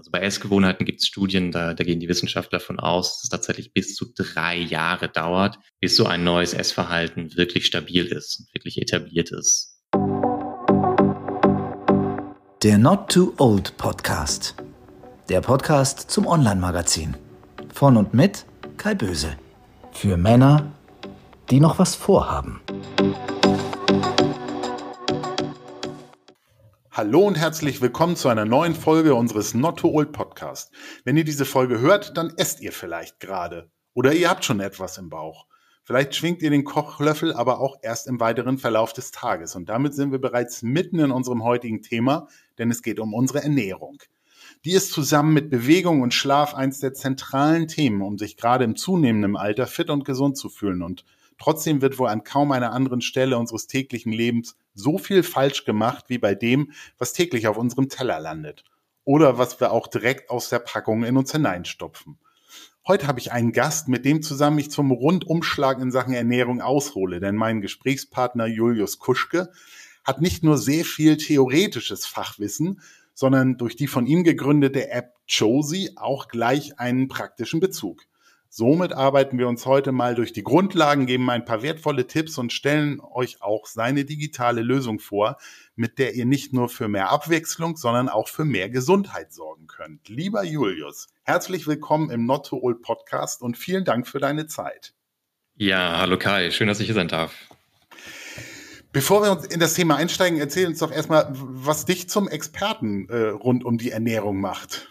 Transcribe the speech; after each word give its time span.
Also 0.00 0.10
bei 0.10 0.20
Essgewohnheiten 0.20 0.86
gibt 0.86 1.02
es 1.02 1.06
Studien, 1.06 1.52
da, 1.52 1.74
da 1.74 1.84
gehen 1.84 2.00
die 2.00 2.08
Wissenschaftler 2.08 2.58
davon 2.58 2.80
aus, 2.80 3.16
dass 3.16 3.24
es 3.24 3.28
tatsächlich 3.28 3.74
bis 3.74 3.94
zu 3.94 4.06
drei 4.16 4.56
Jahre 4.56 5.10
dauert, 5.10 5.58
bis 5.78 5.94
so 5.94 6.06
ein 6.06 6.24
neues 6.24 6.54
Essverhalten 6.54 7.36
wirklich 7.36 7.66
stabil 7.66 8.06
ist, 8.06 8.48
wirklich 8.54 8.80
etabliert 8.80 9.30
ist. 9.30 9.78
Der 12.62 12.78
Not 12.78 13.12
Too 13.12 13.34
Old 13.36 13.76
Podcast. 13.76 14.54
Der 15.28 15.42
Podcast 15.42 16.10
zum 16.10 16.26
Online-Magazin. 16.26 17.14
Von 17.70 17.98
und 17.98 18.14
mit 18.14 18.46
Kai 18.78 18.94
Böse. 18.94 19.36
Für 19.92 20.16
Männer, 20.16 20.72
die 21.50 21.60
noch 21.60 21.78
was 21.78 21.94
vorhaben. 21.94 22.62
Hallo 26.92 27.20
und 27.20 27.38
herzlich 27.38 27.80
willkommen 27.80 28.16
zu 28.16 28.28
einer 28.28 28.44
neuen 28.44 28.74
Folge 28.74 29.14
unseres 29.14 29.54
Not 29.54 29.78
Too 29.78 29.92
Old 29.92 30.10
Podcast. 30.10 30.72
Wenn 31.04 31.16
ihr 31.16 31.22
diese 31.22 31.44
Folge 31.44 31.78
hört, 31.78 32.16
dann 32.16 32.32
esst 32.36 32.60
ihr 32.62 32.72
vielleicht 32.72 33.20
gerade. 33.20 33.70
Oder 33.94 34.12
ihr 34.12 34.28
habt 34.28 34.44
schon 34.44 34.58
etwas 34.58 34.98
im 34.98 35.08
Bauch. 35.08 35.46
Vielleicht 35.84 36.16
schwingt 36.16 36.42
ihr 36.42 36.50
den 36.50 36.64
Kochlöffel 36.64 37.32
aber 37.32 37.60
auch 37.60 37.76
erst 37.80 38.08
im 38.08 38.18
weiteren 38.18 38.58
Verlauf 38.58 38.92
des 38.92 39.12
Tages. 39.12 39.54
Und 39.54 39.68
damit 39.68 39.94
sind 39.94 40.10
wir 40.10 40.20
bereits 40.20 40.62
mitten 40.62 40.98
in 40.98 41.12
unserem 41.12 41.44
heutigen 41.44 41.80
Thema, 41.80 42.26
denn 42.58 42.72
es 42.72 42.82
geht 42.82 42.98
um 42.98 43.14
unsere 43.14 43.44
Ernährung. 43.44 44.02
Die 44.64 44.72
ist 44.72 44.90
zusammen 44.90 45.32
mit 45.32 45.48
Bewegung 45.48 46.02
und 46.02 46.12
Schlaf 46.12 46.54
eins 46.54 46.80
der 46.80 46.92
zentralen 46.92 47.68
Themen, 47.68 48.02
um 48.02 48.18
sich 48.18 48.36
gerade 48.36 48.64
im 48.64 48.74
zunehmenden 48.74 49.36
Alter 49.36 49.68
fit 49.68 49.90
und 49.90 50.04
gesund 50.04 50.36
zu 50.36 50.48
fühlen. 50.48 50.82
Und 50.82 51.04
trotzdem 51.38 51.82
wird 51.82 52.00
wohl 52.00 52.08
an 52.08 52.24
kaum 52.24 52.50
einer 52.50 52.72
anderen 52.72 53.00
Stelle 53.00 53.38
unseres 53.38 53.68
täglichen 53.68 54.10
Lebens 54.10 54.56
so 54.82 54.98
viel 54.98 55.22
falsch 55.22 55.64
gemacht 55.64 56.06
wie 56.08 56.18
bei 56.18 56.34
dem, 56.34 56.72
was 56.98 57.12
täglich 57.12 57.46
auf 57.46 57.56
unserem 57.56 57.88
Teller 57.88 58.20
landet. 58.20 58.64
Oder 59.04 59.38
was 59.38 59.60
wir 59.60 59.72
auch 59.72 59.86
direkt 59.86 60.30
aus 60.30 60.48
der 60.48 60.58
Packung 60.58 61.04
in 61.04 61.16
uns 61.16 61.32
hineinstopfen. 61.32 62.18
Heute 62.86 63.06
habe 63.06 63.20
ich 63.20 63.32
einen 63.32 63.52
Gast, 63.52 63.88
mit 63.88 64.04
dem 64.04 64.22
zusammen 64.22 64.58
ich 64.58 64.70
zum 64.70 64.90
Rundumschlag 64.90 65.80
in 65.80 65.92
Sachen 65.92 66.14
Ernährung 66.14 66.60
aushole, 66.60 67.20
denn 67.20 67.36
mein 67.36 67.60
Gesprächspartner 67.60 68.46
Julius 68.46 68.98
Kuschke 68.98 69.50
hat 70.04 70.20
nicht 70.20 70.42
nur 70.42 70.58
sehr 70.58 70.84
viel 70.84 71.16
theoretisches 71.16 72.06
Fachwissen, 72.06 72.80
sondern 73.14 73.58
durch 73.58 73.76
die 73.76 73.86
von 73.86 74.06
ihm 74.06 74.24
gegründete 74.24 74.90
App 74.90 75.12
Josie 75.28 75.92
auch 75.96 76.28
gleich 76.28 76.78
einen 76.78 77.08
praktischen 77.08 77.60
Bezug. 77.60 78.02
Somit 78.52 78.92
arbeiten 78.92 79.38
wir 79.38 79.46
uns 79.46 79.64
heute 79.64 79.92
mal 79.92 80.16
durch 80.16 80.32
die 80.32 80.42
Grundlagen, 80.42 81.06
geben 81.06 81.30
ein 81.30 81.44
paar 81.44 81.62
wertvolle 81.62 82.08
Tipps 82.08 82.36
und 82.36 82.52
stellen 82.52 83.00
euch 83.00 83.42
auch 83.42 83.66
seine 83.66 84.04
digitale 84.04 84.62
Lösung 84.62 84.98
vor, 84.98 85.36
mit 85.76 86.00
der 86.00 86.16
ihr 86.16 86.24
nicht 86.24 86.52
nur 86.52 86.68
für 86.68 86.88
mehr 86.88 87.10
Abwechslung, 87.10 87.76
sondern 87.76 88.08
auch 88.08 88.26
für 88.26 88.44
mehr 88.44 88.68
Gesundheit 88.68 89.32
sorgen 89.32 89.68
könnt. 89.68 90.08
Lieber 90.08 90.42
Julius, 90.42 91.06
herzlich 91.22 91.68
willkommen 91.68 92.10
im 92.10 92.26
Not 92.26 92.48
to 92.48 92.58
Old 92.60 92.82
Podcast 92.82 93.40
und 93.40 93.56
vielen 93.56 93.84
Dank 93.84 94.08
für 94.08 94.18
deine 94.18 94.48
Zeit. 94.48 94.94
Ja, 95.54 95.98
hallo 95.98 96.18
Kai, 96.18 96.50
schön, 96.50 96.66
dass 96.66 96.80
ich 96.80 96.86
hier 96.86 96.96
sein 96.96 97.06
darf. 97.06 97.32
Bevor 98.90 99.22
wir 99.22 99.30
uns 99.30 99.46
in 99.46 99.60
das 99.60 99.74
Thema 99.74 99.94
einsteigen, 99.94 100.40
erzähl 100.40 100.66
uns 100.66 100.80
doch 100.80 100.90
erstmal, 100.90 101.28
was 101.30 101.84
dich 101.84 102.08
zum 102.08 102.26
Experten 102.26 103.08
äh, 103.10 103.28
rund 103.28 103.64
um 103.64 103.78
die 103.78 103.92
Ernährung 103.92 104.40
macht. 104.40 104.88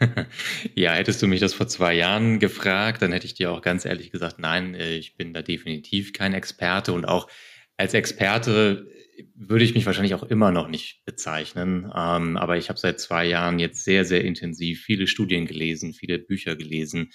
ja, 0.74 0.92
hättest 0.92 1.22
du 1.22 1.26
mich 1.26 1.40
das 1.40 1.54
vor 1.54 1.68
zwei 1.68 1.94
Jahren 1.94 2.38
gefragt, 2.38 3.02
dann 3.02 3.12
hätte 3.12 3.26
ich 3.26 3.34
dir 3.34 3.50
auch 3.50 3.62
ganz 3.62 3.84
ehrlich 3.84 4.10
gesagt, 4.10 4.38
nein, 4.38 4.74
äh, 4.74 4.96
ich 4.96 5.16
bin 5.16 5.32
da 5.34 5.42
definitiv 5.42 6.12
kein 6.12 6.34
Experte 6.34 6.92
und 6.92 7.06
auch 7.06 7.28
als 7.76 7.94
Experte 7.94 8.86
würde 9.34 9.64
ich 9.64 9.74
mich 9.74 9.86
wahrscheinlich 9.86 10.14
auch 10.14 10.22
immer 10.22 10.52
noch 10.52 10.68
nicht 10.68 11.04
bezeichnen. 11.04 11.90
Ähm, 11.94 12.36
aber 12.36 12.56
ich 12.56 12.68
habe 12.68 12.78
seit 12.78 13.00
zwei 13.00 13.26
Jahren 13.26 13.58
jetzt 13.58 13.84
sehr, 13.84 14.04
sehr 14.04 14.24
intensiv 14.24 14.82
viele 14.82 15.06
Studien 15.06 15.46
gelesen, 15.46 15.92
viele 15.92 16.18
Bücher 16.18 16.56
gelesen, 16.56 17.10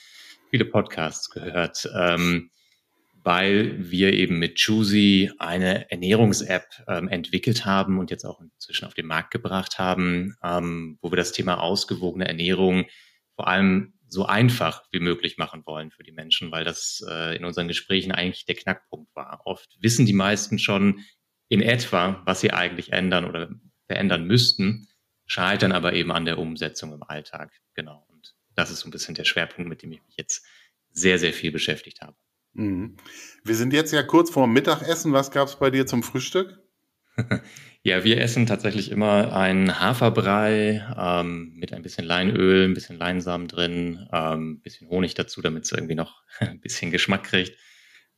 viele 0.50 0.66
Podcasts 0.66 1.30
gehört. 1.30 1.90
Ähm, 1.98 2.52
weil 3.24 3.90
wir 3.90 4.14
eben 4.14 4.38
mit 4.38 4.62
Choosy 4.64 5.32
eine 5.40 5.90
Ernährungs-App 5.90 6.66
ähm, 6.88 7.08
entwickelt 7.08 7.66
haben 7.66 7.98
und 8.00 8.12
jetzt 8.12 8.26
auch 8.26 8.42
inzwischen 8.42 8.86
auf 8.86 8.94
den 8.94 9.06
Markt 9.06 9.32
gebracht 9.32 9.80
haben, 9.80 10.36
ähm, 10.44 10.98
wo 11.02 11.12
wir 11.12 11.16
das 11.16 11.32
Thema 11.32 11.62
ausgewogene 11.62 12.28
Ernährung 12.28 12.86
vor 13.36 13.48
allem 13.48 13.94
so 14.08 14.26
einfach 14.26 14.84
wie 14.92 15.00
möglich 15.00 15.38
machen 15.38 15.64
wollen 15.66 15.90
für 15.90 16.04
die 16.04 16.12
Menschen, 16.12 16.52
weil 16.52 16.64
das 16.64 17.04
äh, 17.10 17.36
in 17.36 17.46
unseren 17.46 17.68
Gesprächen 17.68 18.12
eigentlich 18.12 18.46
der 18.46 18.56
Knackpunkt 18.56 19.16
war. 19.16 19.42
Oft 19.46 19.76
wissen 19.80 20.06
die 20.06 20.14
meisten 20.14 20.60
schon 20.60 21.00
in 21.48 21.62
etwa, 21.62 22.22
was 22.26 22.42
sie 22.42 22.52
eigentlich 22.52 22.94
ändern 22.94 23.26
oder 23.26 23.50
verändern 23.88 24.26
müssten, 24.26 24.88
scheitern 25.26 25.72
aber 25.72 25.94
eben 25.94 26.12
an 26.12 26.26
der 26.26 26.38
Umsetzung 26.38 26.94
im 26.94 27.04
Alltag. 27.04 27.52
Genau. 27.74 28.06
Und 28.10 28.36
das 28.56 28.70
ist 28.70 28.82
so 28.82 28.88
ein 28.88 28.92
bisschen 28.92 29.16
der 29.16 29.24
Schwerpunkt, 29.24 29.70
mit 29.70 29.82
dem 29.82 29.92
ich 29.92 30.04
mich 30.04 30.16
jetzt 30.18 30.46
sehr, 30.92 31.18
sehr 31.18 31.34
viel 31.34 31.52
beschäftigt 31.52 32.02
habe. 32.02 32.16
Mhm. 32.54 32.98
Wir 33.44 33.56
sind 33.56 33.74
jetzt 33.74 33.92
ja 33.92 34.04
kurz 34.04 34.30
vor 34.30 34.48
Mittagessen. 34.48 35.14
Was 35.14 35.32
gab 35.32 35.48
es 35.48 35.56
bei 35.56 35.70
dir 35.70 35.86
zum 35.86 36.04
Frühstück? 36.04 36.60
ja, 37.84 38.04
wir 38.04 38.20
essen 38.20 38.46
tatsächlich 38.46 38.92
immer 38.92 39.36
einen 39.36 39.80
Haferbrei 39.80 40.86
ähm, 40.98 41.54
mit 41.56 41.74
ein 41.74 41.84
bisschen 41.84 42.06
Leinöl, 42.06 42.66
ein 42.66 42.74
bisschen 42.74 42.98
Leinsamen 42.98 43.48
drin, 43.48 44.08
ähm, 44.12 44.54
ein 44.54 44.62
bisschen 44.62 44.90
Honig 44.90 45.14
dazu, 45.14 45.42
damit 45.42 45.66
es 45.66 45.72
irgendwie 45.72 45.96
noch 45.96 46.24
ein 46.40 46.60
bisschen 46.60 46.92
Geschmack 46.92 47.24
kriegt. 47.24 47.58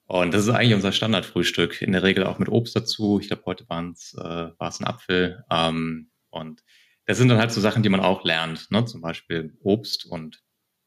Und 0.07 0.34
das 0.34 0.44
ist 0.44 0.50
eigentlich 0.50 0.75
unser 0.75 0.91
Standardfrühstück. 0.91 1.81
In 1.81 1.91
der 1.91 2.03
Regel 2.03 2.25
auch 2.25 2.38
mit 2.38 2.50
Obst 2.50 2.75
dazu. 2.75 3.19
Ich 3.19 3.28
glaube, 3.28 3.44
heute 3.46 3.63
äh, 3.63 3.67
war 3.67 4.67
es 4.67 4.79
ein 4.79 4.85
Apfel. 4.85 5.44
Ähm, 5.50 6.12
und 6.29 6.63
das 7.06 7.17
sind 7.17 7.29
dann 7.29 7.40
halt 7.40 7.52
so 7.52 7.59
Sachen, 7.59 7.81
die 7.81 7.90
man 7.90 8.02
auch 8.02 8.23
lernt. 8.23 8.69
Ne? 8.69 8.85
Zum 8.85 9.02
Beispiel 9.02 9.57
Obst 9.62 10.06
und 10.06 10.44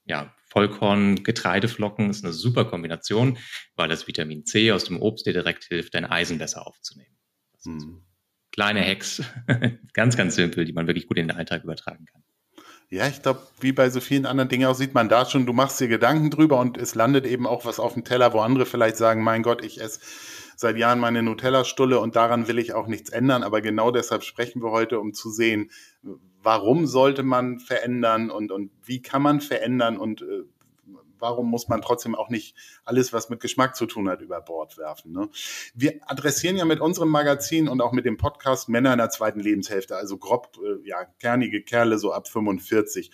ja, 0.09 0.35
Vollkorn, 0.47 1.23
Getreideflocken 1.23 2.11
ist 2.11 2.25
eine 2.25 2.33
super 2.33 2.65
Kombination, 2.65 3.39
weil 3.77 3.89
das 3.89 4.07
Vitamin 4.07 4.47
C 4.47 4.73
aus 4.73 4.85
dem 4.85 5.01
Obst 5.01 5.27
dir 5.27 5.35
direkt 5.35 5.65
hilft, 5.65 5.95
dein 5.95 6.07
Eisen 6.07 6.39
besser 6.39 6.67
aufzunehmen. 6.67 7.17
Das 7.53 7.63
sind 7.65 7.81
so 7.81 8.03
kleine 8.51 8.85
Hacks, 8.85 9.23
ganz, 9.93 10.17
ganz 10.17 10.35
simpel, 10.35 10.65
die 10.65 10.73
man 10.73 10.87
wirklich 10.87 11.07
gut 11.07 11.19
in 11.19 11.29
den 11.29 11.37
Alltag 11.37 11.65
übertragen 11.65 12.07
kann. 12.07 12.25
Ja, 12.91 13.07
ich 13.07 13.21
glaube, 13.21 13.47
wie 13.61 13.73
bei 13.73 13.91
so 13.91 14.01
vielen 14.01 14.25
anderen 14.25 14.49
Dingen 14.49 14.67
auch 14.67 14.75
sieht 14.75 14.95
man 14.95 15.11
da 15.11 15.27
schon, 15.27 15.45
du 15.45 15.53
machst 15.53 15.79
dir 15.79 15.89
Gedanken 15.89 16.31
drüber 16.31 16.59
und 16.59 16.79
es 16.79 16.95
landet 16.95 17.27
eben 17.27 17.47
auch 17.47 17.67
was 17.67 17.79
auf 17.79 17.93
dem 17.93 18.05
Teller, 18.05 18.33
wo 18.33 18.41
andere 18.41 18.65
vielleicht 18.65 18.97
sagen, 18.97 19.23
mein 19.23 19.43
Gott, 19.43 19.63
ich 19.63 19.79
esse 19.79 20.01
seit 20.57 20.79
Jahren 20.79 20.99
meine 20.99 21.23
Nutella-Stulle 21.23 22.01
und 22.01 22.17
daran 22.17 22.49
will 22.49 22.59
ich 22.59 22.73
auch 22.73 22.87
nichts 22.87 23.11
ändern. 23.11 23.43
Aber 23.43 23.61
genau 23.61 23.91
deshalb 23.91 24.25
sprechen 24.25 24.63
wir 24.63 24.71
heute, 24.71 24.99
um 24.99 25.13
zu 25.13 25.31
sehen, 25.31 25.71
warum 26.49 26.87
sollte 26.87 27.25
man 27.25 27.61
verändern 27.61 28.31
und, 28.31 28.53
und 28.53 28.71
wie 28.83 29.03
kann 29.03 29.21
man 29.21 29.43
verändern 29.43 29.99
und 29.99 30.23
äh, 30.23 30.45
warum 31.19 31.51
muss 31.51 31.69
man 31.69 31.83
trotzdem 31.83 32.15
auch 32.15 32.31
nicht 32.31 32.57
alles, 32.87 33.13
was 33.13 33.29
mit 33.29 33.41
Geschmack 33.41 33.77
zu 33.77 33.85
tun 33.85 34.09
hat, 34.09 34.23
über 34.23 34.41
Bord 34.41 34.79
werfen. 34.79 35.13
Ne? 35.13 35.29
Wir 35.75 36.01
adressieren 36.07 36.57
ja 36.57 36.65
mit 36.65 36.81
unserem 36.81 37.11
Magazin 37.11 37.69
und 37.69 37.83
auch 37.83 37.93
mit 37.93 38.07
dem 38.07 38.17
Podcast 38.17 38.71
Männer 38.71 38.93
in 38.93 38.99
der 38.99 39.11
zweiten 39.11 39.41
Lebenshälfte, 39.41 39.95
also 39.95 40.17
grob, 40.17 40.57
äh, 40.65 40.89
ja, 40.89 41.05
kernige 41.21 41.61
Kerle 41.61 41.99
so 41.99 42.15
ab 42.15 42.29
45. 42.29 43.11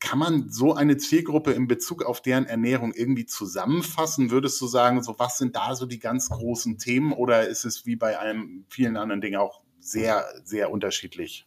Kann 0.00 0.18
man 0.18 0.48
so 0.48 0.72
eine 0.72 0.96
Zielgruppe 0.96 1.52
in 1.52 1.68
Bezug 1.68 2.06
auf 2.06 2.22
deren 2.22 2.46
Ernährung 2.46 2.94
irgendwie 2.94 3.26
zusammenfassen? 3.26 4.30
Würdest 4.30 4.58
du 4.62 4.66
sagen, 4.66 5.02
so 5.02 5.18
was 5.18 5.36
sind 5.36 5.56
da 5.56 5.76
so 5.76 5.84
die 5.84 5.98
ganz 5.98 6.30
großen 6.30 6.78
Themen 6.78 7.12
oder 7.12 7.48
ist 7.48 7.66
es 7.66 7.84
wie 7.84 7.96
bei 7.96 8.18
einem 8.18 8.64
vielen 8.70 8.96
anderen 8.96 9.20
Dingen 9.20 9.36
auch 9.36 9.60
sehr, 9.78 10.24
sehr 10.42 10.70
unterschiedlich? 10.70 11.46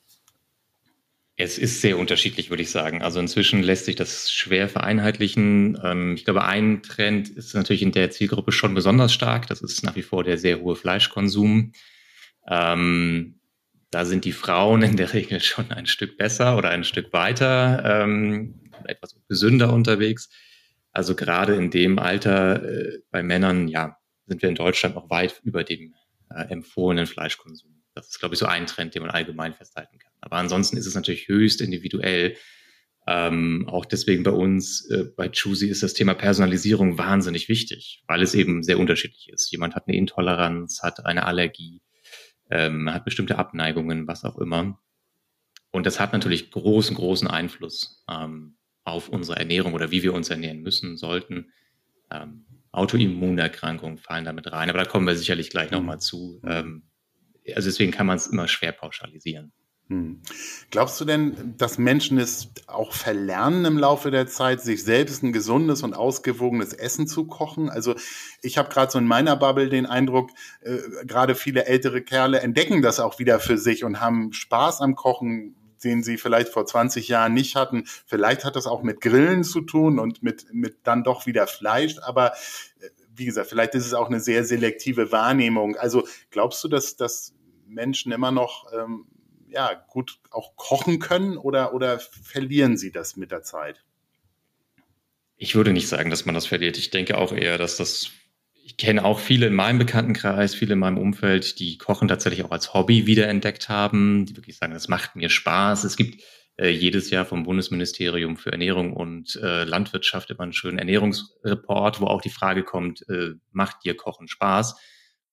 Es 1.41 1.57
ist 1.57 1.79
sehr 1.79 1.97
unterschiedlich, 1.97 2.49
würde 2.49 2.63
ich 2.63 2.69
sagen. 2.69 3.01
Also 3.01 3.21
inzwischen 3.21 3.63
lässt 3.63 3.85
sich 3.85 3.95
das 3.95 4.29
schwer 4.29 4.67
vereinheitlichen. 4.67 5.79
Ähm, 5.81 6.15
ich 6.15 6.25
glaube, 6.25 6.43
ein 6.43 6.83
Trend 6.83 7.29
ist 7.29 7.53
natürlich 7.53 7.81
in 7.81 7.93
der 7.93 8.11
Zielgruppe 8.11 8.51
schon 8.51 8.73
besonders 8.73 9.13
stark. 9.13 9.47
Das 9.47 9.61
ist 9.61 9.81
nach 9.81 9.95
wie 9.95 10.01
vor 10.01 10.25
der 10.25 10.37
sehr 10.37 10.59
hohe 10.59 10.75
Fleischkonsum. 10.75 11.71
Ähm, 12.45 13.39
da 13.89 14.03
sind 14.03 14.25
die 14.25 14.33
Frauen 14.33 14.81
in 14.81 14.97
der 14.97 15.13
Regel 15.13 15.39
schon 15.39 15.71
ein 15.71 15.85
Stück 15.85 16.17
besser 16.17 16.57
oder 16.57 16.71
ein 16.71 16.83
Stück 16.83 17.13
weiter, 17.13 18.03
ähm, 18.03 18.59
etwas 18.83 19.15
gesünder 19.29 19.71
unterwegs. 19.71 20.29
Also 20.91 21.15
gerade 21.15 21.55
in 21.55 21.71
dem 21.71 21.99
Alter 21.99 22.61
äh, 22.65 22.99
bei 23.11 23.23
Männern, 23.23 23.69
ja, 23.69 23.97
sind 24.25 24.41
wir 24.41 24.49
in 24.49 24.55
Deutschland 24.55 24.95
noch 24.95 25.09
weit 25.09 25.39
über 25.45 25.63
dem 25.63 25.95
äh, 26.31 26.49
empfohlenen 26.49 27.07
Fleischkonsum. 27.07 27.81
Das 27.95 28.09
ist, 28.09 28.19
glaube 28.19 28.35
ich, 28.35 28.39
so 28.39 28.45
ein 28.45 28.65
Trend, 28.67 28.93
den 28.93 29.03
man 29.03 29.11
allgemein 29.11 29.53
festhalten 29.53 29.99
kann. 29.99 30.08
Aber 30.21 30.37
ansonsten 30.37 30.77
ist 30.77 30.85
es 30.85 30.95
natürlich 30.95 31.27
höchst 31.27 31.61
individuell. 31.61 32.35
Ähm, 33.07 33.67
auch 33.67 33.85
deswegen 33.85 34.23
bei 34.23 34.31
uns, 34.31 34.87
äh, 34.91 35.05
bei 35.15 35.29
Choosy 35.29 35.67
ist 35.67 35.81
das 35.81 35.93
Thema 35.93 36.13
Personalisierung 36.13 36.97
wahnsinnig 36.97 37.49
wichtig, 37.49 38.03
weil 38.07 38.21
es 38.21 38.35
eben 38.35 38.61
sehr 38.61 38.79
unterschiedlich 38.79 39.29
ist. 39.29 39.51
Jemand 39.51 39.75
hat 39.75 39.87
eine 39.87 39.97
Intoleranz, 39.97 40.83
hat 40.83 41.05
eine 41.05 41.25
Allergie, 41.25 41.81
ähm, 42.51 42.93
hat 42.93 43.05
bestimmte 43.05 43.37
Abneigungen, 43.37 44.07
was 44.07 44.25
auch 44.25 44.37
immer. 44.37 44.79
Und 45.71 45.85
das 45.85 45.99
hat 45.99 46.13
natürlich 46.13 46.51
großen, 46.51 46.95
großen 46.95 47.27
Einfluss 47.27 48.03
ähm, 48.09 48.57
auf 48.83 49.09
unsere 49.09 49.39
Ernährung 49.39 49.73
oder 49.73 49.91
wie 49.91 50.03
wir 50.03 50.13
uns 50.13 50.29
ernähren 50.29 50.61
müssen, 50.61 50.97
sollten. 50.97 51.51
Ähm, 52.11 52.45
Autoimmunerkrankungen 52.71 53.97
fallen 53.97 54.25
damit 54.25 54.51
rein, 54.51 54.69
aber 54.69 54.79
da 54.79 54.85
kommen 54.85 55.07
wir 55.07 55.15
sicherlich 55.15 55.49
gleich 55.49 55.71
nochmal 55.71 55.99
zu. 55.99 56.41
Ähm, 56.45 56.83
also 57.55 57.67
deswegen 57.69 57.91
kann 57.91 58.05
man 58.05 58.17
es 58.17 58.27
immer 58.27 58.47
schwer 58.47 58.71
pauschalisieren. 58.71 59.51
Hm. 59.89 60.21
Glaubst 60.69 61.01
du 61.01 61.05
denn, 61.05 61.55
dass 61.57 61.79
Menschen 61.79 62.19
es 62.19 62.49
auch 62.67 62.93
verlernen 62.93 63.65
im 63.65 63.79
Laufe 63.79 64.11
der 64.11 64.27
Zeit, 64.27 64.61
sich 64.61 64.83
selbst 64.83 65.23
ein 65.23 65.33
gesundes 65.33 65.81
und 65.81 65.95
ausgewogenes 65.95 66.73
Essen 66.73 67.07
zu 67.07 67.25
kochen? 67.25 67.71
Also 67.71 67.95
ich 68.43 68.59
habe 68.59 68.69
gerade 68.69 68.91
so 68.91 68.99
in 68.99 69.07
meiner 69.07 69.35
Bubble 69.35 69.67
den 69.67 69.87
Eindruck, 69.87 70.29
äh, 70.61 70.77
gerade 71.05 71.33
viele 71.33 71.65
ältere 71.65 72.03
Kerle 72.03 72.39
entdecken 72.41 72.83
das 72.83 72.99
auch 72.99 73.17
wieder 73.17 73.39
für 73.39 73.57
sich 73.57 73.83
und 73.83 73.99
haben 73.99 74.31
Spaß 74.31 74.81
am 74.81 74.93
Kochen, 74.93 75.55
den 75.83 76.03
sie 76.03 76.17
vielleicht 76.17 76.49
vor 76.49 76.67
20 76.67 77.07
Jahren 77.07 77.33
nicht 77.33 77.55
hatten. 77.55 77.85
Vielleicht 78.05 78.45
hat 78.45 78.55
das 78.55 78.67
auch 78.67 78.83
mit 78.83 79.01
Grillen 79.01 79.43
zu 79.43 79.61
tun 79.61 79.97
und 79.97 80.21
mit, 80.21 80.53
mit 80.53 80.77
dann 80.83 81.03
doch 81.03 81.25
wieder 81.25 81.47
Fleisch, 81.47 81.95
aber 82.03 82.33
äh, 82.79 82.89
wie 83.15 83.25
gesagt, 83.25 83.49
vielleicht 83.49 83.73
ist 83.73 83.87
es 83.87 83.95
auch 83.95 84.07
eine 84.07 84.19
sehr 84.19 84.45
selektive 84.45 85.11
Wahrnehmung. 85.11 85.75
Also 85.77 86.07
glaubst 86.29 86.63
du, 86.63 86.67
dass, 86.67 86.95
dass 86.95 87.33
Menschen 87.67 88.11
immer 88.11 88.31
noch 88.31 88.71
ähm, 88.71 89.07
ja, 89.49 89.73
gut 89.87 90.19
auch 90.31 90.55
kochen 90.55 90.99
können 90.99 91.37
oder, 91.37 91.73
oder 91.73 91.99
verlieren 91.99 92.77
sie 92.77 92.91
das 92.91 93.15
mit 93.15 93.31
der 93.31 93.43
Zeit? 93.43 93.83
Ich 95.37 95.55
würde 95.55 95.71
nicht 95.71 95.87
sagen, 95.87 96.09
dass 96.09 96.25
man 96.25 96.35
das 96.35 96.47
verliert. 96.47 96.77
Ich 96.77 96.89
denke 96.89 97.17
auch 97.17 97.31
eher, 97.31 97.57
dass 97.57 97.77
das, 97.77 98.11
ich 98.53 98.77
kenne 98.77 99.05
auch 99.05 99.19
viele 99.19 99.47
in 99.47 99.53
meinem 99.53 99.79
Bekanntenkreis, 99.79 100.53
viele 100.53 100.73
in 100.73 100.79
meinem 100.79 100.97
Umfeld, 100.97 101.59
die 101.59 101.77
Kochen 101.77 102.07
tatsächlich 102.07 102.43
auch 102.43 102.51
als 102.51 102.73
Hobby 102.73 103.05
wiederentdeckt 103.05 103.69
haben, 103.69 104.25
die 104.25 104.35
wirklich 104.35 104.57
sagen, 104.57 104.73
das 104.73 104.89
macht 104.89 105.15
mir 105.15 105.29
Spaß. 105.29 105.85
Es 105.85 105.95
gibt 105.95 106.21
äh, 106.57 106.69
jedes 106.69 107.09
Jahr 107.09 107.25
vom 107.25 107.43
Bundesministerium 107.43 108.35
für 108.35 108.51
Ernährung 108.51 108.91
und 108.91 109.37
äh, 109.41 109.63
Landwirtschaft 109.63 110.29
immer 110.29 110.41
einen 110.41 110.53
schönen 110.53 110.77
Ernährungsreport, 110.77 112.01
wo 112.01 112.07
auch 112.07 112.21
die 112.21 112.29
Frage 112.29 112.63
kommt, 112.63 113.07
äh, 113.07 113.35
macht 113.51 113.85
dir 113.85 113.95
Kochen 113.95 114.27
Spaß? 114.27 114.75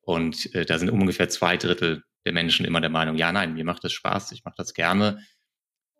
Und 0.02 0.54
äh, 0.54 0.64
da 0.64 0.78
sind 0.78 0.90
ungefähr 0.90 1.28
zwei 1.28 1.56
Drittel 1.56 2.04
der 2.26 2.34
Menschen 2.34 2.66
immer 2.66 2.80
der 2.80 2.90
Meinung, 2.90 3.16
ja, 3.16 3.32
nein, 3.32 3.54
mir 3.54 3.64
macht 3.64 3.84
das 3.84 3.92
Spaß, 3.92 4.32
ich 4.32 4.44
mache 4.44 4.56
das 4.58 4.74
gerne. 4.74 5.24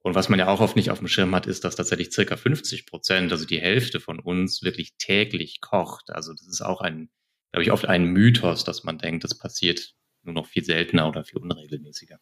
Und 0.03 0.15
was 0.15 0.29
man 0.29 0.39
ja 0.39 0.49
auch 0.49 0.61
oft 0.61 0.77
nicht 0.77 0.91
auf 0.91 0.99
dem 0.99 1.09
Schirm 1.09 1.35
hat, 1.35 1.47
ist, 1.47 1.65
dass 1.65 1.77
tatsächlich 1.77 2.13
circa 2.13 2.37
50 2.37 2.87
Prozent, 2.87 3.33
also 3.33 3.47
die 3.47 3.61
Hälfte 3.61 3.99
von 3.99 4.21
uns 4.21 4.63
wirklich 4.63 4.95
täglich 4.99 5.61
kocht. 5.61 6.11
Also 6.11 6.33
das 6.33 6.47
ist 6.47 6.61
auch 6.61 6.81
ein, 6.81 7.09
glaube 7.51 7.63
ich, 7.63 7.73
oft 7.73 7.87
ein 7.87 8.05
Mythos, 8.05 8.65
dass 8.65 8.85
man 8.85 8.99
denkt, 8.99 9.25
das 9.25 9.37
passiert 9.37 9.95
nur 10.23 10.35
noch 10.35 10.47
viel 10.47 10.65
seltener 10.65 11.09
oder 11.09 11.25
viel 11.25 11.39
unregelmäßiger. 11.39 12.19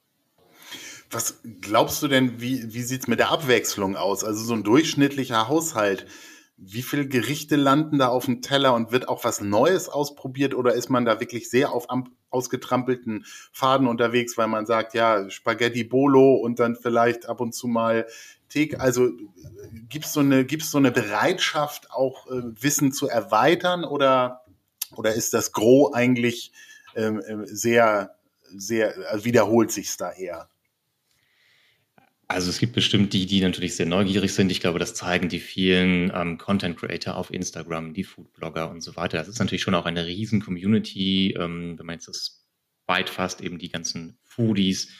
Was 1.10 1.40
glaubst 1.60 2.02
du 2.02 2.08
denn, 2.08 2.40
wie, 2.40 2.72
wie 2.72 2.82
sieht 2.82 3.02
es 3.02 3.08
mit 3.08 3.18
der 3.18 3.30
Abwechslung 3.30 3.96
aus? 3.96 4.24
Also 4.24 4.44
so 4.44 4.54
ein 4.54 4.64
durchschnittlicher 4.64 5.48
Haushalt, 5.48 6.06
wie 6.56 6.82
viele 6.82 7.06
Gerichte 7.08 7.56
landen 7.56 7.98
da 7.98 8.08
auf 8.08 8.26
dem 8.26 8.40
Teller 8.40 8.74
und 8.74 8.92
wird 8.92 9.08
auch 9.08 9.24
was 9.24 9.40
Neues 9.40 9.88
ausprobiert 9.88 10.54
oder 10.54 10.74
ist 10.74 10.88
man 10.88 11.04
da 11.04 11.20
wirklich 11.20 11.50
sehr 11.50 11.72
auf 11.72 11.86
ausgetrampelten 12.30 13.24
Faden 13.52 13.88
unterwegs, 13.88 14.38
weil 14.38 14.46
man 14.46 14.66
sagt, 14.66 14.94
ja, 14.94 15.28
Spaghetti 15.30 15.84
Bolo 15.84 16.34
und 16.34 16.60
dann 16.60 16.76
vielleicht 16.76 17.26
ab 17.26 17.40
und 17.40 17.54
zu 17.54 17.66
mal 17.66 18.06
Theke. 18.48 18.80
Also 18.80 19.10
gibt 19.88 20.04
es 20.04 20.12
so, 20.12 20.20
eine, 20.20 20.44
gibt's 20.44 20.70
so 20.70 20.78
eine 20.78 20.92
Bereitschaft, 20.92 21.90
auch 21.90 22.26
äh, 22.28 22.42
Wissen 22.60 22.92
zu 22.92 23.08
erweitern 23.08 23.84
oder, 23.84 24.44
oder 24.94 25.14
ist 25.14 25.34
das 25.34 25.52
Gros 25.52 25.92
eigentlich 25.92 26.52
ähm, 26.94 27.20
äh, 27.20 27.46
sehr, 27.46 28.14
sehr, 28.56 28.94
also 29.10 29.24
wiederholt 29.24 29.72
sich 29.72 29.96
da 29.96 30.12
eher? 30.12 30.48
Also 32.26 32.48
es 32.50 32.58
gibt 32.58 32.72
bestimmt 32.72 33.12
die, 33.12 33.26
die 33.26 33.40
natürlich 33.40 33.76
sehr 33.76 33.86
neugierig 33.86 34.32
sind. 34.32 34.50
Ich 34.50 34.60
glaube, 34.60 34.78
das 34.78 34.94
zeigen 34.94 35.28
die 35.28 35.40
vielen 35.40 36.10
ähm, 36.14 36.38
Content 36.38 36.76
Creator 36.78 37.16
auf 37.16 37.32
Instagram, 37.32 37.92
die 37.92 38.04
Foodblogger 38.04 38.70
und 38.70 38.82
so 38.82 38.96
weiter. 38.96 39.18
Das 39.18 39.28
ist 39.28 39.38
natürlich 39.38 39.62
schon 39.62 39.74
auch 39.74 39.84
eine 39.84 40.06
riesen 40.06 40.40
Community. 40.40 41.34
Ähm, 41.38 41.78
wenn 41.78 41.86
man 41.86 41.96
jetzt 41.96 42.08
das 42.08 42.46
weit 42.86 43.10
fasst, 43.10 43.40
eben 43.40 43.58
die 43.58 43.68
ganzen 43.68 44.18
Foodies, 44.22 44.90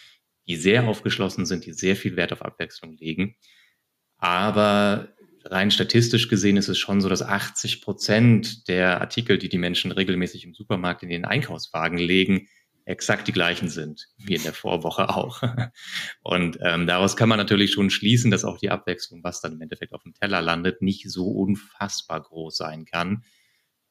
die 0.47 0.56
sehr 0.56 0.87
aufgeschlossen 0.87 1.47
sind, 1.47 1.65
die 1.65 1.73
sehr 1.73 1.97
viel 1.97 2.17
Wert 2.17 2.32
auf 2.32 2.43
Abwechslung 2.43 2.97
legen. 2.97 3.37
Aber 4.19 5.15
rein 5.44 5.71
statistisch 5.71 6.29
gesehen 6.29 6.56
ist 6.56 6.69
es 6.69 6.79
schon 6.79 7.00
so, 7.00 7.09
dass 7.09 7.23
80 7.23 7.82
Prozent 7.82 8.69
der 8.69 9.00
Artikel, 9.00 9.38
die 9.38 9.49
die 9.49 9.59
Menschen 9.59 9.93
regelmäßig 9.93 10.44
im 10.44 10.55
Supermarkt 10.55 11.03
in 11.03 11.09
den 11.09 11.25
Einkaufswagen 11.25 11.99
legen, 11.99 12.49
exakt 12.87 13.29
die 13.29 13.33
gleichen 13.33 13.69
sind, 13.69 14.09
wie 14.19 14.35
in 14.35 14.43
der 14.43 14.53
Vorwoche 14.53 15.09
auch. 15.09 15.43
Und 16.23 16.59
ähm, 16.61 16.87
daraus 16.87 17.17
kann 17.17 17.29
man 17.29 17.39
natürlich 17.39 17.73
schon 17.73 17.91
schließen, 17.91 18.31
dass 18.31 18.45
auch 18.45 18.59
die 18.59 18.71
Abwechslung, 18.71 19.25
was 19.25 19.41
dann 19.41 19.53
im 19.53 19.61
Endeffekt 19.63 19.95
auf 19.95 20.03
dem 20.03 20.15
Teller 20.15 20.43
landet, 20.43 20.83
nicht 20.83 21.11
so 21.11 21.29
unfassbar 21.29 22.23
groß 22.23 22.57
sein 22.57 22.85
kann. 22.85 23.25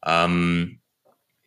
Ähm, 0.05 0.81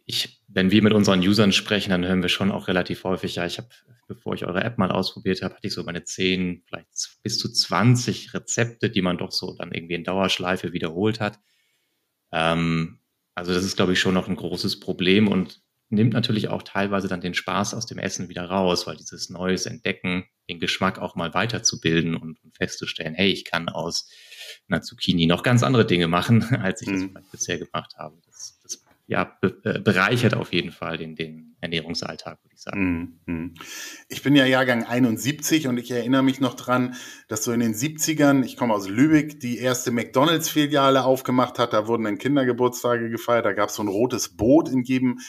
ich, 0.07 0.41
wenn 0.49 0.71
wir 0.71 0.83
mit 0.83 0.93
unseren 0.93 1.21
Usern 1.21 1.53
sprechen, 1.53 1.91
dann 1.91 2.05
hören 2.05 2.23
wir 2.23 2.29
schon 2.29 2.53
auch 2.53 2.69
relativ 2.69 3.03
häufig, 3.05 3.37
ja, 3.37 3.47
ich 3.47 3.59
habe, 3.59 3.69
bevor 4.07 4.35
ich 4.35 4.45
eure 4.45 4.63
App 4.63 4.79
mal 4.79 4.93
ausprobiert 4.93 5.43
habe, 5.43 5.55
hatte 5.55 5.67
ich 5.67 5.75
so 5.75 5.83
meine 5.83 6.05
10, 6.05 6.63
vielleicht 6.67 7.19
bis 7.23 7.39
zu 7.39 7.53
20 7.53 8.33
Rezepte, 8.33 8.89
die 8.89 9.03
man 9.03 9.19
doch 9.19 9.33
so 9.33 9.55
dann 9.57 9.73
irgendwie 9.73 9.95
in 9.95 10.05
Dauerschleife 10.05 10.73
wiederholt 10.73 11.21
hat. 11.21 11.41
Ähm, 12.33 13.01
also 13.35 13.53
das 13.53 13.65
ist, 13.65 13.77
glaube 13.77 13.93
ich, 13.93 14.01
schon 14.01 14.15
noch 14.15 14.29
ein 14.29 14.37
großes 14.37 14.81
Problem 14.81 15.29
und 15.29 15.61
nimmt 15.89 16.15
natürlich 16.15 16.49
auch 16.49 16.63
teilweise 16.63 17.09
dann 17.09 17.21
den 17.21 17.35
Spaß 17.35 17.75
aus 17.75 17.87
dem 17.87 17.99
Essen 17.99 18.29
wieder 18.29 18.45
raus, 18.45 18.87
weil 18.87 18.97
dieses 18.97 19.31
Neues 19.31 19.67
Entdecken, 19.67 20.25
den 20.49 20.61
Geschmack 20.61 20.99
auch 20.99 21.15
mal 21.15 21.35
weiterzubilden 21.35 22.15
und, 22.17 22.43
und 22.43 22.57
festzustellen, 22.57 23.15
hey, 23.15 23.31
ich 23.31 23.45
kann 23.45 23.69
aus 23.69 24.09
einer 24.69 24.83
Zucchini 24.83 25.27
noch 25.27 25.43
ganz 25.43 25.63
andere 25.63 25.87
Dinge 25.87 26.09
machen, 26.09 26.43
als 26.63 26.83
ich 26.83 26.89
mhm. 26.89 27.15
das 27.15 27.25
bisher 27.31 27.59
gemacht 27.59 27.95
habe. 27.99 28.17
Das, 28.27 28.59
das 28.63 28.83
ja, 29.09 29.37
be 29.41 29.61
äh, 29.65 29.79
bereichert 29.79 30.35
auf 30.35 30.53
jeden 30.53 30.73
Fall 30.73 30.99
den, 30.99 31.15
den 31.15 31.57
Ernährungsalltag, 31.61 32.43
würde 32.43 32.55
ich 32.55 32.61
sagen. 32.61 33.21
Mhm. 33.27 33.55
Ich 34.09 34.23
bin 34.23 34.35
ja 34.35 34.45
Jahrgang 34.47 34.85
71 34.85 35.69
und 35.69 35.79
ich 35.79 35.93
erinnere 35.93 36.25
mich 36.25 36.41
noch 36.41 36.55
dran, 36.55 36.97
dass 37.29 37.45
so 37.45 37.53
in 37.53 37.61
den 37.61 37.73
70ern, 37.73 38.45
ich 38.45 38.57
komme 38.57 38.75
aus 38.75 38.89
Lübeck, 38.89 39.39
die 39.39 39.59
erste 39.59 39.93
McDonalds-Filiale 39.93 41.05
aufgemacht 41.05 41.61
hat. 41.61 41.73
Da 41.73 41.87
wurden 41.87 42.05
dann 42.05 42.19
Kindergeburtstage 42.19 43.09
gefeiert. 43.09 43.47
Da 43.47 43.53
gab 43.53 43.69
es 43.69 43.77
so 43.77 43.83
ein 43.83 43.89
rotes 43.89 44.37
Boot 44.37 44.69
in 44.69 44.83
jedem 44.83 45.21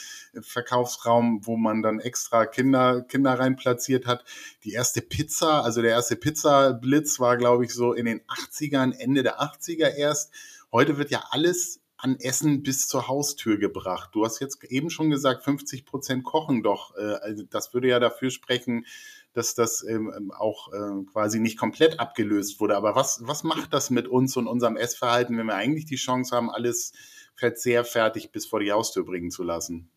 Verkaufsraum, 0.41 1.45
wo 1.45 1.57
man 1.57 1.81
dann 1.81 1.99
extra 1.99 2.45
Kinder, 2.45 3.01
Kinder 3.01 3.37
rein 3.37 3.55
platziert 3.55 4.05
hat. 4.05 4.23
Die 4.63 4.73
erste 4.73 5.01
Pizza, 5.01 5.63
also 5.63 5.81
der 5.81 5.91
erste 5.91 6.15
Pizza-Blitz 6.15 7.19
war, 7.19 7.37
glaube 7.37 7.65
ich, 7.65 7.73
so 7.73 7.93
in 7.93 8.05
den 8.05 8.21
80ern, 8.21 8.97
Ende 8.97 9.23
der 9.23 9.41
80er 9.41 9.95
erst. 9.95 10.31
Heute 10.71 10.97
wird 10.97 11.11
ja 11.11 11.23
alles 11.29 11.81
an 11.97 12.15
Essen 12.19 12.61
bis 12.61 12.87
zur 12.87 13.07
Haustür 13.07 13.57
gebracht. 13.57 14.11
Du 14.13 14.23
hast 14.23 14.39
jetzt 14.39 14.63
eben 14.65 14.89
schon 14.89 15.09
gesagt, 15.09 15.43
50 15.43 15.85
Prozent 15.85 16.23
kochen 16.23 16.61
doch. 16.61 16.95
Äh, 16.95 17.15
also 17.21 17.43
das 17.43 17.73
würde 17.73 17.87
ja 17.87 17.99
dafür 17.99 18.29
sprechen, 18.29 18.85
dass 19.33 19.55
das 19.55 19.83
ähm, 19.83 20.31
auch 20.31 20.71
äh, 20.73 21.03
quasi 21.11 21.39
nicht 21.39 21.57
komplett 21.57 21.99
abgelöst 21.99 22.59
wurde. 22.59 22.77
Aber 22.77 22.95
was, 22.95 23.21
was 23.23 23.43
macht 23.43 23.73
das 23.73 23.89
mit 23.89 24.07
uns 24.07 24.37
und 24.37 24.47
unserem 24.47 24.77
Essverhalten, 24.77 25.37
wenn 25.37 25.47
wir 25.47 25.55
eigentlich 25.55 25.85
die 25.85 25.95
Chance 25.95 26.35
haben, 26.35 26.49
alles 26.49 26.93
verzehrfertig 27.35 28.31
bis 28.31 28.45
vor 28.45 28.59
die 28.59 28.71
Haustür 28.71 29.03
bringen 29.03 29.31
zu 29.31 29.43
lassen? 29.43 29.89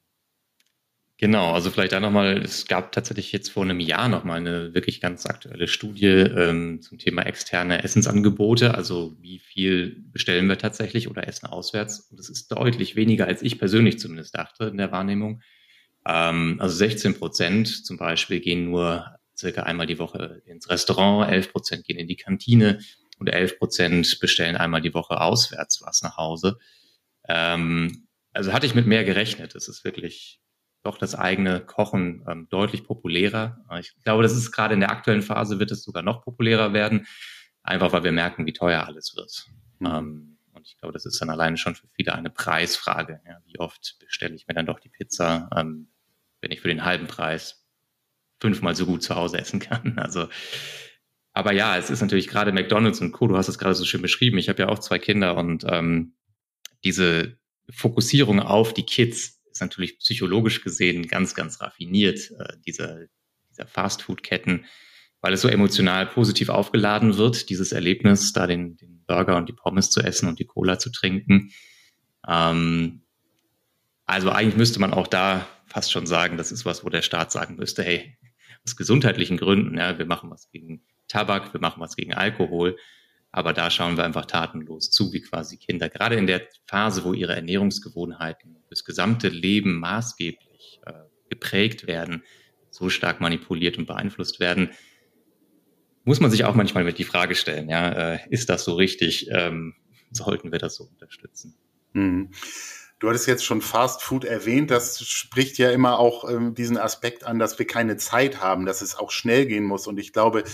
Genau, 1.21 1.53
also 1.53 1.71
vielleicht 1.71 1.93
da 1.93 2.01
nochmal, 2.01 2.39
es 2.39 2.67
gab 2.67 2.93
tatsächlich 2.93 3.31
jetzt 3.31 3.51
vor 3.51 3.63
einem 3.63 3.79
Jahr 3.79 4.09
nochmal 4.09 4.39
eine 4.39 4.73
wirklich 4.73 5.03
ganz 5.03 5.27
aktuelle 5.27 5.69
Studie 5.69 6.07
ähm, 6.07 6.81
zum 6.81 6.97
Thema 6.97 7.27
externe 7.27 7.85
Essensangebote. 7.85 8.75
Also 8.75 9.15
wie 9.21 9.39
viel 9.39 10.03
bestellen 10.13 10.47
wir 10.49 10.57
tatsächlich 10.57 11.11
oder 11.11 11.29
essen 11.29 11.45
auswärts? 11.45 12.09
Und 12.11 12.19
das 12.19 12.31
ist 12.31 12.49
deutlich 12.49 12.97
weniger, 12.97 13.27
als 13.27 13.43
ich 13.43 13.59
persönlich 13.59 13.99
zumindest 13.99 14.35
dachte 14.35 14.65
in 14.65 14.79
der 14.79 14.93
Wahrnehmung. 14.93 15.43
Ähm, 16.07 16.57
also 16.59 16.75
16 16.75 17.19
Prozent 17.19 17.69
zum 17.85 17.99
Beispiel 17.99 18.41
gehen 18.41 18.71
nur 18.71 19.05
circa 19.37 19.65
einmal 19.65 19.87
die 19.87 19.99
Woche 19.99 20.41
ins 20.47 20.71
Restaurant, 20.71 21.31
11 21.31 21.53
Prozent 21.53 21.85
gehen 21.85 21.99
in 21.99 22.09
die 22.09 22.17
Kantine 22.17 22.79
und 23.19 23.29
11 23.29 23.59
Prozent 23.59 24.21
bestellen 24.21 24.57
einmal 24.57 24.81
die 24.81 24.95
Woche 24.95 25.21
auswärts 25.21 25.83
was 25.85 26.01
nach 26.01 26.17
Hause. 26.17 26.57
Ähm, 27.29 28.07
also 28.33 28.55
hatte 28.55 28.65
ich 28.65 28.75
mit 28.75 28.87
mehr 28.87 29.05
gerechnet. 29.05 29.55
Das 29.55 29.69
ist 29.69 29.85
wirklich 29.85 30.40
doch 30.83 30.99
das 30.99 31.15
eigene 31.15 31.61
Kochen 31.61 32.25
ähm, 32.29 32.49
deutlich 32.49 32.85
populärer. 32.85 33.65
Ich 33.81 33.95
glaube, 34.03 34.23
das 34.23 34.33
ist 34.33 34.51
gerade 34.51 34.75
in 34.75 34.81
der 34.81 34.91
aktuellen 34.91 35.23
Phase 35.23 35.59
wird 35.59 35.71
es 35.71 35.83
sogar 35.83 36.03
noch 36.03 36.23
populärer 36.23 36.73
werden, 36.73 37.07
einfach 37.63 37.93
weil 37.93 38.05
wir 38.05 38.13
merken, 38.13 38.47
wie 38.47 38.53
teuer 38.53 38.87
alles 38.87 39.15
wird. 39.17 39.47
Mhm. 39.79 39.87
Ähm, 39.87 40.39
und 40.53 40.67
ich 40.67 40.79
glaube, 40.79 40.93
das 40.93 41.07
ist 41.07 41.21
dann 41.21 41.31
alleine 41.31 41.57
schon 41.57 41.75
für 41.75 41.89
viele 41.89 42.15
eine 42.15 42.31
Preisfrage. 42.31 43.21
Ja, 43.27 43.39
wie 43.47 43.59
oft 43.59 43.97
bestelle 43.99 44.35
ich 44.35 44.47
mir 44.47 44.55
dann 44.55 44.67
doch 44.67 44.81
die 44.81 44.89
Pizza, 44.89 45.49
ähm, 45.57 45.89
wenn 46.41 46.51
ich 46.51 46.61
für 46.61 46.69
den 46.69 46.85
halben 46.85 47.07
Preis 47.07 47.67
fünfmal 48.41 48.75
so 48.75 48.87
gut 48.87 49.03
zu 49.03 49.15
Hause 49.15 49.39
essen 49.39 49.61
kann. 49.61 49.95
Also, 49.99 50.29
aber 51.33 51.53
ja, 51.53 51.77
es 51.77 51.91
ist 51.91 52.01
natürlich 52.01 52.27
gerade 52.27 52.53
McDonald's 52.53 53.01
und 53.01 53.13
Co. 53.13 53.29
Du 53.29 53.37
hast 53.37 53.49
es 53.49 53.59
gerade 53.59 53.75
so 53.75 53.85
schön 53.85 54.03
beschrieben. 54.03 54.39
Ich 54.39 54.49
habe 54.49 54.63
ja 54.63 54.69
auch 54.69 54.81
zwei 54.81 54.99
Kinder 54.99 55.37
und 55.37 55.65
ähm, 55.69 56.17
diese 56.83 57.39
Fokussierung 57.71 58.41
auf 58.41 58.75
die 58.75 58.85
Kids 58.85 59.40
ist 59.61 59.67
natürlich 59.67 59.99
psychologisch 59.99 60.63
gesehen 60.63 61.07
ganz, 61.07 61.35
ganz 61.35 61.61
raffiniert, 61.61 62.31
äh, 62.39 62.57
dieser, 62.67 63.01
dieser 63.51 63.67
Fastfood-Ketten, 63.67 64.65
weil 65.21 65.35
es 65.35 65.43
so 65.43 65.49
emotional 65.49 66.07
positiv 66.07 66.49
aufgeladen 66.49 67.19
wird, 67.19 67.51
dieses 67.51 67.73
Erlebnis, 67.73 68.33
da 68.33 68.47
den, 68.47 68.77
den 68.77 69.05
Burger 69.07 69.37
und 69.37 69.49
die 69.49 69.55
Pommes 69.55 69.91
zu 69.91 70.01
essen 70.01 70.29
und 70.29 70.39
die 70.39 70.47
Cola 70.47 70.79
zu 70.79 70.91
trinken. 70.91 71.51
Ähm, 72.27 73.03
also 74.07 74.31
eigentlich 74.31 74.57
müsste 74.57 74.81
man 74.81 74.95
auch 74.95 75.07
da 75.07 75.47
fast 75.67 75.93
schon 75.93 76.07
sagen, 76.07 76.37
das 76.37 76.53
ist 76.53 76.65
was, 76.65 76.85
wo 76.85 76.89
der 76.89 77.03
Staat 77.03 77.31
sagen 77.31 77.57
müsste, 77.57 77.83
hey, 77.83 78.17
aus 78.65 78.77
gesundheitlichen 78.77 79.37
Gründen. 79.37 79.77
Ja, 79.77 79.99
wir 79.99 80.07
machen 80.07 80.31
was 80.31 80.51
gegen 80.51 80.83
Tabak, 81.07 81.53
wir 81.53 81.61
machen 81.61 81.81
was 81.81 81.97
gegen 81.97 82.15
Alkohol. 82.15 82.77
Aber 83.33 83.53
da 83.53 83.71
schauen 83.71 83.97
wir 83.97 84.05
einfach 84.05 84.27
tatenlos 84.27 84.91
zu, 84.91 85.13
wie 85.13 85.21
quasi 85.21 85.57
Kinder, 85.57 85.89
gerade 85.89 86.17
in 86.17 86.27
der 86.27 86.43
Phase, 86.67 87.05
wo 87.05 87.13
ihre 87.13 87.37
Ernährungsgewohnheiten 87.37 88.57
das 88.69 88.85
gesamte 88.85 89.29
Leben 89.29 89.79
maßgeblich 89.79 90.81
äh, 90.85 90.93
geprägt 91.29 91.87
werden, 91.87 92.25
so 92.71 92.89
stark 92.89 93.21
manipuliert 93.21 93.79
und 93.79 93.87
beeinflusst 93.87 94.41
werden, 94.41 94.71
muss 96.05 96.21
man 96.21 96.31
sich 96.31 96.45
auch 96.45 96.55
manchmal 96.55 96.85
mit 96.85 96.99
die 96.99 97.05
Frage 97.05 97.35
stellen, 97.35 97.69
ja, 97.69 98.15
äh, 98.15 98.19
ist 98.31 98.49
das 98.49 98.65
so 98.65 98.75
richtig? 98.75 99.29
Ähm, 99.31 99.75
sollten 100.11 100.51
wir 100.51 100.59
das 100.59 100.77
so 100.77 100.85
unterstützen? 100.85 101.57
Mhm. 101.93 102.31
Du 102.99 103.09
hattest 103.09 103.27
jetzt 103.27 103.47
schon 103.47 103.63
Fast 103.63 104.03
Food 104.03 104.25
erwähnt. 104.25 104.71
Das 104.71 105.03
spricht 105.03 105.57
ja 105.57 105.71
immer 105.71 105.99
auch 105.99 106.29
ähm, 106.29 106.55
diesen 106.55 106.77
Aspekt 106.77 107.25
an, 107.25 107.39
dass 107.39 107.59
wir 107.59 107.67
keine 107.67 107.97
Zeit 107.97 108.43
haben, 108.43 108.67
dass 108.67 108.83
es 108.83 108.95
auch 108.95 109.11
schnell 109.11 109.47
gehen 109.47 109.65
muss. 109.65 109.87
Und 109.87 109.99
ich 109.99 110.13
glaube, 110.13 110.45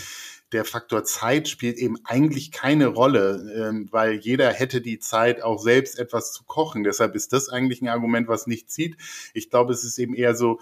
der 0.52 0.64
Faktor 0.64 1.04
Zeit 1.04 1.48
spielt 1.48 1.76
eben 1.76 1.96
eigentlich 2.04 2.52
keine 2.52 2.86
Rolle, 2.86 3.52
ähm, 3.56 3.88
weil 3.90 4.14
jeder 4.14 4.52
hätte 4.52 4.80
die 4.80 4.98
Zeit, 4.98 5.42
auch 5.42 5.58
selbst 5.58 5.98
etwas 5.98 6.32
zu 6.32 6.44
kochen. 6.44 6.84
Deshalb 6.84 7.14
ist 7.14 7.32
das 7.32 7.48
eigentlich 7.48 7.82
ein 7.82 7.88
Argument, 7.88 8.28
was 8.28 8.46
nicht 8.46 8.70
zieht. 8.70 8.96
Ich 9.34 9.50
glaube, 9.50 9.72
es 9.72 9.82
ist 9.82 9.98
eben 9.98 10.14
eher 10.14 10.34
so, 10.34 10.60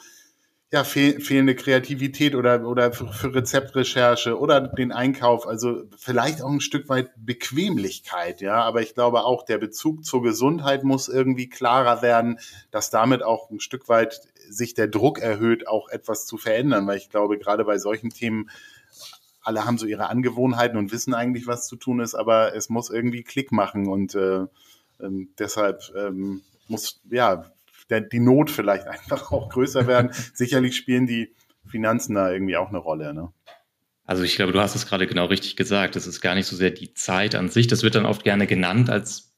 ja, 0.74 0.82
fehl, 0.82 1.20
fehlende 1.20 1.54
Kreativität 1.54 2.34
oder, 2.34 2.66
oder 2.66 2.92
für, 2.92 3.06
für, 3.12 3.32
Rezeptrecherche 3.32 4.36
oder 4.38 4.60
den 4.60 4.90
Einkauf. 4.90 5.46
Also 5.46 5.84
vielleicht 5.96 6.42
auch 6.42 6.50
ein 6.50 6.60
Stück 6.60 6.88
weit 6.88 7.10
Bequemlichkeit, 7.16 8.40
ja. 8.40 8.62
Aber 8.62 8.82
ich 8.82 8.94
glaube 8.94 9.24
auch, 9.24 9.44
der 9.44 9.58
Bezug 9.58 10.04
zur 10.04 10.22
Gesundheit 10.22 10.82
muss 10.82 11.08
irgendwie 11.08 11.48
klarer 11.48 12.02
werden, 12.02 12.40
dass 12.72 12.90
damit 12.90 13.22
auch 13.22 13.50
ein 13.50 13.60
Stück 13.60 13.88
weit 13.88 14.22
sich 14.48 14.74
der 14.74 14.88
Druck 14.88 15.20
erhöht, 15.20 15.68
auch 15.68 15.88
etwas 15.90 16.26
zu 16.26 16.38
verändern. 16.38 16.88
Weil 16.88 16.96
ich 16.96 17.08
glaube, 17.08 17.38
gerade 17.38 17.64
bei 17.64 17.78
solchen 17.78 18.10
Themen, 18.10 18.50
alle 19.44 19.64
haben 19.64 19.78
so 19.78 19.86
ihre 19.86 20.08
Angewohnheiten 20.08 20.78
und 20.78 20.92
wissen 20.92 21.14
eigentlich, 21.14 21.46
was 21.46 21.66
zu 21.66 21.76
tun 21.76 22.00
ist, 22.00 22.14
aber 22.14 22.54
es 22.54 22.68
muss 22.68 22.90
irgendwie 22.90 23.22
Klick 23.22 23.52
machen 23.52 23.86
und 23.86 24.14
äh, 24.14 24.42
äh, 24.42 24.46
deshalb 25.38 25.82
ähm, 25.96 26.42
muss, 26.68 27.00
ja, 27.10 27.44
der, 27.90 28.00
die 28.00 28.20
Not 28.20 28.50
vielleicht 28.50 28.86
einfach 28.88 29.30
auch 29.30 29.50
größer 29.50 29.86
werden. 29.86 30.10
Sicherlich 30.34 30.76
spielen 30.76 31.06
die 31.06 31.34
Finanzen 31.66 32.14
da 32.14 32.30
irgendwie 32.30 32.56
auch 32.56 32.68
eine 32.68 32.78
Rolle. 32.78 33.14
Ne? 33.14 33.32
Also 34.04 34.22
ich 34.22 34.36
glaube, 34.36 34.52
du 34.52 34.60
hast 34.60 34.74
es 34.74 34.86
gerade 34.86 35.06
genau 35.06 35.26
richtig 35.26 35.56
gesagt. 35.56 35.96
Das 35.96 36.06
ist 36.06 36.20
gar 36.20 36.34
nicht 36.34 36.46
so 36.46 36.56
sehr 36.56 36.70
die 36.70 36.94
Zeit 36.94 37.34
an 37.34 37.48
sich. 37.48 37.66
Das 37.66 37.82
wird 37.82 37.94
dann 37.94 38.06
oft 38.06 38.24
gerne 38.24 38.46
genannt 38.46 38.90
als 38.90 39.34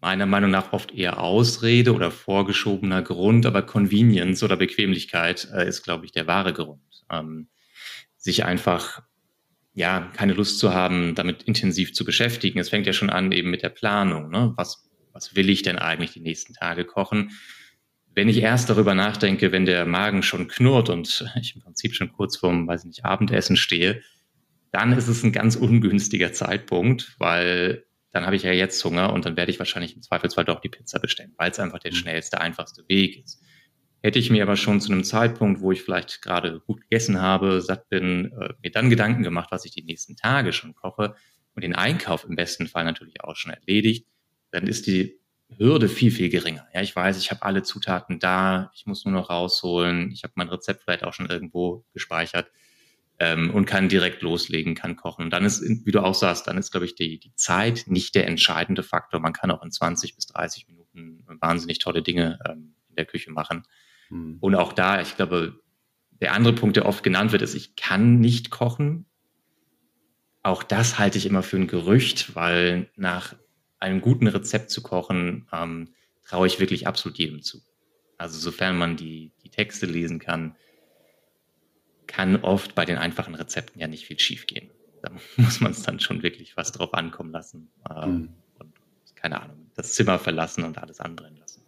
meiner 0.00 0.26
Meinung 0.26 0.50
nach 0.50 0.72
oft 0.72 0.92
eher 0.92 1.18
Ausrede 1.18 1.94
oder 1.94 2.10
vorgeschobener 2.10 3.02
Grund, 3.02 3.46
aber 3.46 3.62
Convenience 3.62 4.42
oder 4.42 4.56
Bequemlichkeit 4.56 5.48
äh, 5.54 5.66
ist, 5.66 5.82
glaube 5.82 6.04
ich, 6.04 6.12
der 6.12 6.26
wahre 6.26 6.52
Grund. 6.52 7.04
Ähm, 7.10 7.48
sich 8.18 8.44
einfach 8.44 9.02
ja 9.74 10.10
keine 10.14 10.32
Lust 10.32 10.58
zu 10.58 10.72
haben, 10.72 11.14
damit 11.14 11.42
intensiv 11.42 11.92
zu 11.94 12.04
beschäftigen. 12.04 12.58
Es 12.58 12.68
fängt 12.68 12.86
ja 12.86 12.92
schon 12.92 13.10
an 13.10 13.32
eben 13.32 13.50
mit 13.50 13.62
der 13.62 13.68
Planung. 13.68 14.30
Ne? 14.30 14.52
Was, 14.56 14.88
was 15.12 15.36
will 15.36 15.50
ich 15.50 15.62
denn 15.62 15.78
eigentlich 15.78 16.12
die 16.12 16.20
nächsten 16.20 16.54
Tage 16.54 16.84
kochen? 16.84 17.30
wenn 18.14 18.28
ich 18.28 18.38
erst 18.38 18.70
darüber 18.70 18.94
nachdenke, 18.94 19.52
wenn 19.52 19.66
der 19.66 19.86
Magen 19.86 20.22
schon 20.22 20.48
knurrt 20.48 20.88
und 20.88 21.24
ich 21.40 21.56
im 21.56 21.62
Prinzip 21.62 21.94
schon 21.94 22.12
kurz 22.12 22.36
vorm, 22.36 22.66
weiß 22.66 22.84
nicht, 22.84 23.04
Abendessen 23.04 23.56
stehe, 23.56 24.02
dann 24.70 24.92
ist 24.92 25.08
es 25.08 25.22
ein 25.22 25.32
ganz 25.32 25.56
ungünstiger 25.56 26.32
Zeitpunkt, 26.32 27.14
weil 27.18 27.84
dann 28.10 28.26
habe 28.26 28.36
ich 28.36 28.42
ja 28.44 28.52
jetzt 28.52 28.84
Hunger 28.84 29.12
und 29.12 29.24
dann 29.24 29.36
werde 29.36 29.50
ich 29.50 29.58
wahrscheinlich 29.58 29.96
im 29.96 30.02
Zweifelsfall 30.02 30.44
doch 30.44 30.60
die 30.60 30.68
Pizza 30.68 31.00
bestellen, 31.00 31.34
weil 31.36 31.50
es 31.50 31.58
einfach 31.58 31.80
der 31.80 31.92
mhm. 31.92 31.96
schnellste, 31.96 32.40
einfachste 32.40 32.84
Weg 32.88 33.22
ist. 33.24 33.42
Hätte 34.04 34.18
ich 34.18 34.28
mir 34.28 34.42
aber 34.42 34.58
schon 34.58 34.82
zu 34.82 34.92
einem 34.92 35.02
Zeitpunkt, 35.02 35.62
wo 35.62 35.72
ich 35.72 35.80
vielleicht 35.80 36.20
gerade 36.20 36.60
gut 36.60 36.82
gegessen 36.82 37.22
habe, 37.22 37.62
satt 37.62 37.88
bin, 37.88 38.32
äh, 38.38 38.52
mir 38.62 38.70
dann 38.70 38.90
Gedanken 38.90 39.22
gemacht, 39.22 39.48
was 39.50 39.64
ich 39.64 39.70
die 39.70 39.82
nächsten 39.82 40.14
Tage 40.14 40.52
schon 40.52 40.74
koche 40.74 41.14
und 41.54 41.64
den 41.64 41.74
Einkauf 41.74 42.26
im 42.28 42.36
besten 42.36 42.66
Fall 42.66 42.84
natürlich 42.84 43.24
auch 43.24 43.34
schon 43.34 43.52
erledigt, 43.52 44.06
dann 44.50 44.66
ist 44.66 44.88
die 44.88 45.18
Hürde 45.56 45.88
viel, 45.88 46.10
viel 46.10 46.28
geringer. 46.28 46.68
Ja, 46.74 46.82
ich 46.82 46.94
weiß, 46.94 47.16
ich 47.16 47.30
habe 47.30 47.44
alle 47.44 47.62
Zutaten 47.62 48.18
da, 48.18 48.70
ich 48.74 48.84
muss 48.84 49.06
nur 49.06 49.14
noch 49.14 49.30
rausholen, 49.30 50.10
ich 50.12 50.22
habe 50.22 50.34
mein 50.36 50.50
Rezept 50.50 50.82
vielleicht 50.82 51.04
auch 51.04 51.14
schon 51.14 51.30
irgendwo 51.30 51.86
gespeichert 51.94 52.50
ähm, 53.18 53.52
und 53.54 53.64
kann 53.64 53.88
direkt 53.88 54.20
loslegen, 54.20 54.74
kann 54.74 54.96
kochen. 54.96 55.24
Und 55.24 55.30
dann 55.30 55.46
ist, 55.46 55.62
wie 55.62 55.92
du 55.92 56.04
auch 56.04 56.14
sagst, 56.14 56.46
dann 56.46 56.58
ist, 56.58 56.72
glaube 56.72 56.84
ich, 56.84 56.94
die, 56.94 57.18
die 57.20 57.34
Zeit 57.36 57.84
nicht 57.86 58.14
der 58.14 58.26
entscheidende 58.26 58.82
Faktor. 58.82 59.20
Man 59.20 59.32
kann 59.32 59.50
auch 59.50 59.62
in 59.62 59.72
20 59.72 60.14
bis 60.14 60.26
30 60.26 60.68
Minuten 60.68 61.24
wahnsinnig 61.40 61.78
tolle 61.78 62.02
Dinge 62.02 62.38
ähm, 62.46 62.74
in 62.90 62.96
der 62.96 63.06
Küche 63.06 63.32
machen. 63.32 63.64
Mhm. 64.10 64.38
Und 64.40 64.54
auch 64.54 64.72
da, 64.72 65.00
ich 65.00 65.16
glaube, 65.16 65.60
der 66.20 66.32
andere 66.32 66.54
Punkt, 66.54 66.76
der 66.76 66.86
oft 66.86 67.02
genannt 67.02 67.32
wird, 67.32 67.42
ist, 67.42 67.54
ich 67.54 67.76
kann 67.76 68.20
nicht 68.20 68.50
kochen. 68.50 69.06
Auch 70.42 70.62
das 70.62 70.98
halte 70.98 71.18
ich 71.18 71.26
immer 71.26 71.42
für 71.42 71.56
ein 71.56 71.66
Gerücht, 71.66 72.34
weil 72.34 72.90
nach 72.96 73.34
einem 73.78 74.00
guten 74.00 74.26
Rezept 74.26 74.70
zu 74.70 74.82
kochen, 74.82 75.48
ähm, 75.52 75.94
traue 76.24 76.46
ich 76.46 76.60
wirklich 76.60 76.86
absolut 76.86 77.18
jedem 77.18 77.42
zu. 77.42 77.60
Also 78.18 78.38
sofern 78.38 78.78
man 78.78 78.96
die, 78.96 79.32
die 79.42 79.50
Texte 79.50 79.86
lesen 79.86 80.18
kann, 80.18 80.56
kann 82.06 82.36
oft 82.36 82.74
bei 82.74 82.84
den 82.84 82.98
einfachen 82.98 83.34
Rezepten 83.34 83.80
ja 83.80 83.88
nicht 83.88 84.06
viel 84.06 84.18
schiefgehen. 84.18 84.70
Da 85.02 85.12
muss 85.36 85.60
man 85.60 85.72
es 85.72 85.82
dann 85.82 86.00
schon 86.00 86.22
wirklich 86.22 86.56
was 86.56 86.72
drauf 86.72 86.94
ankommen 86.94 87.32
lassen. 87.32 87.70
Ähm, 87.90 88.10
mhm. 88.10 88.28
Und, 88.58 88.72
keine 89.14 89.42
Ahnung, 89.42 89.70
das 89.74 89.94
Zimmer 89.94 90.18
verlassen 90.18 90.64
und 90.64 90.78
alles 90.78 91.00
anderen 91.00 91.36
lassen. 91.36 91.63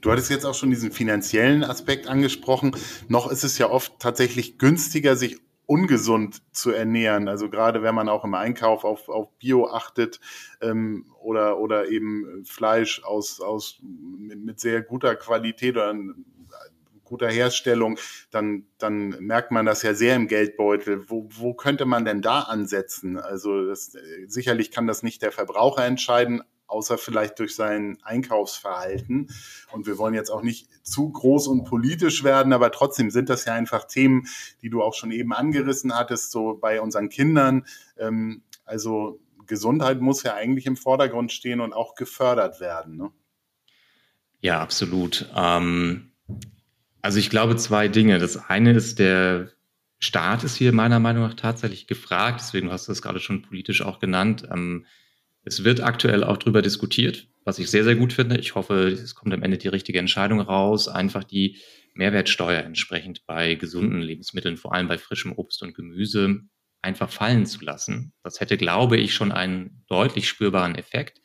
Du 0.00 0.10
hattest 0.10 0.30
jetzt 0.30 0.44
auch 0.44 0.54
schon 0.54 0.70
diesen 0.70 0.92
finanziellen 0.92 1.64
Aspekt 1.64 2.06
angesprochen. 2.06 2.76
Noch 3.08 3.30
ist 3.30 3.44
es 3.44 3.58
ja 3.58 3.68
oft 3.68 3.98
tatsächlich 3.98 4.58
günstiger, 4.58 5.16
sich 5.16 5.38
ungesund 5.66 6.40
zu 6.52 6.70
ernähren. 6.70 7.28
Also 7.28 7.50
gerade 7.50 7.82
wenn 7.82 7.94
man 7.94 8.08
auch 8.08 8.24
im 8.24 8.34
Einkauf 8.34 8.84
auf, 8.84 9.08
auf 9.10 9.28
Bio 9.38 9.68
achtet 9.68 10.18
ähm, 10.62 11.04
oder, 11.20 11.58
oder 11.58 11.88
eben 11.90 12.42
Fleisch 12.46 13.04
aus, 13.04 13.40
aus 13.40 13.78
mit, 13.82 14.60
sehr 14.60 14.80
guter 14.80 15.14
Qualität 15.14 15.76
oder 15.76 15.94
guter 17.04 17.28
Herstellung, 17.28 17.98
dann, 18.30 18.66
dann 18.78 19.10
merkt 19.20 19.50
man 19.50 19.66
das 19.66 19.82
ja 19.82 19.94
sehr 19.94 20.16
im 20.16 20.26
Geldbeutel. 20.26 21.08
Wo, 21.10 21.28
wo 21.32 21.52
könnte 21.54 21.84
man 21.84 22.04
denn 22.04 22.22
da 22.22 22.40
ansetzen? 22.40 23.18
Also 23.18 23.66
das, 23.66 23.96
sicherlich 24.26 24.70
kann 24.70 24.86
das 24.86 25.02
nicht 25.02 25.20
der 25.20 25.32
Verbraucher 25.32 25.84
entscheiden, 25.84 26.42
außer 26.68 26.98
vielleicht 26.98 27.38
durch 27.38 27.54
sein 27.54 27.98
Einkaufsverhalten. 28.02 29.30
Und 29.72 29.86
wir 29.86 29.98
wollen 29.98 30.14
jetzt 30.14 30.30
auch 30.30 30.42
nicht 30.42 30.68
zu 30.86 31.10
groß 31.10 31.48
und 31.48 31.64
politisch 31.64 32.22
werden, 32.22 32.52
aber 32.52 32.70
trotzdem 32.70 33.10
sind 33.10 33.28
das 33.28 33.44
ja 33.44 33.54
einfach 33.54 33.84
Themen, 33.84 34.26
die 34.62 34.70
du 34.70 34.82
auch 34.82 34.94
schon 34.94 35.10
eben 35.10 35.32
angerissen 35.32 35.94
hattest, 35.94 36.30
so 36.30 36.54
bei 36.54 36.80
unseren 36.80 37.08
Kindern. 37.08 37.66
Ähm, 37.96 38.42
also 38.64 39.20
Gesundheit 39.46 40.00
muss 40.00 40.22
ja 40.22 40.34
eigentlich 40.34 40.66
im 40.66 40.76
Vordergrund 40.76 41.32
stehen 41.32 41.60
und 41.60 41.72
auch 41.72 41.94
gefördert 41.94 42.60
werden. 42.60 42.96
Ne? 42.96 43.10
Ja, 44.40 44.60
absolut. 44.60 45.28
Ähm, 45.34 46.12
also 47.02 47.18
ich 47.18 47.30
glaube 47.30 47.56
zwei 47.56 47.88
Dinge. 47.88 48.18
Das 48.18 48.36
eine 48.36 48.72
ist 48.72 48.98
der 48.98 49.50
Staat 50.00 50.44
ist 50.44 50.54
hier 50.54 50.72
meiner 50.72 51.00
Meinung 51.00 51.24
nach 51.24 51.34
tatsächlich 51.34 51.88
gefragt. 51.88 52.40
Deswegen 52.40 52.70
hast 52.70 52.86
du 52.86 52.92
es 52.92 53.02
gerade 53.02 53.18
schon 53.18 53.42
politisch 53.42 53.82
auch 53.82 53.98
genannt. 53.98 54.46
Ähm, 54.52 54.86
es 55.48 55.64
wird 55.64 55.80
aktuell 55.80 56.22
auch 56.24 56.36
darüber 56.36 56.60
diskutiert, 56.60 57.26
was 57.44 57.58
ich 57.58 57.70
sehr, 57.70 57.82
sehr 57.82 57.96
gut 57.96 58.12
finde. 58.12 58.38
Ich 58.38 58.54
hoffe, 58.54 58.88
es 58.88 59.14
kommt 59.14 59.32
am 59.32 59.42
Ende 59.42 59.56
die 59.56 59.68
richtige 59.68 59.98
Entscheidung 59.98 60.40
raus, 60.40 60.88
einfach 60.88 61.24
die 61.24 61.56
Mehrwertsteuer 61.94 62.62
entsprechend 62.62 63.24
bei 63.26 63.54
gesunden 63.54 64.00
Lebensmitteln, 64.00 64.58
vor 64.58 64.74
allem 64.74 64.88
bei 64.88 64.98
frischem 64.98 65.32
Obst 65.32 65.62
und 65.62 65.74
Gemüse, 65.74 66.42
einfach 66.82 67.10
fallen 67.10 67.46
zu 67.46 67.64
lassen. 67.64 68.12
Das 68.22 68.40
hätte, 68.40 68.58
glaube 68.58 68.98
ich, 68.98 69.14
schon 69.14 69.32
einen 69.32 69.84
deutlich 69.88 70.28
spürbaren 70.28 70.74
Effekt. 70.74 71.20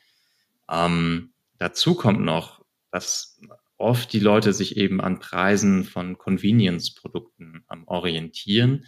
Ähm, 0.70 1.34
dazu 1.58 1.94
kommt 1.94 2.22
noch, 2.22 2.64
dass 2.90 3.38
oft 3.76 4.10
die 4.12 4.20
Leute 4.20 4.54
sich 4.54 4.78
eben 4.78 5.02
an 5.02 5.18
Preisen 5.18 5.84
von 5.84 6.16
Convenience-Produkten 6.16 7.66
ähm, 7.70 7.84
orientieren. 7.86 8.86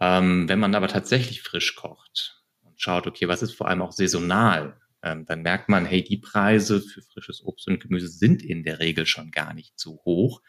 Ähm, 0.00 0.48
wenn 0.48 0.60
man 0.60 0.74
aber 0.76 0.86
tatsächlich 0.86 1.42
frisch 1.42 1.74
kocht, 1.74 2.41
schaut, 2.82 3.06
okay, 3.06 3.28
was 3.28 3.42
ist 3.42 3.52
vor 3.52 3.68
allem 3.68 3.82
auch 3.82 3.92
saisonal, 3.92 4.76
ähm, 5.02 5.24
dann 5.26 5.42
merkt 5.42 5.68
man, 5.68 5.84
hey, 5.84 6.02
die 6.02 6.18
Preise 6.18 6.80
für 6.80 7.02
frisches 7.02 7.42
Obst 7.42 7.66
und 7.68 7.80
Gemüse 7.80 8.08
sind 8.08 8.42
in 8.42 8.62
der 8.62 8.78
Regel 8.78 9.06
schon 9.06 9.30
gar 9.30 9.54
nicht 9.54 9.78
so 9.78 10.00
hoch. 10.04 10.42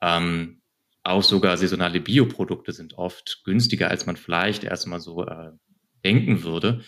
Ähm, 0.00 0.62
auch 1.02 1.22
sogar 1.22 1.56
saisonale 1.56 2.00
Bioprodukte 2.00 2.72
sind 2.72 2.94
oft 2.94 3.42
günstiger, 3.44 3.90
als 3.90 4.06
man 4.06 4.16
vielleicht 4.16 4.64
erstmal 4.64 5.00
so 5.00 5.24
äh, 5.24 5.52
denken 6.04 6.42
würde. 6.44 6.84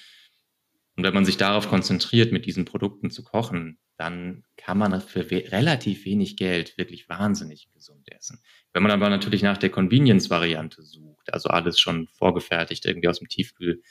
Und 0.96 1.04
wenn 1.04 1.14
man 1.14 1.24
sich 1.24 1.36
darauf 1.36 1.68
konzentriert, 1.68 2.32
mit 2.32 2.46
diesen 2.46 2.64
Produkten 2.64 3.10
zu 3.10 3.24
kochen, 3.24 3.78
dann 3.96 4.44
kann 4.56 4.78
man 4.78 5.00
für 5.00 5.30
we 5.30 5.50
relativ 5.50 6.04
wenig 6.04 6.36
Geld 6.36 6.76
wirklich 6.78 7.08
wahnsinnig 7.08 7.70
gesund 7.74 8.10
essen. 8.12 8.40
Wenn 8.72 8.82
man 8.82 8.92
aber 8.92 9.10
natürlich 9.10 9.42
nach 9.42 9.58
der 9.58 9.70
Convenience-Variante 9.70 10.82
sucht, 10.82 11.32
also 11.32 11.48
alles 11.48 11.80
schon 11.80 12.06
vorgefertigt, 12.08 12.86
irgendwie 12.86 13.08
aus 13.08 13.18
dem 13.18 13.28
Tiefkühl 13.28 13.82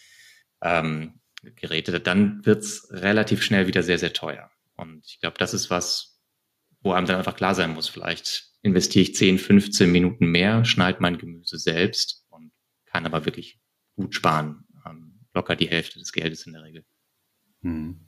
ähm, 0.61 1.19
Geräte, 1.55 1.99
dann 1.99 2.45
wird's 2.45 2.87
relativ 2.91 3.43
schnell 3.43 3.67
wieder 3.67 3.83
sehr, 3.83 3.97
sehr 3.97 4.13
teuer. 4.13 4.51
Und 4.75 5.05
ich 5.05 5.19
glaube, 5.19 5.37
das 5.37 5.53
ist 5.53 5.69
was, 5.69 6.19
wo 6.81 6.91
einem 6.91 7.07
dann 7.07 7.17
einfach 7.17 7.35
klar 7.35 7.55
sein 7.55 7.73
muss, 7.73 7.87
vielleicht 7.87 8.49
investiere 8.61 9.03
ich 9.03 9.15
10, 9.15 9.39
15 9.39 9.91
Minuten 9.91 10.27
mehr, 10.27 10.65
schneide 10.65 11.01
mein 11.01 11.17
Gemüse 11.17 11.57
selbst 11.57 12.25
und 12.29 12.51
kann 12.85 13.05
aber 13.05 13.25
wirklich 13.25 13.59
gut 13.95 14.15
sparen. 14.15 14.65
Ähm, 14.85 15.19
locker 15.33 15.55
die 15.55 15.69
Hälfte 15.69 15.99
des 15.99 16.11
Geldes 16.11 16.45
in 16.45 16.53
der 16.53 16.63
Regel. 16.63 16.85
Hm. 17.61 17.99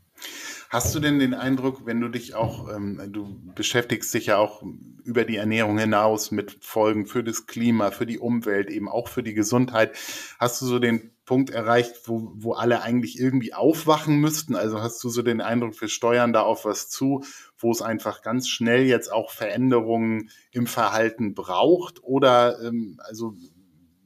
Hast 0.70 0.96
du 0.96 1.00
denn 1.00 1.20
den 1.20 1.34
Eindruck, 1.34 1.86
wenn 1.86 2.00
du 2.00 2.08
dich 2.08 2.34
auch, 2.34 2.74
ähm, 2.74 3.12
du 3.12 3.42
beschäftigst 3.56 4.14
dich 4.14 4.28
ja 4.28 4.38
auch 4.38 4.64
über 5.04 5.26
die 5.26 5.36
Ernährung 5.36 5.78
hinaus 5.78 6.32
mit 6.32 6.64
Folgen 6.64 7.06
für 7.06 7.24
das 7.24 7.46
Klima, 7.46 7.92
für 7.92 8.06
die 8.06 8.20
Umwelt, 8.20 8.70
eben 8.70 8.88
auch 8.88 9.08
für 9.08 9.24
die 9.24 9.34
Gesundheit, 9.34 9.98
hast 10.40 10.62
du 10.62 10.66
so 10.66 10.80
den 10.80 11.11
Punkt 11.26 11.52
erreicht, 11.52 11.94
wo, 12.06 12.32
wo 12.36 12.54
alle 12.54 12.82
eigentlich 12.82 13.20
irgendwie 13.20 13.54
aufwachen 13.54 14.18
müssten? 14.18 14.56
Also 14.56 14.82
hast 14.82 15.04
du 15.04 15.10
so 15.10 15.22
den 15.22 15.42
Eindruck, 15.42 15.80
wir 15.80 15.88
steuern 15.88 16.34
da 16.34 16.42
auf 16.42 16.66
was 16.66 16.90
zu, 16.90 17.24
wo 17.58 17.72
es 17.72 17.82
einfach 17.82 18.22
ganz 18.22 18.50
schnell 18.50 18.84
jetzt 18.86 19.12
auch 19.12 19.32
Veränderungen 19.32 20.30
im 20.52 20.68
Verhalten 20.68 21.34
braucht? 21.34 22.04
Oder 22.04 22.60
ähm, 22.64 23.00
also 23.04 23.36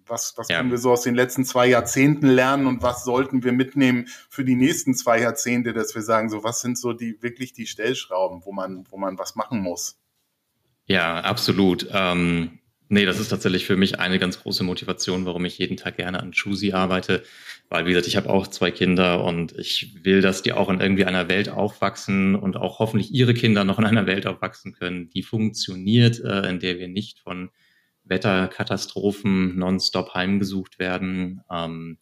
was, 0.08 0.34
was 0.36 0.50
ja. 0.50 0.58
können 0.58 0.72
wir 0.72 0.78
so 0.78 0.92
aus 0.92 1.02
den 1.02 1.16
letzten 1.16 1.46
zwei 1.46 1.68
Jahrzehnten 1.68 2.28
lernen 2.28 2.68
und 2.68 2.84
was 2.84 3.04
sollten 3.04 3.44
wir 3.44 3.54
mitnehmen 3.54 4.08
für 4.30 4.44
die 4.44 4.56
nächsten 4.56 4.94
zwei 4.94 5.20
Jahrzehnte, 5.20 5.74
dass 5.74 5.96
wir 5.96 6.02
sagen, 6.02 6.30
so 6.30 6.44
was 6.44 6.62
sind 6.62 6.78
so 6.78 6.94
die 6.94 7.22
wirklich 7.22 7.54
die 7.54 7.66
Stellschrauben, 7.66 8.44
wo 8.46 8.52
man, 8.52 8.86
wo 8.90 8.98
man 8.98 9.18
was 9.18 9.36
machen 9.36 9.60
muss? 9.60 9.98
Ja, 10.86 11.22
absolut. 11.22 11.88
Ähm, 11.92 12.60
nee, 12.90 13.06
das 13.06 13.20
ist 13.20 13.30
tatsächlich 13.30 13.66
für 13.66 13.78
mich 13.78 14.00
eine 14.00 14.20
ganz 14.20 14.42
große 14.42 14.64
Motivation, 14.64 15.26
warum 15.26 15.46
ich 15.46 15.58
jeden 15.58 15.78
Tag 15.78 15.98
gerne 15.98 16.22
an 16.22 16.32
Choosy 16.32 16.72
arbeite. 16.74 17.24
Weil, 17.70 17.86
wie 17.86 17.90
gesagt, 17.90 18.08
ich 18.08 18.16
habe 18.16 18.30
auch 18.30 18.48
zwei 18.48 18.72
Kinder 18.72 19.24
und 19.24 19.58
ich 19.58 20.04
will, 20.04 20.22
dass 20.22 20.44
die 20.44 20.54
auch 20.54 20.70
in 20.70 20.80
irgendwie 20.80 21.06
einer 21.06 21.28
Welt 21.30 21.50
aufwachsen 21.50 22.36
und 22.36 22.58
auch 22.58 22.80
hoffentlich 22.80 23.14
ihre 23.14 23.34
Kinder 23.34 23.64
noch 23.64 23.80
in 23.80 23.86
einer 23.86 24.06
Welt 24.06 24.28
aufwachsen 24.28 24.74
können, 24.74 25.10
die 25.10 25.24
funktioniert, 25.24 26.20
äh, 26.20 26.48
in 26.50 26.60
der 26.60 26.78
wir 26.78 26.88
nicht 26.88 27.20
von 27.20 27.50
Wetterkatastrophen 28.04 29.58
nonstop 29.58 30.14
heimgesucht 30.14 30.78
werden. 30.78 31.42
Ähm, 31.52 31.98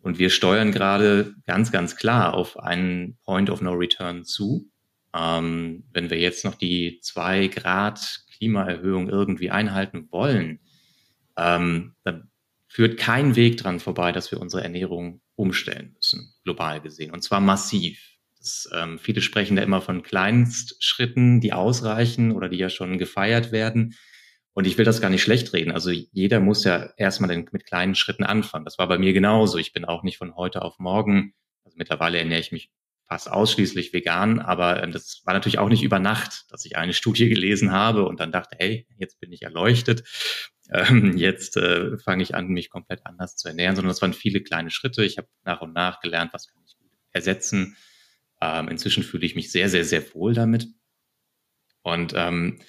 und 0.00 0.18
wir 0.18 0.30
steuern 0.30 0.72
gerade 0.72 1.34
ganz, 1.46 1.70
ganz 1.70 1.96
klar 1.96 2.32
auf 2.32 2.58
einen 2.58 3.18
Point 3.24 3.50
of 3.50 3.60
No 3.60 3.72
Return 3.72 4.24
zu. 4.24 4.70
Ähm, 5.14 5.84
wenn 5.92 6.08
wir 6.08 6.18
jetzt 6.18 6.44
noch 6.44 6.54
die 6.54 7.00
zwei 7.02 7.48
Grad 7.48 8.20
Klimaerhöhung 8.38 9.08
irgendwie 9.08 9.50
einhalten 9.50 10.08
wollen, 10.10 10.60
ähm, 11.36 11.94
dann 12.04 12.30
führt 12.68 12.98
kein 12.98 13.34
Weg 13.36 13.56
dran 13.56 13.80
vorbei, 13.80 14.12
dass 14.12 14.30
wir 14.30 14.40
unsere 14.40 14.62
Ernährung 14.62 15.20
umstellen 15.36 15.92
müssen, 15.94 16.34
global 16.44 16.80
gesehen. 16.80 17.12
Und 17.12 17.22
zwar 17.22 17.40
massiv. 17.40 18.00
Das, 18.38 18.68
ähm, 18.74 18.98
viele 18.98 19.20
sprechen 19.20 19.56
da 19.56 19.62
immer 19.62 19.80
von 19.80 20.02
Kleinstschritten, 20.02 21.40
die 21.40 21.52
ausreichen 21.52 22.32
oder 22.32 22.48
die 22.48 22.58
ja 22.58 22.68
schon 22.68 22.98
gefeiert 22.98 23.52
werden. 23.52 23.94
Und 24.52 24.66
ich 24.66 24.76
will 24.76 24.84
das 24.84 25.00
gar 25.00 25.10
nicht 25.10 25.22
schlecht 25.22 25.52
reden. 25.52 25.70
Also 25.70 25.90
jeder 25.90 26.40
muss 26.40 26.64
ja 26.64 26.90
erstmal 26.96 27.36
mit 27.36 27.64
kleinen 27.64 27.94
Schritten 27.94 28.24
anfangen. 28.24 28.64
Das 28.64 28.78
war 28.78 28.88
bei 28.88 28.98
mir 28.98 29.12
genauso. 29.12 29.58
Ich 29.58 29.72
bin 29.72 29.84
auch 29.84 30.02
nicht 30.02 30.18
von 30.18 30.34
heute 30.36 30.62
auf 30.62 30.78
morgen, 30.78 31.34
also 31.64 31.76
mittlerweile 31.78 32.18
ernähre 32.18 32.40
ich 32.40 32.52
mich 32.52 32.70
fast 33.08 33.30
ausschließlich 33.30 33.92
vegan, 33.92 34.38
aber 34.38 34.82
ähm, 34.82 34.92
das 34.92 35.22
war 35.24 35.34
natürlich 35.34 35.58
auch 35.58 35.68
nicht 35.68 35.82
über 35.82 35.98
Nacht, 35.98 36.44
dass 36.50 36.64
ich 36.64 36.76
eine 36.76 36.92
Studie 36.94 37.28
gelesen 37.28 37.72
habe 37.72 38.04
und 38.04 38.20
dann 38.20 38.32
dachte, 38.32 38.56
hey, 38.58 38.86
jetzt 38.98 39.18
bin 39.20 39.32
ich 39.32 39.42
erleuchtet, 39.42 40.04
ähm, 40.70 41.16
jetzt 41.16 41.56
äh, 41.56 41.96
fange 41.98 42.22
ich 42.22 42.34
an, 42.34 42.48
mich 42.48 42.70
komplett 42.70 43.06
anders 43.06 43.36
zu 43.36 43.48
ernähren, 43.48 43.74
sondern 43.74 43.88
das 43.88 44.02
waren 44.02 44.12
viele 44.12 44.42
kleine 44.42 44.70
Schritte. 44.70 45.04
Ich 45.04 45.16
habe 45.16 45.28
nach 45.44 45.62
und 45.62 45.72
nach 45.72 46.00
gelernt, 46.00 46.32
was 46.34 46.48
kann 46.48 46.62
ich 46.66 46.76
ersetzen. 47.10 47.76
Ähm, 48.40 48.68
inzwischen 48.68 49.02
fühle 49.02 49.24
ich 49.24 49.34
mich 49.34 49.50
sehr, 49.50 49.68
sehr, 49.68 49.84
sehr 49.84 50.14
wohl 50.14 50.34
damit. 50.34 50.68
Und 51.82 52.12
ähm, 52.14 52.60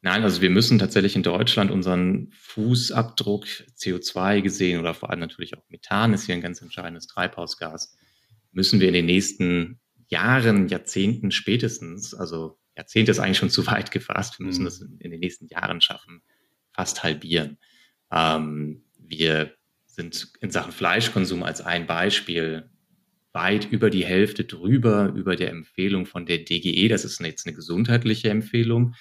Nein, 0.00 0.22
also 0.22 0.40
wir 0.40 0.50
müssen 0.50 0.78
tatsächlich 0.78 1.16
in 1.16 1.24
Deutschland 1.24 1.72
unseren 1.72 2.30
Fußabdruck 2.30 3.46
CO2 3.76 4.42
gesehen 4.42 4.78
oder 4.78 4.94
vor 4.94 5.10
allem 5.10 5.18
natürlich 5.18 5.56
auch 5.56 5.68
Methan 5.70 6.14
ist 6.14 6.26
hier 6.26 6.36
ein 6.36 6.40
ganz 6.40 6.62
entscheidendes 6.62 7.08
Treibhausgas, 7.08 7.96
müssen 8.52 8.80
wir 8.80 8.88
in 8.88 8.94
den 8.94 9.06
nächsten 9.06 9.80
Jahren, 10.08 10.68
Jahrzehnten 10.68 11.30
spätestens, 11.30 12.14
also 12.14 12.58
Jahrzehnte 12.76 13.10
ist 13.10 13.18
eigentlich 13.18 13.38
schon 13.38 13.50
zu 13.50 13.66
weit 13.66 13.90
gefasst, 13.90 14.38
wir 14.38 14.46
müssen 14.46 14.62
mhm. 14.62 14.66
das 14.66 14.80
in, 14.80 14.98
in, 14.98 15.10
den 15.10 15.20
nächsten 15.20 15.48
Jahren 15.48 15.80
schaffen, 15.80 16.22
fast 16.72 17.02
halbieren. 17.02 17.58
Ähm, 18.10 18.84
wir 18.98 19.54
sind 19.86 20.32
in 20.40 20.50
Sachen 20.50 20.72
Fleischkonsum 20.72 21.42
als 21.42 21.60
ein 21.60 21.86
Beispiel 21.86 22.70
weit 23.32 23.70
über 23.70 23.90
die 23.90 24.06
Hälfte 24.06 24.44
drüber, 24.44 25.12
über 25.14 25.36
der 25.36 25.50
Empfehlung 25.50 26.06
von 26.06 26.24
der 26.24 26.38
DGE. 26.38 26.88
Das 26.88 27.04
ist 27.04 27.20
jetzt 27.20 27.46
eine 27.46 27.54
gesundheitliche 27.54 28.30
Empfehlung. 28.30 28.94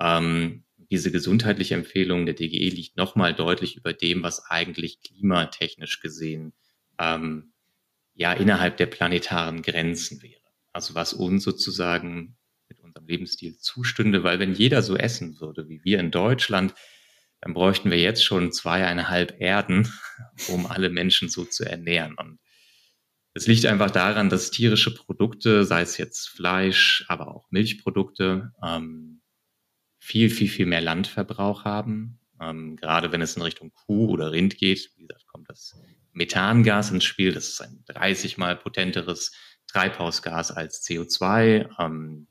Ähm, 0.00 0.64
diese 0.90 1.12
gesundheitliche 1.12 1.74
Empfehlung 1.74 2.26
der 2.26 2.34
DGE 2.34 2.68
liegt 2.68 2.96
nochmal 2.96 3.34
deutlich 3.34 3.76
über 3.76 3.92
dem, 3.92 4.22
was 4.22 4.44
eigentlich 4.50 5.00
klimatechnisch 5.00 6.00
gesehen 6.00 6.52
ähm, 6.98 7.51
ja 8.14 8.32
innerhalb 8.32 8.76
der 8.76 8.86
planetaren 8.86 9.62
Grenzen 9.62 10.22
wäre. 10.22 10.40
Also 10.72 10.94
was 10.94 11.12
uns 11.12 11.44
sozusagen 11.44 12.36
mit 12.68 12.80
unserem 12.80 13.06
Lebensstil 13.06 13.58
zustünde, 13.58 14.24
weil 14.24 14.38
wenn 14.38 14.54
jeder 14.54 14.82
so 14.82 14.96
essen 14.96 15.40
würde 15.40 15.68
wie 15.68 15.82
wir 15.84 16.00
in 16.00 16.10
Deutschland, 16.10 16.74
dann 17.40 17.54
bräuchten 17.54 17.90
wir 17.90 17.98
jetzt 17.98 18.24
schon 18.24 18.52
zweieinhalb 18.52 19.40
Erden, 19.40 19.92
um 20.48 20.66
alle 20.66 20.90
Menschen 20.90 21.28
so 21.28 21.44
zu 21.44 21.64
ernähren. 21.64 22.14
Und 22.16 22.38
es 23.34 23.46
liegt 23.46 23.66
einfach 23.66 23.90
daran, 23.90 24.28
dass 24.28 24.50
tierische 24.50 24.94
Produkte, 24.94 25.64
sei 25.64 25.82
es 25.82 25.96
jetzt 25.96 26.28
Fleisch, 26.28 27.04
aber 27.08 27.34
auch 27.34 27.50
Milchprodukte, 27.50 28.52
ähm, 28.62 29.22
viel, 29.98 30.30
viel, 30.30 30.48
viel 30.48 30.66
mehr 30.66 30.80
Landverbrauch 30.80 31.64
haben. 31.64 32.20
Ähm, 32.40 32.76
gerade 32.76 33.12
wenn 33.12 33.22
es 33.22 33.36
in 33.36 33.42
Richtung 33.42 33.72
Kuh 33.72 34.10
oder 34.10 34.32
Rind 34.32 34.58
geht, 34.58 34.90
wie 34.96 35.06
gesagt, 35.06 35.26
kommt 35.26 35.48
das 35.48 35.76
Methangas 36.12 36.90
ins 36.90 37.04
Spiel. 37.04 37.32
Das 37.32 37.48
ist 37.48 37.60
ein 37.60 37.82
30 37.86 38.38
mal 38.38 38.56
potenteres 38.56 39.32
Treibhausgas 39.66 40.50
als 40.50 40.84
CO2. 40.86 41.68
Ähm, 41.78 42.26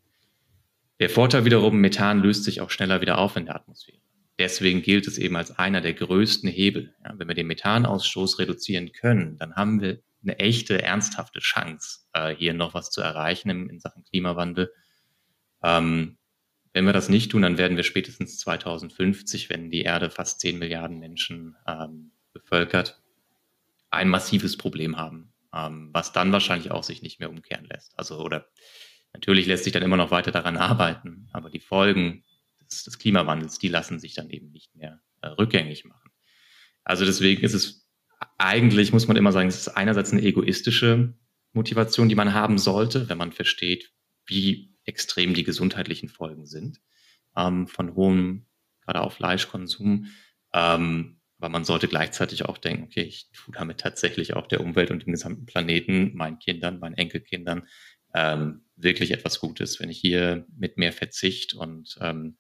der 1.00 1.10
Vorteil 1.10 1.46
wiederum, 1.46 1.80
Methan 1.80 2.22
löst 2.22 2.44
sich 2.44 2.62
auch 2.62 2.70
schneller 2.70 3.02
wieder 3.02 3.18
auf 3.18 3.36
in 3.36 3.46
der 3.46 3.56
Atmosphäre. 3.56 4.00
Deswegen 4.38 4.82
gilt 4.82 5.08
es 5.08 5.18
eben 5.18 5.36
als 5.36 5.58
einer 5.58 5.82
der 5.82 5.94
größten 5.94 6.50
Hebel. 6.50 6.96
Ja, 7.04 7.14
wenn 7.18 7.28
wir 7.28 7.36
den 7.36 7.48
Methanausstoß 7.48 8.40
reduzieren 8.40 8.92
können, 8.92 9.38
dann 9.38 9.56
haben 9.56 9.82
wir 9.82 10.02
eine 10.24 10.40
echte, 10.40 10.82
ernsthafte 10.82 11.40
Chance, 11.40 12.02
äh, 12.14 12.36
hier 12.36 12.54
noch 12.54 12.74
was 12.74 12.92
zu 12.92 13.02
erreichen 13.02 13.50
in, 13.50 13.70
in 13.70 13.80
Sachen 13.80 14.04
Klimawandel. 14.04 14.72
Ähm, 15.64 16.18
wenn 16.74 16.86
wir 16.86 16.94
das 16.94 17.10
nicht 17.10 17.32
tun, 17.32 17.42
dann 17.42 17.58
werden 17.58 17.78
wir 17.78 17.84
spätestens 17.84 18.38
2050, 18.40 19.50
wenn 19.50 19.72
die 19.72 19.82
Erde 19.82 20.10
fast 20.10 20.40
10 20.40 20.58
Milliarden 20.58 21.00
Menschen 21.00 21.56
ähm, 21.68 22.12
bevölkert, 22.34 23.01
ein 23.92 24.10
massives 24.10 24.58
Problem 24.58 24.98
haben, 24.98 25.34
ähm, 25.54 25.90
was 25.94 26.14
dann 26.14 26.32
wahrscheinlich 26.32 26.72
auch 26.72 26.84
sich 26.84 27.02
nicht 27.02 27.20
mehr 27.20 27.30
umkehren 27.30 27.66
lässt. 27.66 27.98
Also 27.98 28.20
oder 28.20 28.48
natürlich 29.14 29.46
lässt 29.46 29.66
sich 29.66 29.74
dann 29.74 29.84
immer 29.84 29.98
noch 29.98 30.12
weiter 30.12 30.32
daran 30.32 30.58
arbeiten, 30.58 31.28
aber 31.34 31.50
die 31.50 31.60
Folgen 31.60 32.24
des, 32.62 32.84
des 32.84 32.98
Klimawandels, 32.98 33.60
die 33.60 33.68
lassen 33.68 34.00
sich 34.00 34.14
dann 34.14 34.30
eben 34.30 34.52
nicht 34.52 34.76
mehr 34.76 35.02
äh, 35.22 35.28
rückgängig 35.28 35.86
machen. 35.86 36.12
Also 36.84 37.06
deswegen 37.06 37.44
ist 37.44 37.54
es 37.54 37.88
eigentlich, 38.38 38.92
muss 38.94 39.08
man 39.08 39.18
immer 39.18 39.32
sagen, 39.32 39.50
es 39.50 39.60
ist 39.60 39.70
einerseits 39.70 40.12
eine 40.12 40.22
egoistische 40.22 41.14
Motivation, 41.54 42.10
die 42.10 42.16
man 42.16 42.34
haben 42.34 42.58
sollte, 42.58 43.10
wenn 43.10 43.18
man 43.18 43.32
versteht, 43.32 43.92
wie 44.26 44.74
extrem 44.86 45.34
die 45.34 45.44
gesundheitlichen 45.44 46.10
Folgen 46.10 46.46
sind 46.46 46.82
ähm, 47.36 47.68
von 47.68 47.96
hohem, 47.96 48.48
gerade 48.82 49.02
auch 49.02 49.12
Fleischkonsum. 49.12 50.08
Ähm, 50.54 51.21
aber 51.42 51.50
man 51.50 51.66
sollte 51.66 51.88
gleichzeitig 51.88 52.46
auch 52.46 52.60
denken, 52.60 52.84
okay, 52.84 53.02
ich 53.02 53.32
tue 53.34 53.52
damit 53.56 53.80
tatsächlich 53.80 54.36
auch 54.36 54.46
der 54.46 54.62
Umwelt 54.62 54.92
und 54.92 55.04
dem 55.04 55.12
gesamten 55.12 55.48
Planeten, 55.48 56.16
meinen 56.16 56.38
Kindern, 56.38 56.78
meinen 56.78 56.94
Enkelkindern 56.94 57.68
ähm, 58.14 58.66
wirklich 58.76 59.10
etwas 59.10 59.40
Gutes, 59.40 59.80
wenn 59.80 59.90
ich 59.90 59.98
hier 59.98 60.46
mit 60.56 60.78
mehr 60.78 60.94
Verzicht 60.94 61.56
und 61.56 61.98
ähm, 62.00 62.38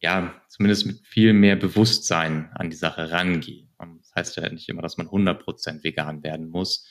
ja, 0.00 0.42
zumindest 0.48 0.86
mit 0.86 1.06
viel 1.06 1.34
mehr 1.34 1.56
Bewusstsein 1.56 2.50
an 2.54 2.70
die 2.70 2.76
Sache 2.76 3.10
rangehe. 3.10 3.68
Das 3.76 4.14
heißt 4.14 4.36
ja 4.38 4.48
nicht 4.48 4.70
immer, 4.70 4.80
dass 4.80 4.96
man 4.96 5.08
100% 5.08 5.84
vegan 5.84 6.22
werden 6.22 6.48
muss, 6.48 6.88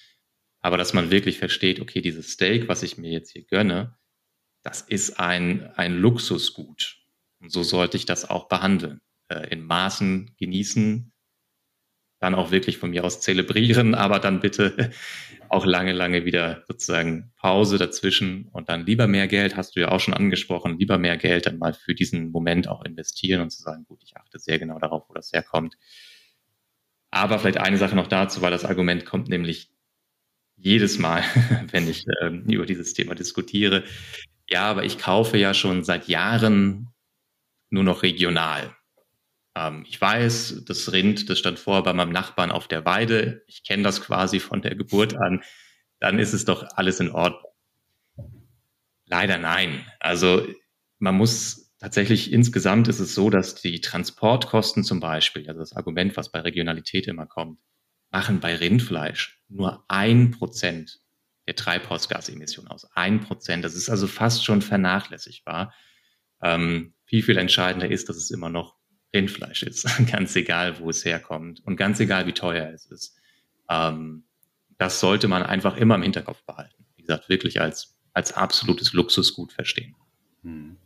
aber 0.59 0.77
dass 0.77 0.93
man 0.93 1.09
wirklich 1.09 1.39
versteht, 1.39 1.79
okay, 1.79 2.01
dieses 2.01 2.33
Steak, 2.33 2.67
was 2.67 2.83
ich 2.83 2.99
mir 2.99 3.09
jetzt 3.09 3.31
hier 3.31 3.45
gönne, 3.45 3.97
das 4.61 4.81
ist 4.81 5.19
ein, 5.19 5.65
ein 5.71 5.97
Luxusgut. 5.97 6.97
Und 7.39 7.51
so 7.51 7.63
sollte 7.63 7.97
ich 7.97 8.05
das 8.05 8.29
auch 8.29 8.47
behandeln. 8.49 9.01
Äh, 9.29 9.47
in 9.49 9.63
Maßen 9.63 10.35
genießen, 10.37 11.11
dann 12.19 12.35
auch 12.35 12.51
wirklich 12.51 12.77
von 12.77 12.89
mir 12.91 13.03
aus 13.03 13.21
zelebrieren, 13.21 13.95
aber 13.95 14.19
dann 14.19 14.39
bitte 14.39 14.91
auch 15.49 15.65
lange, 15.65 15.93
lange 15.93 16.25
wieder 16.25 16.63
sozusagen 16.67 17.31
Pause 17.37 17.77
dazwischen 17.77 18.49
und 18.51 18.69
dann 18.69 18.85
lieber 18.85 19.07
mehr 19.07 19.27
Geld, 19.27 19.55
hast 19.55 19.75
du 19.75 19.79
ja 19.79 19.89
auch 19.89 19.99
schon 19.99 20.13
angesprochen, 20.13 20.77
lieber 20.77 20.97
mehr 20.97 21.17
Geld 21.17 21.45
dann 21.45 21.57
mal 21.57 21.73
für 21.73 21.95
diesen 21.95 22.31
Moment 22.31 22.67
auch 22.67 22.83
investieren 22.83 23.41
und 23.41 23.49
zu 23.49 23.61
sagen, 23.61 23.85
gut, 23.85 24.01
ich 24.03 24.15
achte 24.17 24.37
sehr 24.37 24.59
genau 24.59 24.79
darauf, 24.79 25.09
wo 25.09 25.13
das 25.13 25.31
herkommt. 25.31 25.75
Aber 27.11 27.39
vielleicht 27.39 27.57
eine 27.57 27.77
Sache 27.77 27.95
noch 27.95 28.07
dazu, 28.07 28.41
weil 28.41 28.51
das 28.51 28.65
Argument 28.65 29.05
kommt 29.05 29.29
nämlich 29.29 29.71
jedes 30.55 30.99
Mal, 30.99 31.23
wenn 31.71 31.89
ich 31.89 32.05
äh, 32.21 32.27
über 32.27 32.65
dieses 32.65 32.93
Thema 32.93 33.15
diskutiere 33.15 33.83
ja, 34.49 34.63
aber 34.63 34.83
ich 34.83 34.97
kaufe 34.97 35.37
ja 35.37 35.53
schon 35.53 35.83
seit 35.83 36.07
Jahren 36.07 36.89
nur 37.69 37.83
noch 37.83 38.03
regional. 38.03 38.75
Ähm, 39.55 39.85
ich 39.87 39.99
weiß, 39.99 40.63
das 40.65 40.91
Rind, 40.91 41.29
das 41.29 41.39
stand 41.39 41.59
vorher 41.59 41.83
bei 41.83 41.93
meinem 41.93 42.11
Nachbarn 42.11 42.51
auf 42.51 42.67
der 42.67 42.85
Weide. 42.85 43.43
Ich 43.47 43.63
kenne 43.63 43.83
das 43.83 44.01
quasi 44.01 44.39
von 44.39 44.61
der 44.61 44.75
Geburt 44.75 45.15
an. 45.17 45.43
Dann 45.99 46.19
ist 46.19 46.33
es 46.33 46.45
doch 46.45 46.65
alles 46.75 46.99
in 46.99 47.11
Ordnung. 47.11 47.51
Leider 49.05 49.37
nein. 49.37 49.85
Also 49.99 50.47
man 50.99 51.15
muss 51.15 51.73
tatsächlich 51.79 52.31
insgesamt 52.31 52.87
ist 52.87 52.99
es 52.99 53.15
so, 53.15 53.29
dass 53.29 53.55
die 53.55 53.81
Transportkosten 53.81 54.83
zum 54.83 54.99
Beispiel, 54.99 55.47
also 55.47 55.59
das 55.59 55.73
Argument, 55.73 56.15
was 56.15 56.31
bei 56.31 56.41
Regionalität 56.41 57.07
immer 57.07 57.25
kommt, 57.25 57.59
machen 58.11 58.39
bei 58.39 58.55
Rindfleisch 58.55 59.41
nur 59.47 59.83
ein 59.87 60.31
Prozent 60.31 60.99
der 61.47 61.55
Treibhausgasemissionen 61.55 62.71
aus. 62.71 62.85
Ein 62.93 63.21
Prozent. 63.21 63.65
Das 63.65 63.75
ist 63.75 63.89
also 63.89 64.07
fast 64.07 64.45
schon 64.45 64.61
vernachlässigbar. 64.61 65.73
Ähm, 66.41 66.93
viel, 67.05 67.23
viel 67.23 67.37
entscheidender 67.37 67.89
ist, 67.89 68.07
dass 68.09 68.17
es 68.17 68.29
immer 68.29 68.49
noch 68.49 68.78
Rindfleisch 69.13 69.63
ist. 69.63 69.87
ganz 70.11 70.35
egal, 70.35 70.79
wo 70.79 70.89
es 70.89 71.05
herkommt 71.05 71.61
und 71.65 71.75
ganz 71.75 71.99
egal, 71.99 72.27
wie 72.27 72.33
teuer 72.33 72.71
es 72.73 72.85
ist. 72.85 73.15
Ähm, 73.69 74.23
das 74.77 74.99
sollte 74.99 75.27
man 75.27 75.43
einfach 75.43 75.75
immer 75.77 75.95
im 75.95 76.03
Hinterkopf 76.03 76.43
behalten. 76.43 76.85
Wie 76.95 77.03
gesagt, 77.03 77.29
wirklich 77.29 77.59
als, 77.61 77.97
als 78.13 78.33
absolutes 78.33 78.93
Luxusgut 78.93 79.51
verstehen. 79.51 79.95
Hm. 80.43 80.77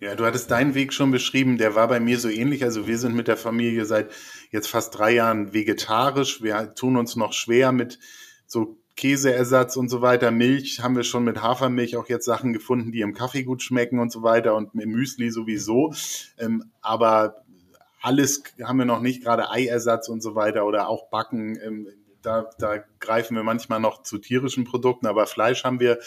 Ja, 0.00 0.14
du 0.14 0.26
hattest 0.26 0.50
deinen 0.50 0.74
Weg 0.74 0.92
schon 0.92 1.10
beschrieben, 1.10 1.56
der 1.56 1.74
war 1.74 1.88
bei 1.88 2.00
mir 2.00 2.18
so 2.18 2.28
ähnlich. 2.28 2.62
Also 2.62 2.86
wir 2.86 2.98
sind 2.98 3.14
mit 3.14 3.28
der 3.28 3.38
Familie 3.38 3.86
seit 3.86 4.10
jetzt 4.50 4.68
fast 4.68 4.96
drei 4.96 5.12
Jahren 5.12 5.54
vegetarisch. 5.54 6.42
Wir 6.42 6.74
tun 6.74 6.96
uns 6.96 7.16
noch 7.16 7.32
schwer 7.32 7.72
mit 7.72 7.98
so 8.46 8.78
Käseersatz 8.96 9.76
und 9.76 9.88
so 9.88 10.00
weiter. 10.00 10.30
Milch 10.30 10.80
haben 10.80 10.96
wir 10.96 11.04
schon 11.04 11.24
mit 11.24 11.42
Hafermilch 11.42 11.96
auch 11.96 12.08
jetzt 12.08 12.24
Sachen 12.24 12.52
gefunden, 12.52 12.92
die 12.92 13.02
im 13.02 13.14
Kaffee 13.14 13.44
gut 13.44 13.62
schmecken 13.62 13.98
und 13.98 14.10
so 14.10 14.22
weiter 14.22 14.54
und 14.54 14.74
im 14.74 14.90
Müsli 14.90 15.30
sowieso. 15.30 15.94
Ähm, 16.38 16.70
aber 16.80 17.44
alles 18.00 18.42
haben 18.62 18.78
wir 18.78 18.84
noch 18.84 19.00
nicht, 19.00 19.22
gerade 19.22 19.50
Eiersatz 19.50 20.08
und 20.08 20.22
so 20.22 20.34
weiter 20.34 20.66
oder 20.66 20.88
auch 20.88 21.08
Backen. 21.08 21.58
Ähm, 21.60 21.88
da, 22.22 22.50
da 22.58 22.78
greifen 22.98 23.36
wir 23.36 23.42
manchmal 23.42 23.80
noch 23.80 24.02
zu 24.02 24.18
tierischen 24.18 24.64
Produkten, 24.64 25.06
aber 25.06 25.26
Fleisch 25.26 25.64
haben 25.64 25.80
wir 25.80 25.98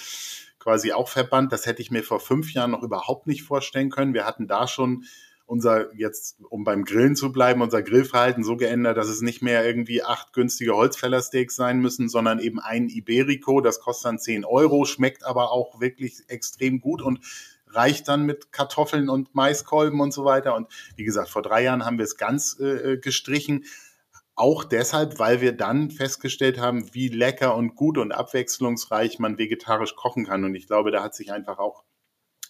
quasi 0.59 0.91
auch 0.91 1.07
verbannt. 1.07 1.51
Das 1.51 1.65
hätte 1.65 1.81
ich 1.81 1.91
mir 1.91 2.03
vor 2.03 2.19
fünf 2.19 2.53
Jahren 2.53 2.71
noch 2.71 2.83
überhaupt 2.83 3.25
nicht 3.27 3.43
vorstellen 3.43 3.89
können. 3.89 4.13
Wir 4.13 4.25
hatten 4.25 4.47
da 4.47 4.67
schon 4.67 5.05
unser, 5.45 5.91
jetzt, 5.95 6.37
um 6.49 6.63
beim 6.63 6.83
Grillen 6.85 7.15
zu 7.15 7.31
bleiben, 7.31 7.61
unser 7.61 7.81
Grillverhalten 7.81 8.43
so 8.43 8.55
geändert, 8.55 8.97
dass 8.97 9.07
es 9.07 9.21
nicht 9.21 9.41
mehr 9.41 9.65
irgendwie 9.65 10.03
acht 10.03 10.31
günstige 10.31 10.75
Holzfällersteaks 10.75 11.55
sein 11.55 11.79
müssen, 11.79 12.07
sondern 12.07 12.39
eben 12.39 12.59
ein 12.59 12.87
Iberico. 12.87 13.59
Das 13.59 13.79
kostet 13.79 14.05
dann 14.05 14.19
zehn 14.19 14.45
Euro, 14.45 14.85
schmeckt 14.85 15.25
aber 15.25 15.51
auch 15.51 15.79
wirklich 15.79 16.21
extrem 16.27 16.81
gut 16.81 17.01
und 17.01 17.21
reicht 17.71 18.07
dann 18.07 18.25
mit 18.25 18.51
Kartoffeln 18.51 19.09
und 19.09 19.35
Maiskolben 19.35 20.01
und 20.01 20.13
so 20.13 20.25
weiter. 20.25 20.55
Und 20.55 20.67
wie 20.95 21.03
gesagt, 21.03 21.29
vor 21.29 21.41
drei 21.41 21.63
Jahren 21.63 21.85
haben 21.85 21.97
wir 21.97 22.05
es 22.05 22.17
ganz 22.17 22.59
äh, 22.59 22.97
gestrichen. 22.97 23.65
Auch 24.35 24.63
deshalb, 24.63 25.19
weil 25.19 25.41
wir 25.41 25.51
dann 25.51 25.91
festgestellt 25.91 26.59
haben, 26.59 26.93
wie 26.93 27.09
lecker 27.09 27.55
und 27.55 27.75
gut 27.75 27.97
und 27.97 28.13
abwechslungsreich 28.13 29.19
man 29.19 29.37
vegetarisch 29.37 29.95
kochen 29.95 30.25
kann. 30.25 30.45
Und 30.45 30.55
ich 30.55 30.67
glaube, 30.67 30.91
da 30.91 31.03
hat 31.03 31.13
sich 31.13 31.31
einfach 31.31 31.59
auch 31.59 31.83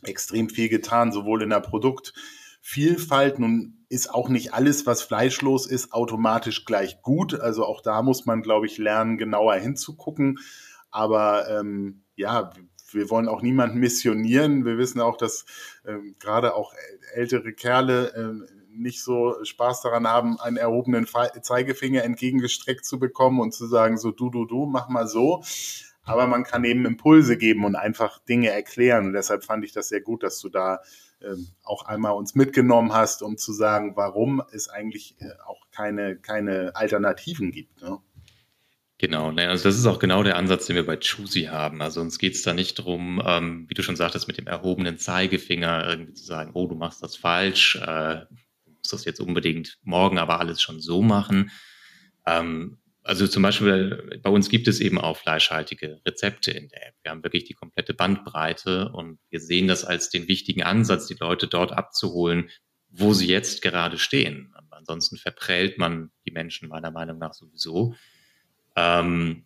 extrem 0.03 0.49
viel 0.49 0.69
getan, 0.69 1.11
sowohl 1.11 1.41
in 1.41 1.49
der 1.49 1.61
Produktvielfalt. 1.61 3.39
Nun 3.39 3.85
ist 3.89 4.13
auch 4.13 4.29
nicht 4.29 4.53
alles, 4.53 4.85
was 4.85 5.01
fleischlos 5.01 5.65
ist, 5.65 5.91
automatisch 5.91 6.65
gleich 6.65 7.01
gut. 7.01 7.39
Also 7.39 7.65
auch 7.65 7.81
da 7.81 8.03
muss 8.03 8.25
man, 8.25 8.43
glaube 8.43 8.67
ich, 8.67 8.77
lernen, 8.77 9.17
genauer 9.17 9.55
hinzugucken. 9.55 10.37
Aber 10.91 11.49
ähm, 11.49 12.03
ja, 12.15 12.51
wir 12.93 13.09
wollen 13.09 13.27
auch 13.27 13.41
niemanden 13.41 13.79
missionieren. 13.79 14.65
Wir 14.65 14.77
wissen 14.77 15.01
auch, 15.01 15.17
dass 15.17 15.45
ähm, 15.85 16.15
gerade 16.19 16.55
auch 16.55 16.73
ältere 17.13 17.53
Kerle 17.53 18.13
ähm, 18.15 18.45
nicht 18.71 19.03
so 19.03 19.35
Spaß 19.43 19.81
daran 19.81 20.07
haben, 20.07 20.39
einen 20.39 20.57
erhobenen 20.57 21.07
Zeigefinger 21.41 22.03
entgegengestreckt 22.03 22.85
zu 22.85 22.99
bekommen 22.99 23.39
und 23.39 23.53
zu 23.53 23.67
sagen, 23.67 23.97
so 23.97 24.11
du, 24.11 24.29
du, 24.29 24.45
du, 24.45 24.65
mach 24.65 24.89
mal 24.89 25.07
so. 25.07 25.43
Aber 26.03 26.27
man 26.27 26.43
kann 26.43 26.63
eben 26.63 26.85
Impulse 26.85 27.37
geben 27.37 27.65
und 27.65 27.75
einfach 27.75 28.19
Dinge 28.19 28.49
erklären. 28.49 29.07
Und 29.07 29.13
deshalb 29.13 29.43
fand 29.43 29.63
ich 29.63 29.73
das 29.73 29.89
sehr 29.89 30.01
gut, 30.01 30.23
dass 30.23 30.39
du 30.39 30.49
da 30.49 30.79
ähm, 31.21 31.49
auch 31.63 31.85
einmal 31.85 32.13
uns 32.13 32.33
mitgenommen 32.35 32.93
hast, 32.93 33.21
um 33.21 33.37
zu 33.37 33.51
sagen, 33.51 33.95
warum 33.95 34.41
es 34.51 34.69
eigentlich 34.69 35.15
äh, 35.19 35.29
auch 35.45 35.67
keine, 35.71 36.15
keine 36.15 36.75
Alternativen 36.75 37.51
gibt. 37.51 37.81
Ne? 37.81 37.99
Genau, 39.01 39.31
ne, 39.31 39.47
also 39.47 39.63
das 39.63 39.77
ist 39.77 39.85
auch 39.85 39.97
genau 39.97 40.23
der 40.23 40.35
Ansatz, 40.35 40.65
den 40.65 40.75
wir 40.75 40.85
bei 40.85 40.97
Choosy 40.97 41.43
haben. 41.43 41.81
Also 41.81 42.01
uns 42.01 42.19
geht 42.19 42.35
es 42.35 42.41
da 42.41 42.53
nicht 42.53 42.75
drum, 42.75 43.23
ähm, 43.25 43.65
wie 43.69 43.73
du 43.73 43.81
schon 43.81 43.95
sagtest, 43.95 44.27
mit 44.27 44.37
dem 44.37 44.45
erhobenen 44.45 44.97
Zeigefinger 44.97 45.87
irgendwie 45.87 46.13
zu 46.13 46.25
sagen, 46.25 46.51
oh, 46.53 46.67
du 46.67 46.75
machst 46.75 47.01
das 47.01 47.15
falsch, 47.15 47.77
äh, 47.77 48.25
muss 48.65 48.89
das 48.91 49.05
jetzt 49.05 49.21
unbedingt 49.21 49.77
morgen 49.83 50.17
aber 50.17 50.41
alles 50.41 50.61
schon 50.61 50.81
so 50.81 51.01
machen. 51.01 51.49
Ähm, 52.27 52.77
also 53.01 53.25
zum 53.25 53.41
Beispiel 53.41 54.19
bei 54.21 54.29
uns 54.29 54.49
gibt 54.49 54.67
es 54.67 54.81
eben 54.81 54.99
auch 54.99 55.15
fleischhaltige 55.15 56.01
Rezepte 56.05 56.51
in 56.51 56.67
der 56.67 56.89
App. 56.89 56.95
Wir 57.01 57.11
haben 57.11 57.23
wirklich 57.23 57.45
die 57.45 57.53
komplette 57.53 57.93
Bandbreite 57.93 58.91
und 58.91 59.17
wir 59.29 59.39
sehen 59.39 59.69
das 59.69 59.85
als 59.85 60.09
den 60.09 60.27
wichtigen 60.27 60.63
Ansatz, 60.63 61.07
die 61.07 61.15
Leute 61.17 61.47
dort 61.47 61.71
abzuholen, 61.71 62.49
wo 62.89 63.13
sie 63.13 63.27
jetzt 63.27 63.61
gerade 63.61 63.97
stehen. 63.97 64.51
Aber 64.55 64.75
ansonsten 64.75 65.15
verprellt 65.15 65.77
man 65.77 66.11
die 66.25 66.31
Menschen 66.31 66.67
meiner 66.67 66.91
Meinung 66.91 67.17
nach 67.17 67.33
sowieso. 67.33 67.95
Ähm, 68.79 69.43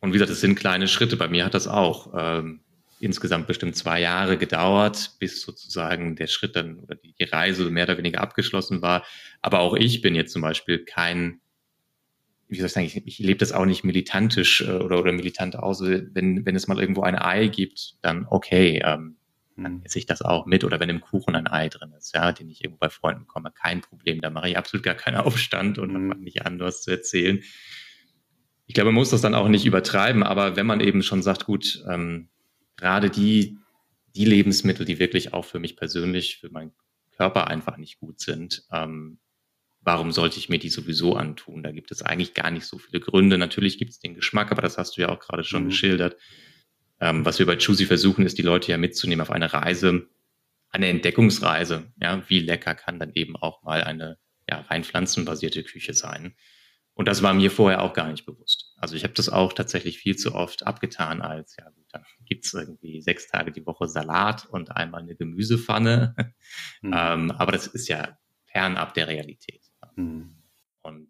und 0.00 0.10
wie 0.10 0.14
gesagt, 0.14 0.30
es 0.30 0.40
sind 0.40 0.56
kleine 0.56 0.88
Schritte. 0.88 1.16
Bei 1.16 1.28
mir 1.28 1.44
hat 1.44 1.54
das 1.54 1.68
auch 1.68 2.12
ähm, 2.16 2.60
insgesamt 2.98 3.46
bestimmt 3.46 3.76
zwei 3.76 4.00
Jahre 4.00 4.36
gedauert, 4.36 5.12
bis 5.20 5.42
sozusagen 5.42 6.16
der 6.16 6.26
Schritt 6.26 6.56
dann 6.56 6.80
oder 6.80 6.96
die 6.96 7.24
Reise 7.24 7.70
mehr 7.70 7.84
oder 7.84 7.98
weniger 7.98 8.20
abgeschlossen 8.20 8.82
war. 8.82 9.04
Aber 9.40 9.60
auch 9.60 9.74
ich 9.74 10.02
bin 10.02 10.14
jetzt 10.14 10.32
zum 10.32 10.42
Beispiel 10.42 10.84
kein, 10.84 11.40
wie 12.48 12.56
soll 12.56 12.66
ich 12.66 12.72
sagen, 12.72 12.86
ich, 12.86 12.96
ich 13.06 13.18
lebe 13.20 13.38
das 13.38 13.52
auch 13.52 13.64
nicht 13.64 13.84
militantisch 13.84 14.62
äh, 14.62 14.72
oder, 14.72 14.98
oder 14.98 15.12
militant 15.12 15.56
aus. 15.56 15.80
Wenn, 15.82 16.44
wenn 16.44 16.56
es 16.56 16.66
mal 16.66 16.80
irgendwo 16.80 17.02
ein 17.02 17.16
Ei 17.16 17.46
gibt, 17.46 17.94
dann 18.02 18.26
okay, 18.28 18.82
ähm, 18.84 19.16
dann 19.56 19.74
hm. 19.74 19.82
esse 19.84 19.98
ich 19.98 20.06
das 20.06 20.22
auch 20.22 20.46
mit. 20.46 20.64
Oder 20.64 20.80
wenn 20.80 20.88
im 20.88 21.00
Kuchen 21.00 21.36
ein 21.36 21.46
Ei 21.46 21.68
drin 21.68 21.92
ist, 21.96 22.14
ja, 22.14 22.32
den 22.32 22.50
ich 22.50 22.64
irgendwo 22.64 22.78
bei 22.78 22.88
Freunden 22.88 23.20
bekomme, 23.20 23.52
kein 23.52 23.82
Problem. 23.82 24.20
Da 24.20 24.30
mache 24.30 24.48
ich 24.48 24.58
absolut 24.58 24.84
gar 24.84 24.94
keinen 24.94 25.16
Aufstand 25.18 25.78
und 25.78 25.92
mhm. 25.92 26.08
fange 26.08 26.24
nicht 26.24 26.44
an, 26.44 26.58
was 26.58 26.82
zu 26.82 26.90
erzählen. 26.90 27.40
Ich 28.66 28.74
glaube, 28.74 28.90
man 28.90 28.94
muss 28.94 29.10
das 29.10 29.20
dann 29.20 29.34
auch 29.34 29.48
nicht 29.48 29.66
übertreiben, 29.66 30.22
aber 30.22 30.56
wenn 30.56 30.66
man 30.66 30.80
eben 30.80 31.02
schon 31.02 31.22
sagt, 31.22 31.44
gut, 31.44 31.82
ähm, 31.90 32.28
gerade 32.76 33.10
die, 33.10 33.58
die 34.14 34.24
Lebensmittel, 34.24 34.86
die 34.86 34.98
wirklich 34.98 35.32
auch 35.32 35.44
für 35.44 35.58
mich 35.58 35.76
persönlich, 35.76 36.38
für 36.38 36.50
meinen 36.50 36.72
Körper 37.16 37.48
einfach 37.48 37.76
nicht 37.76 37.98
gut 37.98 38.20
sind, 38.20 38.64
ähm, 38.72 39.18
warum 39.82 40.12
sollte 40.12 40.38
ich 40.38 40.48
mir 40.48 40.58
die 40.58 40.68
sowieso 40.68 41.16
antun? 41.16 41.62
Da 41.62 41.72
gibt 41.72 41.90
es 41.90 42.02
eigentlich 42.02 42.34
gar 42.34 42.50
nicht 42.50 42.66
so 42.66 42.78
viele 42.78 43.00
Gründe. 43.00 43.36
Natürlich 43.38 43.78
gibt 43.78 43.90
es 43.90 43.98
den 43.98 44.14
Geschmack, 44.14 44.52
aber 44.52 44.62
das 44.62 44.78
hast 44.78 44.96
du 44.96 45.02
ja 45.02 45.08
auch 45.08 45.20
gerade 45.20 45.44
schon 45.44 45.64
mhm. 45.64 45.68
geschildert. 45.68 46.16
Ähm, 47.00 47.24
was 47.24 47.38
wir 47.38 47.46
bei 47.46 47.56
Choosy 47.56 47.86
versuchen, 47.86 48.24
ist, 48.24 48.38
die 48.38 48.42
Leute 48.42 48.70
ja 48.70 48.78
mitzunehmen 48.78 49.22
auf 49.22 49.30
eine 49.30 49.52
Reise, 49.52 50.08
eine 50.70 50.88
Entdeckungsreise. 50.88 51.92
Ja, 52.00 52.22
wie 52.28 52.40
lecker 52.40 52.74
kann 52.74 52.98
dann 52.98 53.12
eben 53.14 53.36
auch 53.36 53.62
mal 53.62 53.82
eine 53.82 54.18
ja, 54.48 54.60
rein 54.60 54.84
pflanzenbasierte 54.84 55.64
Küche 55.64 55.94
sein? 55.94 56.36
Und 56.94 57.08
das 57.08 57.22
war 57.22 57.32
mir 57.32 57.50
vorher 57.50 57.82
auch 57.82 57.94
gar 57.94 58.10
nicht 58.10 58.26
bewusst. 58.26 58.74
Also 58.76 58.96
ich 58.96 59.04
habe 59.04 59.14
das 59.14 59.28
auch 59.28 59.52
tatsächlich 59.52 59.98
viel 59.98 60.16
zu 60.16 60.34
oft 60.34 60.66
abgetan 60.66 61.22
als, 61.22 61.56
ja 61.56 61.68
gut, 61.70 61.86
dann 61.90 62.04
gibt's 62.26 62.52
irgendwie 62.52 63.00
sechs 63.00 63.28
Tage 63.28 63.50
die 63.50 63.64
Woche 63.64 63.88
Salat 63.88 64.46
und 64.46 64.76
einmal 64.76 65.02
eine 65.02 65.14
Gemüsepfanne. 65.14 66.14
Mhm. 66.82 66.94
Ähm, 66.94 67.30
aber 67.30 67.52
das 67.52 67.66
ist 67.66 67.88
ja 67.88 68.18
fernab 68.46 68.94
der 68.94 69.08
Realität. 69.08 69.62
Mhm. 69.96 70.36
Und 70.82 71.08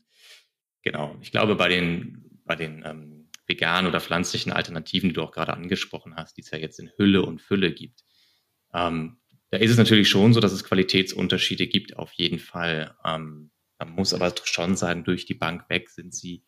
genau, 0.83 1.17
ich 1.21 1.31
glaube, 1.31 1.57
bei 1.57 1.69
den, 1.69 2.41
bei 2.45 2.57
den 2.57 2.83
ähm, 2.85 3.31
veganen 3.47 3.89
oder 3.89 4.01
pflanzlichen 4.01 4.53
Alternativen, 4.53 5.09
die 5.09 5.15
du 5.15 5.23
auch 5.23 5.33
gerade 5.33 5.55
angesprochen 5.55 6.15
hast, 6.17 6.37
die 6.37 6.43
es 6.43 6.51
ja 6.51 6.59
jetzt 6.59 6.79
in 6.79 6.91
Hülle 6.97 7.23
und 7.23 7.41
Fülle 7.41 7.73
gibt, 7.73 8.05
ähm, 8.75 9.19
da 9.51 9.59
ist 9.59 9.71
es 9.71 9.77
natürlich 9.77 10.09
schon 10.09 10.33
so, 10.33 10.41
dass 10.41 10.53
es 10.53 10.65
Qualitätsunterschiede 10.65 11.67
gibt, 11.67 11.99
auf 11.99 12.13
jeden 12.13 12.39
Fall. 12.39 12.97
Ähm, 13.05 13.52
man 13.85 13.95
muss 13.95 14.15
aber 14.15 14.33
schon 14.45 14.77
sagen, 14.77 15.05
durch 15.05 15.27
die 15.27 15.35
Bank 15.35 15.69
weg 15.69 15.91
sind 15.91 16.15
sie 16.15 16.45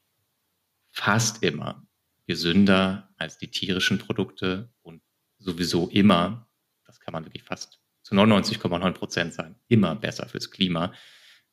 fast 0.90 1.42
immer 1.42 1.86
gesünder 2.26 3.12
als 3.16 3.38
die 3.38 3.50
tierischen 3.50 3.98
Produkte 3.98 4.72
und 4.82 5.02
sowieso 5.38 5.88
immer, 5.88 6.48
das 6.86 7.00
kann 7.00 7.12
man 7.12 7.24
wirklich 7.24 7.42
fast 7.42 7.80
zu 8.02 8.14
99,9 8.14 8.92
Prozent 8.92 9.34
sagen, 9.34 9.56
immer 9.68 9.96
besser 9.96 10.28
fürs 10.28 10.50
Klima. 10.50 10.94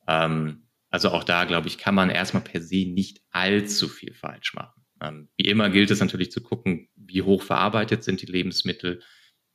Ähm, 0.06 0.68
also 0.88 1.10
auch 1.10 1.24
da, 1.24 1.44
glaube 1.44 1.68
ich, 1.68 1.78
kann 1.78 1.94
man 1.94 2.10
erstmal 2.10 2.44
per 2.44 2.60
se 2.60 2.86
nicht 2.86 3.22
allzu 3.30 3.88
viel 3.88 4.14
falsch 4.14 4.54
machen. 4.54 4.84
Ähm, 5.00 5.28
wie 5.36 5.46
immer 5.46 5.70
gilt 5.70 5.90
es 5.90 6.00
natürlich 6.00 6.30
zu 6.30 6.42
gucken, 6.42 6.88
wie 6.94 7.22
hoch 7.22 7.42
verarbeitet 7.42 8.04
sind 8.04 8.22
die 8.22 8.26
Lebensmittel, 8.26 9.02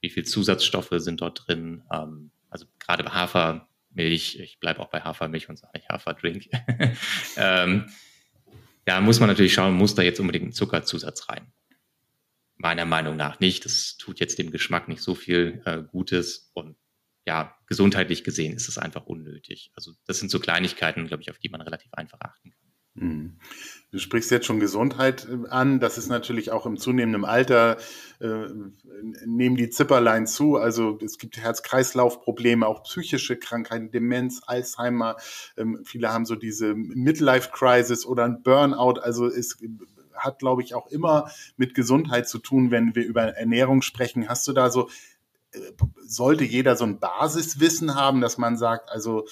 wie 0.02 0.10
viel 0.10 0.26
Zusatzstoffe 0.26 0.94
sind 0.98 1.22
dort 1.22 1.48
drin. 1.48 1.84
Ähm, 1.92 2.32
also 2.50 2.66
gerade 2.80 3.04
bei 3.04 3.12
Hafer 3.12 3.67
Milch, 3.98 4.40
ich 4.40 4.60
bleibe 4.60 4.80
auch 4.80 4.90
bei 4.90 5.02
Hafermilch 5.02 5.50
und 5.50 5.58
sage 5.58 5.78
nicht 5.78 5.90
Haferdrink. 5.90 6.48
ähm, 7.36 7.90
da 8.86 9.02
muss 9.02 9.20
man 9.20 9.28
natürlich 9.28 9.54
schauen, 9.54 9.74
muss 9.74 9.96
da 9.96 10.02
jetzt 10.02 10.22
unbedingt 10.22 10.48
ein 10.48 10.54
Zuckerzusatz 10.54 11.28
rein? 11.28 11.52
Meiner 12.56 12.86
Meinung 12.86 13.18
nach 13.18 13.42
nicht. 13.42 13.66
Das 13.66 13.98
tut 13.98 14.22
jetzt 14.22 14.40
dem 14.40 14.52
Geschmack 14.52 14.88
nicht 14.88 15.02
so 15.02 15.14
viel 15.14 15.62
äh, 15.66 15.84
Gutes. 15.84 16.52
Und 16.54 16.78
ja, 17.26 17.58
gesundheitlich 17.66 18.24
gesehen 18.24 18.56
ist 18.56 18.70
es 18.70 18.78
einfach 18.78 19.06
unnötig. 19.06 19.72
Also 19.76 19.92
das 20.06 20.20
sind 20.20 20.32
so 20.32 20.40
Kleinigkeiten, 20.40 21.08
glaube 21.08 21.22
ich, 21.22 21.30
auf 21.30 21.38
die 21.38 21.50
man 21.50 21.60
relativ 21.60 21.94
einfach 21.94 22.22
achten 22.22 22.52
kann. 22.52 22.67
Mhm. 22.98 23.38
Du 23.90 24.00
sprichst 24.00 24.32
jetzt 24.32 24.46
schon 24.46 24.60
Gesundheit 24.60 25.28
äh, 25.30 25.48
an. 25.50 25.80
Das 25.80 25.98
ist 25.98 26.10
natürlich 26.10 26.52
auch 26.52 26.66
im 26.66 26.78
zunehmenden 26.78 27.24
Alter, 27.24 27.78
äh, 28.20 28.48
nehmen 29.26 29.56
die 29.56 29.70
Zipperlein 29.70 30.28
zu. 30.28 30.58
Also 30.58 31.00
es 31.04 31.18
gibt 31.18 31.38
Herz-Kreislauf-Probleme, 31.38 32.68
auch 32.68 32.84
psychische 32.84 33.38
Krankheiten, 33.38 33.90
Demenz, 33.92 34.42
Alzheimer. 34.46 35.16
Ähm, 35.56 35.82
viele 35.86 36.12
haben 36.12 36.26
so 36.26 36.36
diese 36.36 36.76
Midlife-Crisis 36.76 38.06
oder 38.06 38.26
ein 38.26 38.44
Burnout. 38.44 39.00
Also 39.00 39.28
es 39.28 39.58
hat, 40.14 40.40
glaube 40.40 40.64
ich, 40.64 40.76
auch 40.76 40.88
immer 40.88 41.32
mit 41.56 41.74
Gesundheit 41.74 42.28
zu 42.28 42.40
tun, 42.40 42.72
wenn 42.72 42.94
wir 42.94 43.06
über 43.06 43.24
Ernährung 43.24 43.82
sprechen. 43.82 44.28
Hast 44.28 44.48
du 44.48 44.54
da 44.54 44.70
so, 44.70 44.90
äh, 45.52 45.60
sollte 46.06 46.44
jeder 46.44 46.76
so 46.76 46.84
ein 46.84 47.00
Basiswissen 47.00 47.96
haben, 47.96 48.20
dass 48.20 48.38
man 48.38 48.58
sagt, 48.58 48.90
also 48.90 49.26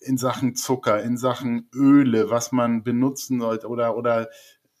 in 0.00 0.18
Sachen 0.18 0.54
Zucker, 0.54 1.02
in 1.02 1.16
Sachen 1.16 1.68
Öle, 1.74 2.30
was 2.30 2.52
man 2.52 2.82
benutzen 2.82 3.40
sollte 3.40 3.68
oder, 3.68 3.96
oder 3.96 4.28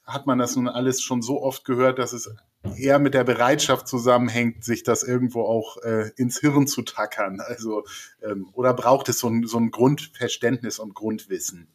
hat 0.04 0.26
man 0.26 0.38
das 0.38 0.56
nun 0.56 0.68
alles 0.68 1.02
schon 1.02 1.22
so 1.22 1.42
oft 1.42 1.64
gehört, 1.64 1.98
dass 1.98 2.12
es 2.12 2.34
eher 2.76 2.98
mit 2.98 3.14
der 3.14 3.24
Bereitschaft 3.24 3.86
zusammenhängt, 3.86 4.64
sich 4.64 4.82
das 4.82 5.02
irgendwo 5.02 5.42
auch 5.42 5.76
äh, 5.82 6.10
ins 6.16 6.40
Hirn 6.40 6.66
zu 6.66 6.82
tackern? 6.82 7.40
Also, 7.40 7.84
ähm, 8.22 8.48
oder 8.52 8.74
braucht 8.74 9.08
es 9.08 9.18
so 9.18 9.28
ein, 9.28 9.46
so 9.46 9.58
ein 9.58 9.70
Grundverständnis 9.70 10.78
und 10.78 10.94
Grundwissen? 10.94 11.68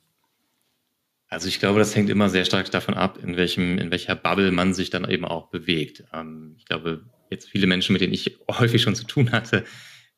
Also 1.30 1.48
ich 1.48 1.60
glaube, 1.60 1.80
das 1.80 1.96
hängt 1.96 2.10
immer 2.10 2.30
sehr 2.30 2.46
stark 2.46 2.69
davon 2.69 2.93
ab, 2.93 3.17
in 3.24 3.38
welchem, 3.38 3.80
in 3.80 3.89
welcher 3.89 4.15
Bubble 4.15 4.52
man 4.52 4.74
sich 4.74 4.91
dann 4.91 5.10
eben 5.10 5.26
auch 5.26 5.50
bewegt. 5.50 6.04
Ähm, 6.13 6.56
ich 6.58 6.65
glaube, 6.65 7.06
jetzt 7.30 7.50
viele 7.50 7.65
Menschen, 7.65 7.93
mit 7.93 8.02
denen 8.02 8.13
ich 8.13 8.39
häufig 8.50 8.82
schon 8.82 8.96
zu 8.96 9.06
tun 9.06 9.32
hatte, 9.32 9.63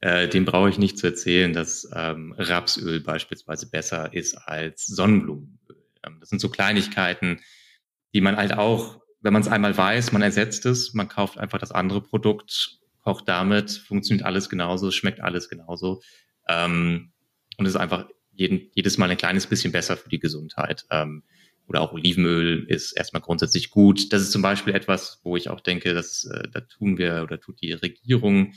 äh, 0.01 0.27
dem 0.27 0.45
brauche 0.45 0.69
ich 0.69 0.77
nicht 0.77 0.97
zu 0.97 1.08
erzählen, 1.08 1.53
dass 1.53 1.89
ähm, 1.93 2.34
Rapsöl 2.38 2.99
beispielsweise 2.99 3.69
besser 3.69 4.13
ist 4.13 4.36
als 4.36 4.86
Sonnenblumenöl. 4.86 5.58
Ähm, 6.05 6.17
das 6.19 6.29
sind 6.29 6.39
so 6.39 6.49
Kleinigkeiten, 6.49 7.39
die 8.13 8.21
man 8.21 8.38
halt 8.38 8.53
auch, 8.53 9.01
wenn 9.21 9.34
man 9.34 9.41
es 9.41 9.47
einmal 9.47 9.75
weiß, 9.75 10.12
man 10.12 10.21
ersetzt 10.21 10.65
es, 10.65 10.93
man 10.93 11.08
kauft 11.08 11.38
einfach 11.38 11.60
das 11.60 11.71
andere 11.71 12.01
Produkt, 12.01 12.79
kocht 13.01 13.27
damit, 13.27 13.71
funktioniert 13.71 14.25
alles 14.25 14.49
genauso, 14.49 14.91
schmeckt 14.91 15.21
alles 15.21 15.49
genauso. 15.49 16.01
Ähm, 16.47 17.12
und 17.58 17.65
es 17.65 17.73
ist 17.73 17.79
einfach 17.79 18.08
jeden, 18.31 18.69
jedes 18.73 18.97
Mal 18.97 19.10
ein 19.10 19.17
kleines 19.17 19.47
bisschen 19.47 19.71
besser 19.71 19.97
für 19.97 20.10
die 20.10 20.19
Gesundheit. 20.19 20.86
Ähm, 20.91 21.23
oder 21.67 21.81
auch 21.81 21.93
Olivenöl 21.93 22.65
ist 22.67 22.91
erstmal 22.91 23.21
grundsätzlich 23.21 23.71
gut. 23.71 24.13
Das 24.13 24.21
ist 24.21 24.31
zum 24.31 24.41
Beispiel 24.41 24.75
etwas, 24.75 25.19
wo 25.23 25.36
ich 25.36 25.49
auch 25.49 25.62
denke, 25.62 25.93
dass 25.93 26.25
äh, 26.25 26.47
da 26.51 26.62
tun 26.62 26.97
wir 26.97 27.21
oder 27.23 27.39
tut 27.39 27.62
die 27.62 27.73
Regierung 27.73 28.53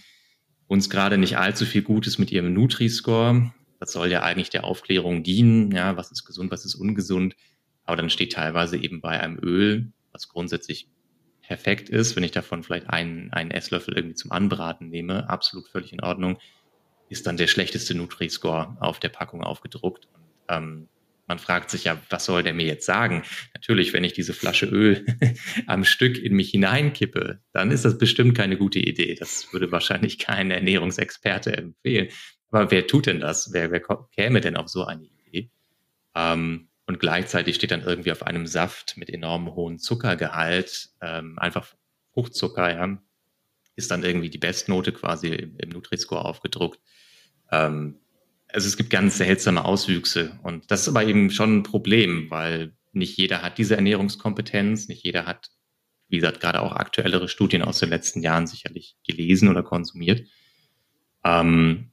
uns 0.68 0.90
gerade 0.90 1.18
nicht 1.18 1.38
allzu 1.38 1.64
viel 1.64 1.82
Gutes 1.82 2.18
mit 2.18 2.30
ihrem 2.30 2.52
Nutri-Score. 2.52 3.52
Das 3.80 3.92
soll 3.92 4.10
ja 4.10 4.22
eigentlich 4.22 4.50
der 4.50 4.64
Aufklärung 4.64 5.22
dienen, 5.22 5.72
ja, 5.72 5.96
was 5.96 6.12
ist 6.12 6.24
gesund, 6.24 6.50
was 6.50 6.64
ist 6.64 6.74
ungesund. 6.74 7.34
Aber 7.84 7.96
dann 7.96 8.10
steht 8.10 8.34
teilweise 8.34 8.76
eben 8.76 9.00
bei 9.00 9.18
einem 9.18 9.38
Öl, 9.42 9.92
was 10.12 10.28
grundsätzlich 10.28 10.88
perfekt 11.40 11.88
ist, 11.88 12.14
wenn 12.14 12.24
ich 12.24 12.32
davon 12.32 12.62
vielleicht 12.62 12.90
einen, 12.90 13.32
einen 13.32 13.50
Esslöffel 13.50 13.96
irgendwie 13.96 14.14
zum 14.14 14.30
Anbraten 14.30 14.90
nehme, 14.90 15.30
absolut 15.30 15.66
völlig 15.66 15.94
in 15.94 16.02
Ordnung, 16.02 16.38
ist 17.08 17.26
dann 17.26 17.38
der 17.38 17.46
schlechteste 17.46 17.94
Nutri-Score 17.94 18.76
auf 18.80 19.00
der 19.00 19.08
Packung 19.08 19.42
aufgedruckt. 19.42 20.08
Und, 20.12 20.22
ähm, 20.48 20.88
man 21.28 21.38
fragt 21.38 21.70
sich 21.70 21.84
ja, 21.84 22.00
was 22.08 22.24
soll 22.24 22.42
der 22.42 22.54
mir 22.54 22.66
jetzt 22.66 22.86
sagen? 22.86 23.22
Natürlich, 23.54 23.92
wenn 23.92 24.02
ich 24.02 24.14
diese 24.14 24.32
Flasche 24.32 24.66
Öl 24.66 25.04
am 25.66 25.84
Stück 25.84 26.18
in 26.18 26.34
mich 26.34 26.50
hineinkippe, 26.50 27.40
dann 27.52 27.70
ist 27.70 27.84
das 27.84 27.98
bestimmt 27.98 28.36
keine 28.36 28.56
gute 28.56 28.80
Idee. 28.80 29.14
Das 29.14 29.52
würde 29.52 29.70
wahrscheinlich 29.70 30.18
kein 30.18 30.50
Ernährungsexperte 30.50 31.56
empfehlen. 31.56 32.08
Aber 32.50 32.70
wer 32.70 32.86
tut 32.86 33.06
denn 33.06 33.20
das? 33.20 33.52
Wer, 33.52 33.70
wer 33.70 33.82
käme 34.16 34.40
denn 34.40 34.56
auf 34.56 34.68
so 34.68 34.84
eine 34.84 35.04
Idee? 35.04 35.50
Ähm, 36.14 36.68
und 36.86 36.98
gleichzeitig 36.98 37.56
steht 37.56 37.70
dann 37.70 37.82
irgendwie 37.82 38.12
auf 38.12 38.22
einem 38.22 38.46
Saft 38.46 38.96
mit 38.96 39.10
enorm 39.10 39.54
hohem 39.54 39.78
Zuckergehalt, 39.78 40.88
ähm, 41.02 41.38
einfach 41.38 41.74
Fruchtzucker, 42.14 42.72
ja, 42.72 42.98
ist 43.76 43.90
dann 43.90 44.02
irgendwie 44.02 44.30
die 44.30 44.38
Bestnote 44.38 44.92
quasi 44.92 45.28
im, 45.28 45.56
im 45.58 45.68
Nutri-Score 45.68 46.24
aufgedruckt. 46.24 46.80
Ähm, 47.52 48.00
also 48.48 48.66
es 48.66 48.76
gibt 48.76 48.90
ganz 48.90 49.18
seltsame 49.18 49.64
Auswüchse. 49.64 50.38
Und 50.42 50.70
das 50.70 50.82
ist 50.82 50.88
aber 50.88 51.04
eben 51.04 51.30
schon 51.30 51.58
ein 51.58 51.62
Problem, 51.62 52.30
weil 52.30 52.72
nicht 52.92 53.16
jeder 53.16 53.42
hat 53.42 53.58
diese 53.58 53.76
Ernährungskompetenz, 53.76 54.88
nicht 54.88 55.04
jeder 55.04 55.26
hat, 55.26 55.50
wie 56.08 56.16
gesagt, 56.16 56.40
gerade 56.40 56.60
auch 56.60 56.72
aktuellere 56.72 57.28
Studien 57.28 57.62
aus 57.62 57.78
den 57.78 57.90
letzten 57.90 58.22
Jahren 58.22 58.46
sicherlich 58.46 58.96
gelesen 59.06 59.48
oder 59.48 59.62
konsumiert. 59.62 60.26
Ähm, 61.24 61.92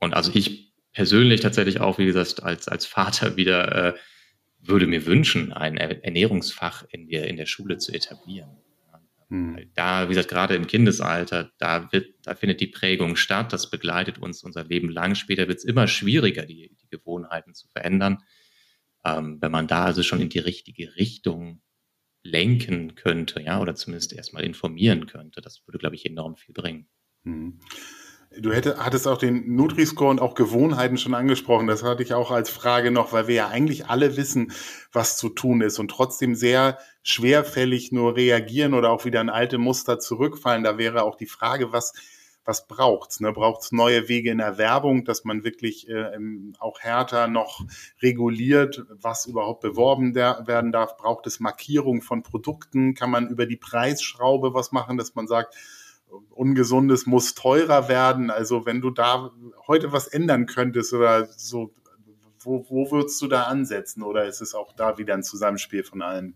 und 0.00 0.14
also 0.14 0.32
ich 0.34 0.72
persönlich 0.92 1.40
tatsächlich 1.40 1.80
auch, 1.80 1.98
wie 1.98 2.06
gesagt, 2.06 2.42
als, 2.42 2.68
als 2.68 2.86
Vater 2.86 3.36
wieder 3.36 3.94
äh, 3.94 3.98
würde 4.58 4.86
mir 4.86 5.06
wünschen, 5.06 5.52
ein 5.52 5.76
Ernährungsfach 5.76 6.84
in 6.90 7.08
der, 7.08 7.28
in 7.28 7.36
der 7.36 7.46
Schule 7.46 7.78
zu 7.78 7.92
etablieren. 7.92 8.50
Hm. 9.32 9.70
Da, 9.74 10.04
wie 10.04 10.10
gesagt, 10.10 10.28
gerade 10.28 10.54
im 10.54 10.66
Kindesalter, 10.66 11.52
da 11.56 11.90
wird, 11.90 12.14
da 12.22 12.34
findet 12.34 12.60
die 12.60 12.66
Prägung 12.66 13.16
statt. 13.16 13.54
Das 13.54 13.70
begleitet 13.70 14.18
uns 14.18 14.44
unser 14.44 14.62
Leben 14.62 14.90
lang. 14.90 15.14
Später 15.14 15.48
wird 15.48 15.56
es 15.56 15.64
immer 15.64 15.88
schwieriger, 15.88 16.44
die, 16.44 16.76
die 16.82 16.88
Gewohnheiten 16.90 17.54
zu 17.54 17.66
verändern. 17.68 18.18
Ähm, 19.06 19.38
wenn 19.40 19.50
man 19.50 19.66
da 19.66 19.86
also 19.86 20.02
schon 20.02 20.20
in 20.20 20.28
die 20.28 20.38
richtige 20.38 20.96
Richtung 20.96 21.62
lenken 22.22 22.94
könnte, 22.94 23.40
ja, 23.40 23.58
oder 23.58 23.74
zumindest 23.74 24.12
erstmal 24.12 24.44
informieren 24.44 25.06
könnte, 25.06 25.40
das 25.40 25.66
würde, 25.66 25.78
glaube 25.78 25.96
ich, 25.96 26.04
enorm 26.04 26.36
viel 26.36 26.52
bringen. 26.52 26.86
Hm. 27.24 27.58
Du 28.38 28.52
hätte, 28.52 28.78
hattest 28.78 29.06
auch 29.06 29.18
den 29.18 29.56
Nutri-Score 29.56 30.10
und 30.10 30.20
auch 30.20 30.34
Gewohnheiten 30.34 30.96
schon 30.96 31.14
angesprochen. 31.14 31.66
Das 31.66 31.82
hatte 31.82 32.02
ich 32.02 32.14
auch 32.14 32.30
als 32.30 32.50
Frage 32.50 32.90
noch, 32.90 33.12
weil 33.12 33.26
wir 33.26 33.34
ja 33.34 33.48
eigentlich 33.48 33.86
alle 33.86 34.16
wissen, 34.16 34.52
was 34.92 35.16
zu 35.16 35.28
tun 35.28 35.60
ist 35.60 35.78
und 35.78 35.90
trotzdem 35.90 36.34
sehr 36.34 36.78
schwerfällig 37.02 37.92
nur 37.92 38.16
reagieren 38.16 38.74
oder 38.74 38.90
auch 38.90 39.04
wieder 39.04 39.20
in 39.20 39.28
alte 39.28 39.58
Muster 39.58 39.98
zurückfallen. 39.98 40.62
Da 40.62 40.78
wäre 40.78 41.02
auch 41.02 41.16
die 41.16 41.26
Frage, 41.26 41.72
was, 41.72 41.92
was 42.44 42.66
braucht's? 42.66 43.20
Ne? 43.20 43.32
Braucht's 43.32 43.70
neue 43.70 44.08
Wege 44.08 44.30
in 44.30 44.38
der 44.38 44.56
Werbung, 44.56 45.04
dass 45.04 45.24
man 45.24 45.44
wirklich 45.44 45.88
äh, 45.88 46.16
auch 46.58 46.80
härter 46.80 47.28
noch 47.28 47.60
reguliert, 48.00 48.84
was 48.88 49.26
überhaupt 49.26 49.60
beworben 49.60 50.14
der, 50.14 50.44
werden 50.46 50.72
darf? 50.72 50.96
Braucht 50.96 51.26
es 51.26 51.38
Markierung 51.38 52.00
von 52.00 52.22
Produkten? 52.22 52.94
Kann 52.94 53.10
man 53.10 53.28
über 53.28 53.46
die 53.46 53.56
Preisschraube 53.56 54.54
was 54.54 54.72
machen, 54.72 54.96
dass 54.96 55.14
man 55.14 55.26
sagt, 55.26 55.54
Ungesundes 56.30 57.06
muss 57.06 57.34
teurer 57.34 57.88
werden. 57.88 58.30
Also 58.30 58.66
wenn 58.66 58.80
du 58.80 58.90
da 58.90 59.30
heute 59.66 59.92
was 59.92 60.06
ändern 60.06 60.46
könntest 60.46 60.92
oder 60.92 61.26
so, 61.26 61.74
wo, 62.38 62.66
wo 62.68 62.90
würdest 62.90 63.20
du 63.22 63.28
da 63.28 63.44
ansetzen? 63.44 64.02
Oder 64.02 64.26
ist 64.26 64.40
es 64.40 64.54
auch 64.54 64.72
da 64.72 64.98
wieder 64.98 65.14
ein 65.14 65.22
Zusammenspiel 65.22 65.84
von 65.84 66.02
allen? 66.02 66.34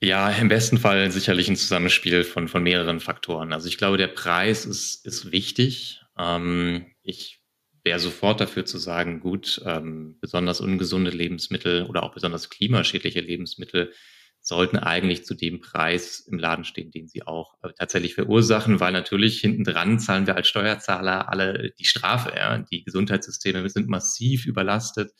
Ja, 0.00 0.30
im 0.30 0.48
besten 0.48 0.78
Fall 0.78 1.12
sicherlich 1.12 1.48
ein 1.48 1.56
Zusammenspiel 1.56 2.24
von, 2.24 2.48
von 2.48 2.62
mehreren 2.62 2.98
Faktoren. 2.98 3.52
Also 3.52 3.68
ich 3.68 3.78
glaube, 3.78 3.98
der 3.98 4.08
Preis 4.08 4.64
ist, 4.66 5.06
ist 5.06 5.30
wichtig. 5.30 6.02
Ähm, 6.18 6.86
ich 7.02 7.40
wäre 7.84 8.00
sofort 8.00 8.40
dafür 8.40 8.64
zu 8.64 8.78
sagen, 8.78 9.20
gut, 9.20 9.62
ähm, 9.64 10.16
besonders 10.20 10.60
ungesunde 10.60 11.10
Lebensmittel 11.10 11.84
oder 11.84 12.02
auch 12.02 12.14
besonders 12.14 12.50
klimaschädliche 12.50 13.20
Lebensmittel 13.20 13.92
sollten 14.42 14.76
eigentlich 14.76 15.24
zu 15.24 15.34
dem 15.34 15.60
Preis 15.60 16.18
im 16.18 16.36
Laden 16.36 16.64
stehen, 16.64 16.90
den 16.90 17.06
sie 17.06 17.22
auch 17.22 17.54
äh, 17.62 17.72
tatsächlich 17.78 18.14
verursachen, 18.14 18.80
weil 18.80 18.92
natürlich 18.92 19.40
hinten 19.40 19.62
dran 19.62 20.00
zahlen 20.00 20.26
wir 20.26 20.36
als 20.36 20.48
Steuerzahler 20.48 21.28
alle 21.28 21.70
die 21.78 21.84
Strafe. 21.84 22.32
Ja? 22.36 22.58
Die 22.58 22.82
Gesundheitssysteme 22.82 23.68
sind 23.70 23.88
massiv 23.88 24.44
überlastet. 24.44 25.12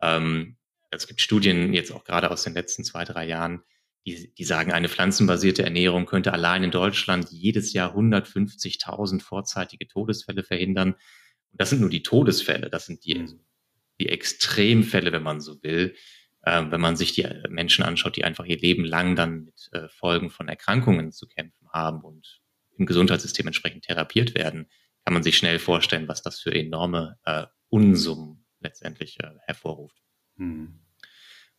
Ähm, 0.00 0.56
es 0.90 1.06
gibt 1.06 1.20
Studien 1.20 1.74
jetzt 1.74 1.92
auch 1.92 2.04
gerade 2.04 2.30
aus 2.30 2.44
den 2.44 2.54
letzten 2.54 2.82
zwei, 2.82 3.04
drei 3.04 3.26
Jahren, 3.26 3.62
die, 4.06 4.32
die 4.32 4.44
sagen, 4.44 4.72
eine 4.72 4.88
pflanzenbasierte 4.88 5.62
Ernährung 5.62 6.06
könnte 6.06 6.32
allein 6.32 6.64
in 6.64 6.70
Deutschland 6.70 7.28
jedes 7.30 7.74
Jahr 7.74 7.94
150.000 7.94 9.20
vorzeitige 9.20 9.86
Todesfälle 9.86 10.44
verhindern. 10.44 10.92
Und 10.92 11.60
das 11.60 11.70
sind 11.70 11.80
nur 11.80 11.90
die 11.90 12.02
Todesfälle, 12.02 12.70
das 12.70 12.86
sind 12.86 13.04
die, 13.04 13.18
mhm. 13.18 13.40
die 14.00 14.08
Extremfälle, 14.08 15.12
wenn 15.12 15.24
man 15.24 15.40
so 15.40 15.62
will 15.62 15.94
wenn 16.70 16.80
man 16.80 16.96
sich 16.96 17.12
die 17.12 17.22
äh, 17.22 17.48
Menschen 17.48 17.84
anschaut, 17.84 18.16
die 18.16 18.24
einfach 18.24 18.44
ihr 18.44 18.58
Leben 18.58 18.84
lang 18.84 19.16
dann 19.16 19.44
mit 19.44 19.68
äh, 19.72 19.88
Folgen 19.88 20.30
von 20.30 20.48
Erkrankungen 20.48 21.12
zu 21.12 21.26
kämpfen 21.26 21.68
haben 21.70 22.02
und 22.02 22.40
im 22.78 22.86
Gesundheitssystem 22.86 23.46
entsprechend 23.46 23.84
therapiert 23.84 24.34
werden, 24.34 24.68
kann 25.04 25.14
man 25.14 25.22
sich 25.22 25.36
schnell 25.36 25.58
vorstellen, 25.58 26.08
was 26.08 26.22
das 26.22 26.40
für 26.40 26.54
enorme 26.54 27.18
äh, 27.24 27.46
Unsummen 27.68 28.44
letztendlich 28.60 29.18
hervorruft. 29.46 30.02
Mhm. 30.36 30.80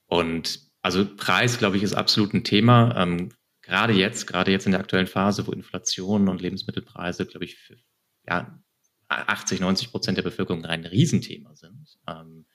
Und 0.05 0.61
also 0.81 1.05
Preis, 1.15 1.57
glaube 1.57 1.77
ich, 1.77 1.83
ist 1.83 1.93
absolut 1.93 2.33
ein 2.33 2.43
Thema. 2.43 2.95
Ähm, 2.95 3.33
gerade 3.61 3.93
jetzt, 3.93 4.25
gerade 4.25 4.51
jetzt 4.51 4.65
in 4.65 4.71
der 4.71 4.81
aktuellen 4.81 5.07
Phase, 5.07 5.45
wo 5.47 5.51
Inflation 5.51 6.29
und 6.29 6.41
Lebensmittelpreise, 6.41 7.25
glaube 7.25 7.45
ich, 7.45 7.57
für 7.57 7.77
ja, 8.25 8.57
80, 9.09 9.59
90 9.59 9.91
Prozent 9.91 10.17
der 10.17 10.23
Bevölkerung 10.23 10.65
ein 10.65 10.85
Riesenthema 10.85 11.55
sind. 11.55 11.97
Ähm, 12.07 12.45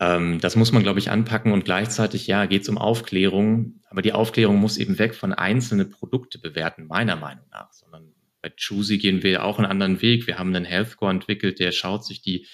ähm, 0.00 0.40
das 0.40 0.56
muss 0.56 0.72
man, 0.72 0.82
glaube 0.82 0.98
ich, 0.98 1.10
anpacken 1.10 1.52
und 1.52 1.64
gleichzeitig, 1.64 2.26
ja, 2.26 2.46
geht 2.46 2.62
es 2.62 2.68
um 2.68 2.78
Aufklärung, 2.78 3.80
aber 3.90 4.02
die 4.02 4.12
Aufklärung 4.12 4.56
muss 4.56 4.76
eben 4.76 4.98
weg 4.98 5.14
von 5.14 5.32
einzelnen 5.32 5.90
Produkte 5.90 6.38
bewerten, 6.38 6.86
meiner 6.86 7.16
Meinung 7.16 7.46
nach, 7.50 7.72
sondern 7.72 8.14
bei 8.40 8.50
Choosy 8.50 8.98
gehen 8.98 9.22
wir 9.22 9.44
auch 9.44 9.58
einen 9.58 9.66
anderen 9.66 10.00
Weg. 10.00 10.26
Wir 10.26 10.38
haben 10.38 10.54
einen 10.54 10.64
Health 10.64 10.90
Score 10.90 11.10
entwickelt, 11.10 11.58
der 11.58 11.72
schaut 11.72 12.04
sich 12.04 12.22
die 12.22 12.46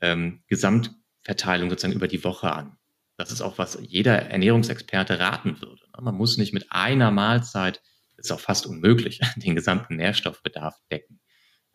ähm, 0.00 0.42
Gesamtverteilung 0.46 1.68
sozusagen 1.68 1.94
über 1.94 2.08
die 2.08 2.24
Woche 2.24 2.52
an. 2.52 2.78
Das 3.18 3.30
ist 3.30 3.42
auch, 3.42 3.58
was 3.58 3.78
jeder 3.82 4.30
Ernährungsexperte 4.30 5.18
raten 5.18 5.60
würde. 5.60 5.82
Man 6.00 6.14
muss 6.14 6.36
nicht 6.38 6.52
mit 6.52 6.70
einer 6.70 7.10
Mahlzeit, 7.10 7.82
das 8.16 8.26
ist 8.26 8.32
auch 8.32 8.40
fast 8.40 8.66
unmöglich, 8.66 9.20
den 9.36 9.54
gesamten 9.54 9.96
Nährstoffbedarf 9.96 10.76
decken. 10.90 11.20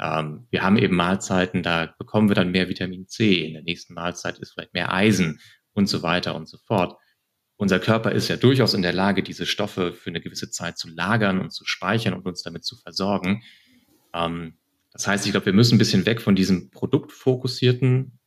Ähm, 0.02 0.48
wir 0.50 0.64
haben 0.64 0.78
eben 0.78 0.96
Mahlzeiten, 0.96 1.62
da 1.62 1.94
bekommen 1.98 2.30
wir 2.30 2.36
dann 2.36 2.52
mehr 2.52 2.68
Vitamin 2.68 3.08
C. 3.08 3.46
In 3.46 3.54
der 3.54 3.62
nächsten 3.62 3.94
Mahlzeit 3.94 4.40
ist 4.40 4.54
vielleicht 4.54 4.74
mehr 4.74 4.92
Eisen 4.92 5.40
und 5.74 5.88
so 5.88 6.02
weiter 6.02 6.36
und 6.36 6.50
so 6.50 6.58
fort. 6.58 6.98
Unser 7.56 7.80
Körper 7.80 8.12
ist 8.12 8.28
ja 8.28 8.38
durchaus 8.38 8.74
in 8.74 8.82
der 8.82 8.94
Lage, 8.94 9.22
diese 9.22 9.46
Stoffe 9.46 9.94
für 9.94 10.10
eine 10.10 10.20
gewisse 10.20 10.50
Zeit 10.50 10.80
zu 10.80 10.90
lagern 10.90 11.40
und 11.40 11.52
zu 11.52 11.64
speichern 11.66 12.16
und 12.16 12.26
uns 12.26 12.42
damit 12.42 12.66
zu 12.66 12.76
versorgen. 12.76 13.44
Ähm, 14.14 14.58
das 14.92 15.08
heißt, 15.08 15.26
ich 15.26 15.32
glaube, 15.32 15.46
wir 15.46 15.54
müssen 15.54 15.76
ein 15.76 15.80
bisschen 15.80 16.08
weg 16.08 16.20
von 16.22 16.36
diesem 16.36 16.72
produktfokussierten 16.72 18.20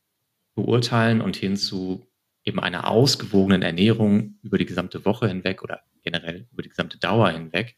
Beurteilen 0.55 1.19
und 1.19 1.35
hin 1.35 1.57
zu 1.57 2.07
eben 2.45 2.61
einer 2.61 2.87
ausgewogenen 2.87 3.61
Ernährung 3.61 4.39
über 4.41 4.57
die 4.57 4.65
gesamte 4.65 5.03
Woche 5.03 5.27
hinweg 5.27 5.63
oder 5.63 5.81
generell 6.03 6.47
über 6.53 6.61
die 6.61 6.69
gesamte 6.69 6.97
Dauer 6.97 7.29
hinweg. 7.31 7.75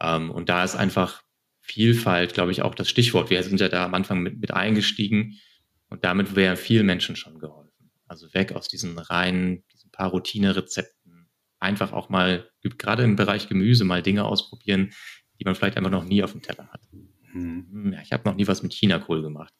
Ähm, 0.00 0.30
und 0.30 0.48
da 0.48 0.62
ist 0.62 0.76
einfach 0.76 1.24
Vielfalt, 1.70 2.34
glaube 2.34 2.50
ich, 2.50 2.62
auch 2.62 2.74
das 2.74 2.90
Stichwort. 2.90 3.30
Wir 3.30 3.40
sind 3.44 3.60
ja 3.60 3.68
da 3.68 3.84
am 3.84 3.94
Anfang 3.94 4.20
mit, 4.22 4.40
mit 4.40 4.52
eingestiegen 4.52 5.38
und 5.88 6.04
damit 6.04 6.34
wäre 6.34 6.56
vielen 6.56 6.84
Menschen 6.84 7.14
schon 7.14 7.38
geholfen. 7.38 7.92
Also 8.08 8.34
weg 8.34 8.52
aus 8.52 8.66
diesen 8.66 8.98
reinen, 8.98 9.62
diesen 9.72 9.92
paar 9.92 10.10
Routine-Rezepten. 10.10 11.30
Einfach 11.60 11.92
auch 11.92 12.08
mal, 12.08 12.50
gerade 12.62 13.04
im 13.04 13.14
Bereich 13.14 13.48
Gemüse, 13.48 13.84
mal 13.84 14.02
Dinge 14.02 14.24
ausprobieren, 14.24 14.92
die 15.38 15.44
man 15.44 15.54
vielleicht 15.54 15.76
einfach 15.76 15.92
noch 15.92 16.04
nie 16.04 16.24
auf 16.24 16.32
dem 16.32 16.42
Teller 16.42 16.68
hat. 16.72 16.80
Mhm. 17.32 17.92
Ja, 17.92 18.02
ich 18.02 18.12
habe 18.12 18.28
noch 18.28 18.34
nie 18.34 18.48
was 18.48 18.64
mit 18.64 18.72
Chinakohl 18.72 19.22
gemacht. 19.22 19.54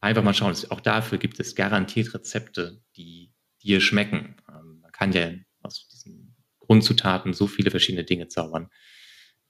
Einfach 0.00 0.22
mal 0.22 0.32
schauen. 0.32 0.56
Auch 0.70 0.80
dafür 0.80 1.18
gibt 1.18 1.38
es 1.40 1.54
garantiert 1.54 2.14
Rezepte, 2.14 2.82
die 2.96 3.34
dir 3.62 3.82
schmecken. 3.82 4.36
Ähm, 4.48 4.80
man 4.80 4.92
kann 4.92 5.12
ja 5.12 5.30
aus 5.60 5.88
diesen 5.88 6.36
Grundzutaten 6.60 7.34
so 7.34 7.46
viele 7.46 7.70
verschiedene 7.70 8.04
Dinge 8.04 8.28
zaubern. 8.28 8.70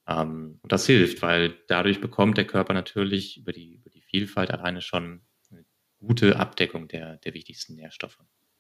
Ähm, 0.07 0.59
und 0.63 0.73
das 0.73 0.87
hilft, 0.87 1.23
weil 1.23 1.55
dadurch 1.69 2.01
bekommt 2.01 2.37
der 2.39 2.47
Körper 2.47 2.75
natürlich 2.75 3.39
über 3.39 3.53
die, 3.53 3.75
über 3.75 3.91
die 3.91 4.03
Vielfalt 4.03 4.51
alleine 4.51 4.81
schon 4.81 5.23
eine 5.51 5.65
gute 5.99 6.39
Abdeckung 6.39 6.89
der, 6.89 7.17
der 7.19 7.35
wichtigsten 7.35 7.75
Nährstoffe. 7.75 8.19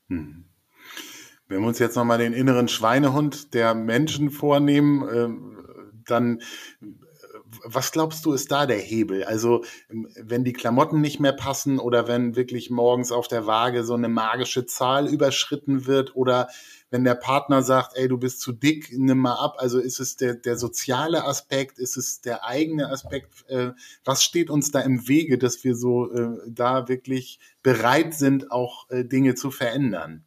Hm. 0.08 0.46
Wenn 1.48 1.60
wir 1.60 1.68
uns 1.68 1.78
jetzt 1.78 1.94
nochmal 1.94 2.18
den 2.18 2.32
inneren 2.32 2.68
Schweinehund 2.68 3.54
der 3.54 3.74
Menschen 3.74 4.30
vornehmen, 4.30 5.08
äh, 5.08 6.02
dann 6.04 6.40
was 7.64 7.92
glaubst 7.92 8.24
du, 8.24 8.32
ist 8.32 8.50
da 8.50 8.66
der 8.66 8.78
Hebel? 8.78 9.24
Also, 9.24 9.64
wenn 10.20 10.44
die 10.44 10.52
Klamotten 10.52 11.00
nicht 11.00 11.20
mehr 11.20 11.32
passen 11.32 11.78
oder 11.78 12.08
wenn 12.08 12.36
wirklich 12.36 12.70
morgens 12.70 13.12
auf 13.12 13.28
der 13.28 13.46
Waage 13.46 13.84
so 13.84 13.94
eine 13.94 14.08
magische 14.08 14.66
Zahl 14.66 15.08
überschritten 15.08 15.86
wird 15.86 16.14
oder 16.16 16.48
wenn 16.90 17.04
der 17.04 17.14
Partner 17.14 17.62
sagt, 17.62 17.96
ey, 17.96 18.08
du 18.08 18.16
bist 18.16 18.40
zu 18.40 18.52
dick, 18.52 18.90
nimm 18.92 19.18
mal 19.18 19.34
ab. 19.34 19.56
Also 19.58 19.80
ist 19.80 19.98
es 19.98 20.16
der, 20.16 20.34
der 20.34 20.56
soziale 20.56 21.24
Aspekt, 21.24 21.78
ist 21.78 21.96
es 21.96 22.20
der 22.20 22.44
eigene 22.44 22.88
Aspekt? 22.90 23.48
Äh, 23.48 23.72
was 24.04 24.22
steht 24.22 24.50
uns 24.50 24.70
da 24.70 24.80
im 24.80 25.08
Wege, 25.08 25.38
dass 25.38 25.64
wir 25.64 25.74
so 25.74 26.12
äh, 26.12 26.38
da 26.48 26.88
wirklich 26.88 27.40
bereit 27.62 28.14
sind, 28.14 28.52
auch 28.52 28.88
äh, 28.90 29.04
Dinge 29.04 29.34
zu 29.34 29.50
verändern? 29.50 30.24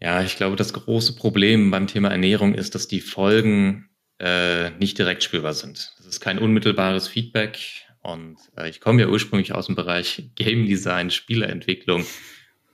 Ja, 0.00 0.22
ich 0.22 0.36
glaube, 0.36 0.56
das 0.56 0.72
große 0.72 1.14
Problem 1.14 1.70
beim 1.70 1.86
Thema 1.86 2.08
Ernährung 2.08 2.54
ist, 2.54 2.74
dass 2.74 2.88
die 2.88 3.02
Folgen 3.02 3.89
äh, 4.20 4.70
nicht 4.78 4.98
direkt 4.98 5.22
spürbar 5.22 5.54
sind. 5.54 5.94
Das 5.96 6.06
ist 6.06 6.20
kein 6.20 6.38
unmittelbares 6.38 7.08
Feedback. 7.08 7.58
Und 8.02 8.36
äh, 8.56 8.68
ich 8.68 8.80
komme 8.80 9.00
ja 9.00 9.08
ursprünglich 9.08 9.52
aus 9.52 9.66
dem 9.66 9.74
Bereich 9.74 10.30
Game 10.34 10.66
Design, 10.66 11.10
Spieleentwicklung. 11.10 12.04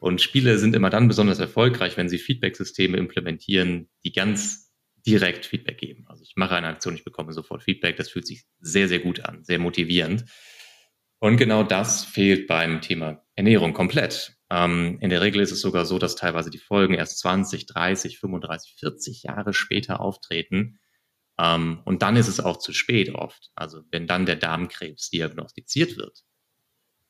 Und 0.01 0.21
Spiele 0.21 0.59
sind 0.59 0.75
immer 0.75 0.91
dann 0.91 1.09
besonders 1.09 1.39
erfolgreich, 1.39 1.97
wenn 1.97 2.09
sie 2.09 2.19
Feedback-Systeme 2.19 2.97
implementieren, 2.97 3.89
die 4.05 4.13
ganz 4.13 4.73
direkt 5.07 5.47
Feedback 5.47 5.79
geben. 5.79 6.05
Also 6.09 6.25
ich 6.25 6.35
mache 6.35 6.57
eine 6.57 6.67
Aktion, 6.67 6.97
ich 6.97 7.05
bekomme 7.05 7.33
sofort 7.33 7.63
Feedback. 7.63 7.97
Das 7.97 8.11
fühlt 8.11 8.27
sich 8.27 8.45
sehr, 8.61 8.89
sehr 8.89 8.99
gut 8.99 9.21
an, 9.21 9.45
sehr 9.45 9.61
motivierend. 9.61 10.25
Und 11.21 11.37
genau 11.37 11.63
das 11.63 12.05
fehlt 12.05 12.47
beim 12.49 12.81
Thema 12.81 13.25
Ernährung 13.37 13.73
komplett. 13.73 14.37
Ähm, 14.51 14.99
in 15.01 15.11
der 15.11 15.23
Regel 15.23 15.41
ist 15.41 15.53
es 15.53 15.61
sogar 15.61 15.87
so, 15.87 15.99
dass 15.99 16.17
teilweise 16.17 16.51
die 16.51 16.59
Folgen 16.59 16.95
erst 16.95 17.19
20, 17.21 17.67
30, 17.67 18.19
35, 18.19 18.75
40 18.79 19.23
Jahre 19.23 19.55
später 19.55 20.01
auftreten 20.01 20.79
ähm, 21.39 21.81
und 21.85 22.03
dann 22.03 22.17
ist 22.17 22.29
es 22.29 22.41
auch 22.41 22.59
zu 22.59 22.73
spät 22.73 23.15
oft. 23.15 23.51
Also 23.55 23.83
wenn 23.91 24.07
dann 24.07 24.27
der 24.27 24.37
Darmkrebs 24.37 25.11
diagnostiziert 25.11 25.97
wird, 25.97 26.25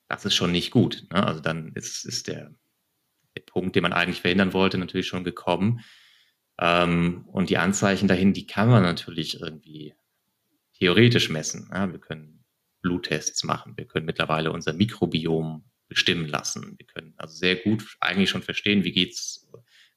das 0.08 0.24
ist 0.24 0.34
schon 0.34 0.52
nicht 0.52 0.70
gut. 0.70 1.06
Ne? 1.12 1.24
Also 1.24 1.40
dann 1.40 1.72
ist, 1.74 2.04
ist 2.04 2.28
der, 2.28 2.54
der 3.36 3.42
Punkt, 3.42 3.76
den 3.76 3.82
man 3.82 3.92
eigentlich 3.92 4.20
verhindern 4.20 4.52
wollte, 4.52 4.78
natürlich 4.78 5.06
schon 5.06 5.24
gekommen. 5.24 5.80
Ähm, 6.58 7.24
und 7.28 7.50
die 7.50 7.58
Anzeichen 7.58 8.08
dahin, 8.08 8.32
die 8.32 8.46
kann 8.46 8.68
man 8.68 8.82
natürlich 8.82 9.40
irgendwie 9.40 9.94
theoretisch 10.78 11.28
messen. 11.28 11.70
Ja? 11.72 11.92
Wir 11.92 12.00
können 12.00 12.44
Bluttests 12.82 13.44
machen. 13.44 13.74
Wir 13.76 13.86
können 13.86 14.06
mittlerweile 14.06 14.52
unser 14.52 14.72
Mikrobiom 14.72 15.64
bestimmen 15.88 16.26
lassen. 16.26 16.74
Wir 16.78 16.86
können 16.86 17.14
also 17.16 17.36
sehr 17.36 17.56
gut 17.56 17.96
eigentlich 18.00 18.30
schon 18.30 18.42
verstehen, 18.42 18.82
wie 18.82 18.92
geht's 18.92 19.48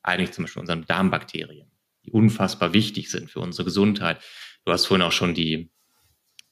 eigentlich 0.03 0.31
zum 0.31 0.43
Beispiel 0.43 0.61
unseren 0.61 0.85
Darmbakterien 0.85 1.71
die 2.05 2.11
unfassbar 2.11 2.73
wichtig 2.73 3.09
sind 3.09 3.29
für 3.29 3.39
unsere 3.39 3.65
Gesundheit. 3.65 4.21
Du 4.65 4.71
hast 4.71 4.85
vorhin 4.85 5.05
auch 5.05 5.11
schon 5.11 5.33
die 5.33 5.71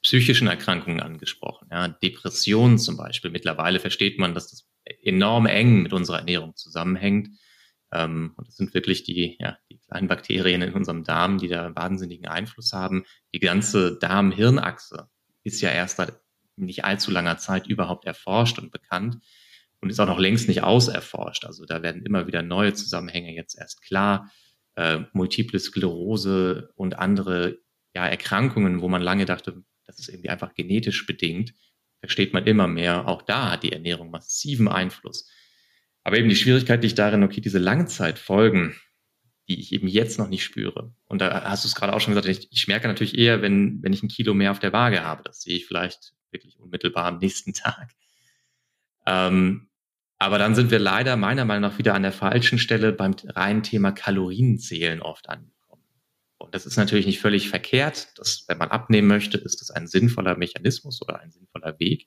psychischen 0.02 0.48
Erkrankungen 0.48 1.00
angesprochen. 1.00 1.68
Ja, 1.70 1.88
Depressionen 1.88 2.78
zum 2.78 2.96
Beispiel. 2.96 3.30
Mittlerweile 3.30 3.80
versteht 3.80 4.18
man, 4.18 4.34
dass 4.34 4.50
das 4.50 4.68
enorm 5.02 5.46
eng 5.46 5.82
mit 5.82 5.92
unserer 5.92 6.18
Ernährung 6.18 6.54
zusammenhängt. 6.56 7.30
Ähm, 7.92 8.32
und 8.36 8.46
das 8.46 8.56
sind 8.56 8.74
wirklich 8.74 9.02
die, 9.04 9.36
ja, 9.40 9.58
die 9.70 9.78
kleinen 9.78 10.08
Bakterien 10.08 10.62
in 10.62 10.74
unserem 10.74 11.04
Darm, 11.04 11.38
die 11.38 11.48
da 11.48 11.74
wahnsinnigen 11.74 12.28
Einfluss 12.28 12.72
haben. 12.72 13.04
Die 13.34 13.40
ganze 13.40 13.98
Darm-Hirn-Achse 13.98 15.08
ist 15.42 15.60
ja 15.60 15.70
erst 15.70 15.96
seit 15.96 16.20
nicht 16.56 16.84
allzu 16.84 17.10
langer 17.10 17.38
Zeit 17.38 17.66
überhaupt 17.66 18.04
erforscht 18.04 18.58
und 18.58 18.70
bekannt 18.70 19.18
und 19.80 19.90
ist 19.90 20.00
auch 20.00 20.06
noch 20.06 20.18
längst 20.18 20.48
nicht 20.48 20.62
auserforscht. 20.62 21.44
Also 21.44 21.64
da 21.64 21.82
werden 21.82 22.04
immer 22.04 22.26
wieder 22.26 22.42
neue 22.42 22.74
Zusammenhänge 22.74 23.34
jetzt 23.34 23.56
erst 23.58 23.82
klar 23.82 24.30
äh, 24.78 25.00
Multiple 25.12 25.58
Sklerose 25.58 26.70
und 26.76 26.98
andere 26.98 27.58
ja, 27.94 28.06
Erkrankungen, 28.06 28.80
wo 28.80 28.88
man 28.88 29.02
lange 29.02 29.24
dachte, 29.24 29.64
das 29.86 29.98
ist 29.98 30.08
irgendwie 30.08 30.28
einfach 30.28 30.54
genetisch 30.54 31.04
bedingt, 31.04 31.52
versteht 32.00 32.32
man 32.32 32.46
immer 32.46 32.68
mehr. 32.68 33.08
Auch 33.08 33.22
da 33.22 33.50
hat 33.50 33.64
die 33.64 33.72
Ernährung 33.72 34.10
massiven 34.10 34.68
Einfluss. 34.68 35.28
Aber 36.04 36.16
eben 36.16 36.28
die 36.28 36.36
Schwierigkeit 36.36 36.82
liegt 36.82 36.98
darin, 36.98 37.24
okay, 37.24 37.40
diese 37.40 37.58
Langzeitfolgen, 37.58 38.76
die 39.48 39.58
ich 39.58 39.72
eben 39.72 39.88
jetzt 39.88 40.16
noch 40.18 40.28
nicht 40.28 40.44
spüre. 40.44 40.94
Und 41.06 41.20
da 41.20 41.42
hast 41.42 41.64
du 41.64 41.68
es 41.68 41.74
gerade 41.74 41.92
auch 41.92 42.00
schon 42.00 42.14
gesagt, 42.14 42.28
ich, 42.28 42.48
ich 42.52 42.68
merke 42.68 42.86
natürlich 42.86 43.18
eher, 43.18 43.42
wenn, 43.42 43.82
wenn 43.82 43.92
ich 43.92 44.04
ein 44.04 44.08
Kilo 44.08 44.32
mehr 44.32 44.52
auf 44.52 44.60
der 44.60 44.72
Waage 44.72 45.02
habe. 45.02 45.24
Das 45.24 45.40
sehe 45.42 45.56
ich 45.56 45.66
vielleicht 45.66 46.12
wirklich 46.30 46.60
unmittelbar 46.60 47.06
am 47.06 47.18
nächsten 47.18 47.52
Tag. 47.54 47.90
Ähm, 49.06 49.70
aber 50.18 50.38
dann 50.38 50.54
sind 50.54 50.70
wir 50.70 50.80
leider 50.80 51.16
meiner 51.16 51.44
Meinung 51.44 51.70
nach 51.70 51.78
wieder 51.78 51.94
an 51.94 52.02
der 52.02 52.12
falschen 52.12 52.58
Stelle 52.58 52.92
beim 52.92 53.14
reinen 53.24 53.62
Thema 53.62 53.92
Kalorienzählen 53.92 55.00
oft 55.00 55.28
angekommen. 55.28 55.84
Und 56.38 56.54
das 56.54 56.66
ist 56.66 56.76
natürlich 56.76 57.06
nicht 57.06 57.20
völlig 57.20 57.48
verkehrt. 57.48 58.18
dass, 58.18 58.44
wenn 58.48 58.58
man 58.58 58.70
abnehmen 58.70 59.06
möchte, 59.06 59.38
ist 59.38 59.60
das 59.60 59.70
ein 59.70 59.86
sinnvoller 59.86 60.36
Mechanismus 60.36 61.00
oder 61.02 61.20
ein 61.20 61.30
sinnvoller 61.30 61.78
Weg. 61.78 62.06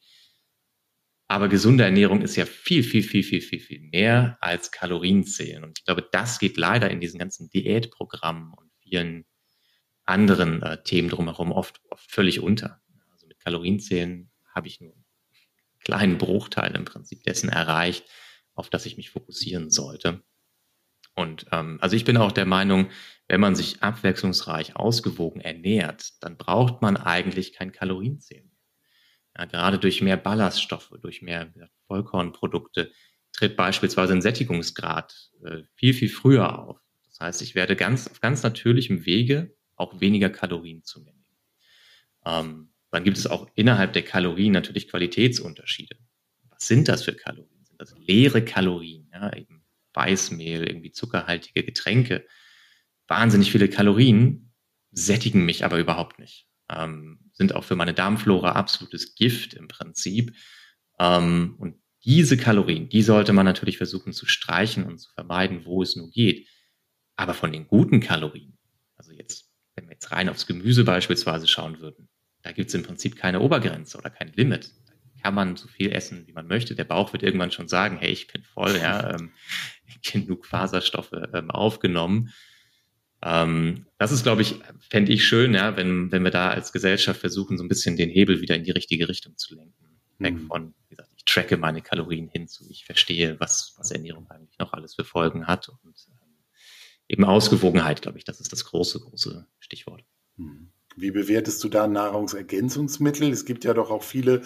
Aber 1.29 1.47
gesunde 1.47 1.85
Ernährung 1.85 2.21
ist 2.21 2.35
ja 2.35 2.45
viel, 2.45 2.83
viel, 2.83 3.03
viel, 3.03 3.23
viel, 3.23 3.41
viel, 3.41 3.61
viel 3.61 3.79
mehr 3.91 4.37
als 4.41 4.71
Kalorienzählen. 4.71 5.63
Und 5.63 5.79
ich 5.79 5.85
glaube, 5.85 6.05
das 6.11 6.39
geht 6.39 6.57
leider 6.57 6.89
in 6.91 6.99
diesen 6.99 7.19
ganzen 7.19 7.49
Diätprogrammen 7.49 8.51
und 8.53 8.69
vielen 8.81 9.25
anderen 10.03 10.61
äh, 10.61 10.83
Themen 10.83 11.07
drumherum 11.07 11.53
oft, 11.53 11.79
oft 11.89 12.11
völlig 12.11 12.41
unter. 12.41 12.81
Also 13.09 13.27
mit 13.27 13.39
Kalorienzählen 13.39 14.29
habe 14.53 14.67
ich 14.67 14.81
nur 14.81 15.00
kleinen 15.83 16.17
Bruchteil 16.17 16.75
im 16.75 16.85
Prinzip 16.85 17.23
dessen 17.23 17.49
erreicht, 17.49 18.05
auf 18.53 18.69
das 18.69 18.85
ich 18.85 18.97
mich 18.97 19.09
fokussieren 19.09 19.69
sollte. 19.69 20.21
Und 21.15 21.45
ähm, 21.51 21.77
also 21.81 21.95
ich 21.95 22.05
bin 22.05 22.17
auch 22.17 22.31
der 22.31 22.45
Meinung, 22.45 22.89
wenn 23.27 23.41
man 23.41 23.55
sich 23.55 23.83
abwechslungsreich 23.83 24.75
ausgewogen 24.75 25.41
ernährt, 25.41 26.11
dann 26.21 26.37
braucht 26.37 26.81
man 26.81 26.97
eigentlich 26.97 27.53
kein 27.53 27.71
Kalorienzählen. 27.71 28.51
Ja, 29.37 29.45
gerade 29.45 29.79
durch 29.79 30.01
mehr 30.01 30.17
Ballaststoffe, 30.17 30.93
durch 31.01 31.21
mehr 31.21 31.51
Vollkornprodukte 31.87 32.91
tritt 33.31 33.55
beispielsweise 33.55 34.13
ein 34.13 34.21
Sättigungsgrad 34.21 35.31
äh, 35.43 35.63
viel, 35.75 35.93
viel 35.93 36.09
früher 36.09 36.59
auf. 36.59 36.79
Das 37.07 37.19
heißt, 37.21 37.41
ich 37.41 37.55
werde 37.55 37.75
ganz 37.75 38.07
auf 38.07 38.19
ganz 38.19 38.43
natürlichem 38.43 39.05
Wege 39.05 39.55
auch 39.75 39.99
weniger 40.01 40.29
Kalorien 40.29 40.83
zu 40.83 41.01
mir 41.01 41.13
nehmen. 41.13 41.37
Ähm, 42.25 42.70
dann 42.91 43.03
gibt 43.03 43.17
es 43.17 43.27
auch 43.27 43.49
innerhalb 43.55 43.93
der 43.93 44.03
Kalorien 44.03 44.51
natürlich 44.51 44.89
Qualitätsunterschiede. 44.89 45.95
Was 46.49 46.67
sind 46.67 46.87
das 46.87 47.03
für 47.03 47.13
Kalorien? 47.13 47.65
Sind 47.65 47.81
das 47.81 47.95
leere 47.97 48.43
Kalorien? 48.43 49.09
Ja, 49.13 49.33
eben 49.35 49.63
Weißmehl, 49.93 50.67
irgendwie 50.67 50.91
zuckerhaltige 50.91 51.63
Getränke. 51.63 52.25
Wahnsinnig 53.07 53.51
viele 53.51 53.69
Kalorien 53.69 54.53
sättigen 54.91 55.45
mich 55.45 55.65
aber 55.65 55.79
überhaupt 55.79 56.19
nicht. 56.19 56.47
ähm, 56.69 57.19
sind 57.33 57.55
auch 57.55 57.63
für 57.63 57.75
meine 57.75 57.93
Darmflora 57.93 58.53
absolutes 58.53 59.15
Gift 59.15 59.53
im 59.53 59.67
Prinzip. 59.67 60.35
Ähm, 60.99 61.55
und 61.59 61.75
diese 62.03 62.37
Kalorien, 62.37 62.89
die 62.89 63.01
sollte 63.01 63.33
man 63.33 63.45
natürlich 63.45 63.77
versuchen 63.77 64.13
zu 64.13 64.25
streichen 64.25 64.85
und 64.85 64.99
zu 64.99 65.11
vermeiden, 65.13 65.65
wo 65.65 65.81
es 65.81 65.95
nur 65.95 66.09
geht. 66.11 66.47
Aber 67.15 67.33
von 67.33 67.51
den 67.51 67.67
guten 67.67 67.99
Kalorien, 67.99 68.57
also 68.95 69.11
jetzt, 69.11 69.49
wenn 69.75 69.87
wir 69.87 69.93
jetzt 69.93 70.11
rein 70.11 70.29
aufs 70.29 70.47
Gemüse 70.47 70.83
beispielsweise 70.83 71.47
schauen 71.47 71.79
würden, 71.79 72.09
da 72.41 72.51
gibt 72.51 72.69
es 72.69 72.75
im 72.75 72.83
Prinzip 72.83 73.15
keine 73.15 73.39
Obergrenze 73.39 73.97
oder 73.97 74.09
kein 74.09 74.31
Limit. 74.33 74.71
Da 74.87 75.23
kann 75.23 75.35
man 75.35 75.55
so 75.55 75.67
viel 75.67 75.91
essen, 75.91 76.27
wie 76.27 76.33
man 76.33 76.47
möchte. 76.47 76.75
Der 76.75 76.83
Bauch 76.83 77.13
wird 77.13 77.23
irgendwann 77.23 77.51
schon 77.51 77.67
sagen, 77.67 77.97
hey, 77.97 78.11
ich 78.11 78.27
bin 78.27 78.43
voll, 78.43 78.75
ja, 78.77 79.15
ähm, 79.15 79.31
genug 80.03 80.45
Faserstoffe 80.45 81.13
ähm, 81.33 81.51
aufgenommen. 81.51 82.31
Ähm, 83.23 83.85
das 83.97 84.11
ist, 84.11 84.23
glaube 84.23 84.41
ich, 84.41 84.55
fände 84.89 85.11
ich 85.11 85.25
schön, 85.25 85.53
ja, 85.53 85.77
wenn, 85.77 86.11
wenn 86.11 86.23
wir 86.23 86.31
da 86.31 86.49
als 86.49 86.71
Gesellschaft 86.71 87.19
versuchen, 87.19 87.57
so 87.57 87.63
ein 87.63 87.69
bisschen 87.69 87.97
den 87.97 88.09
Hebel 88.09 88.41
wieder 88.41 88.55
in 88.55 88.63
die 88.63 88.71
richtige 88.71 89.07
Richtung 89.07 89.37
zu 89.37 89.55
lenken. 89.55 89.75
Weg 90.17 90.35
mhm. 90.35 90.47
von, 90.47 90.73
wie 90.87 90.95
gesagt, 90.95 91.11
ich 91.15 91.25
tracke 91.25 91.57
meine 91.57 91.81
Kalorien 91.81 92.27
hin 92.27 92.47
zu, 92.47 92.67
ich 92.69 92.85
verstehe, 92.85 93.39
was, 93.39 93.75
was 93.77 93.91
Ernährung 93.91 94.29
eigentlich 94.29 94.57
noch 94.59 94.73
alles 94.73 94.95
für 94.95 95.03
Folgen 95.03 95.47
hat 95.47 95.69
und 95.69 96.07
ähm, 96.09 96.45
eben 97.07 97.25
Ausgewogenheit, 97.25 98.01
glaube 98.01 98.17
ich, 98.17 98.23
das 98.23 98.39
ist 98.39 98.51
das 98.51 98.65
große, 98.65 98.99
große 98.99 99.47
Stichwort. 99.59 100.03
Mhm. 100.37 100.70
Wie 100.97 101.11
bewertest 101.11 101.63
du 101.63 101.69
da 101.69 101.87
Nahrungsergänzungsmittel? 101.87 103.31
Es 103.31 103.45
gibt 103.45 103.63
ja 103.63 103.73
doch 103.73 103.91
auch 103.91 104.03
viele, 104.03 104.41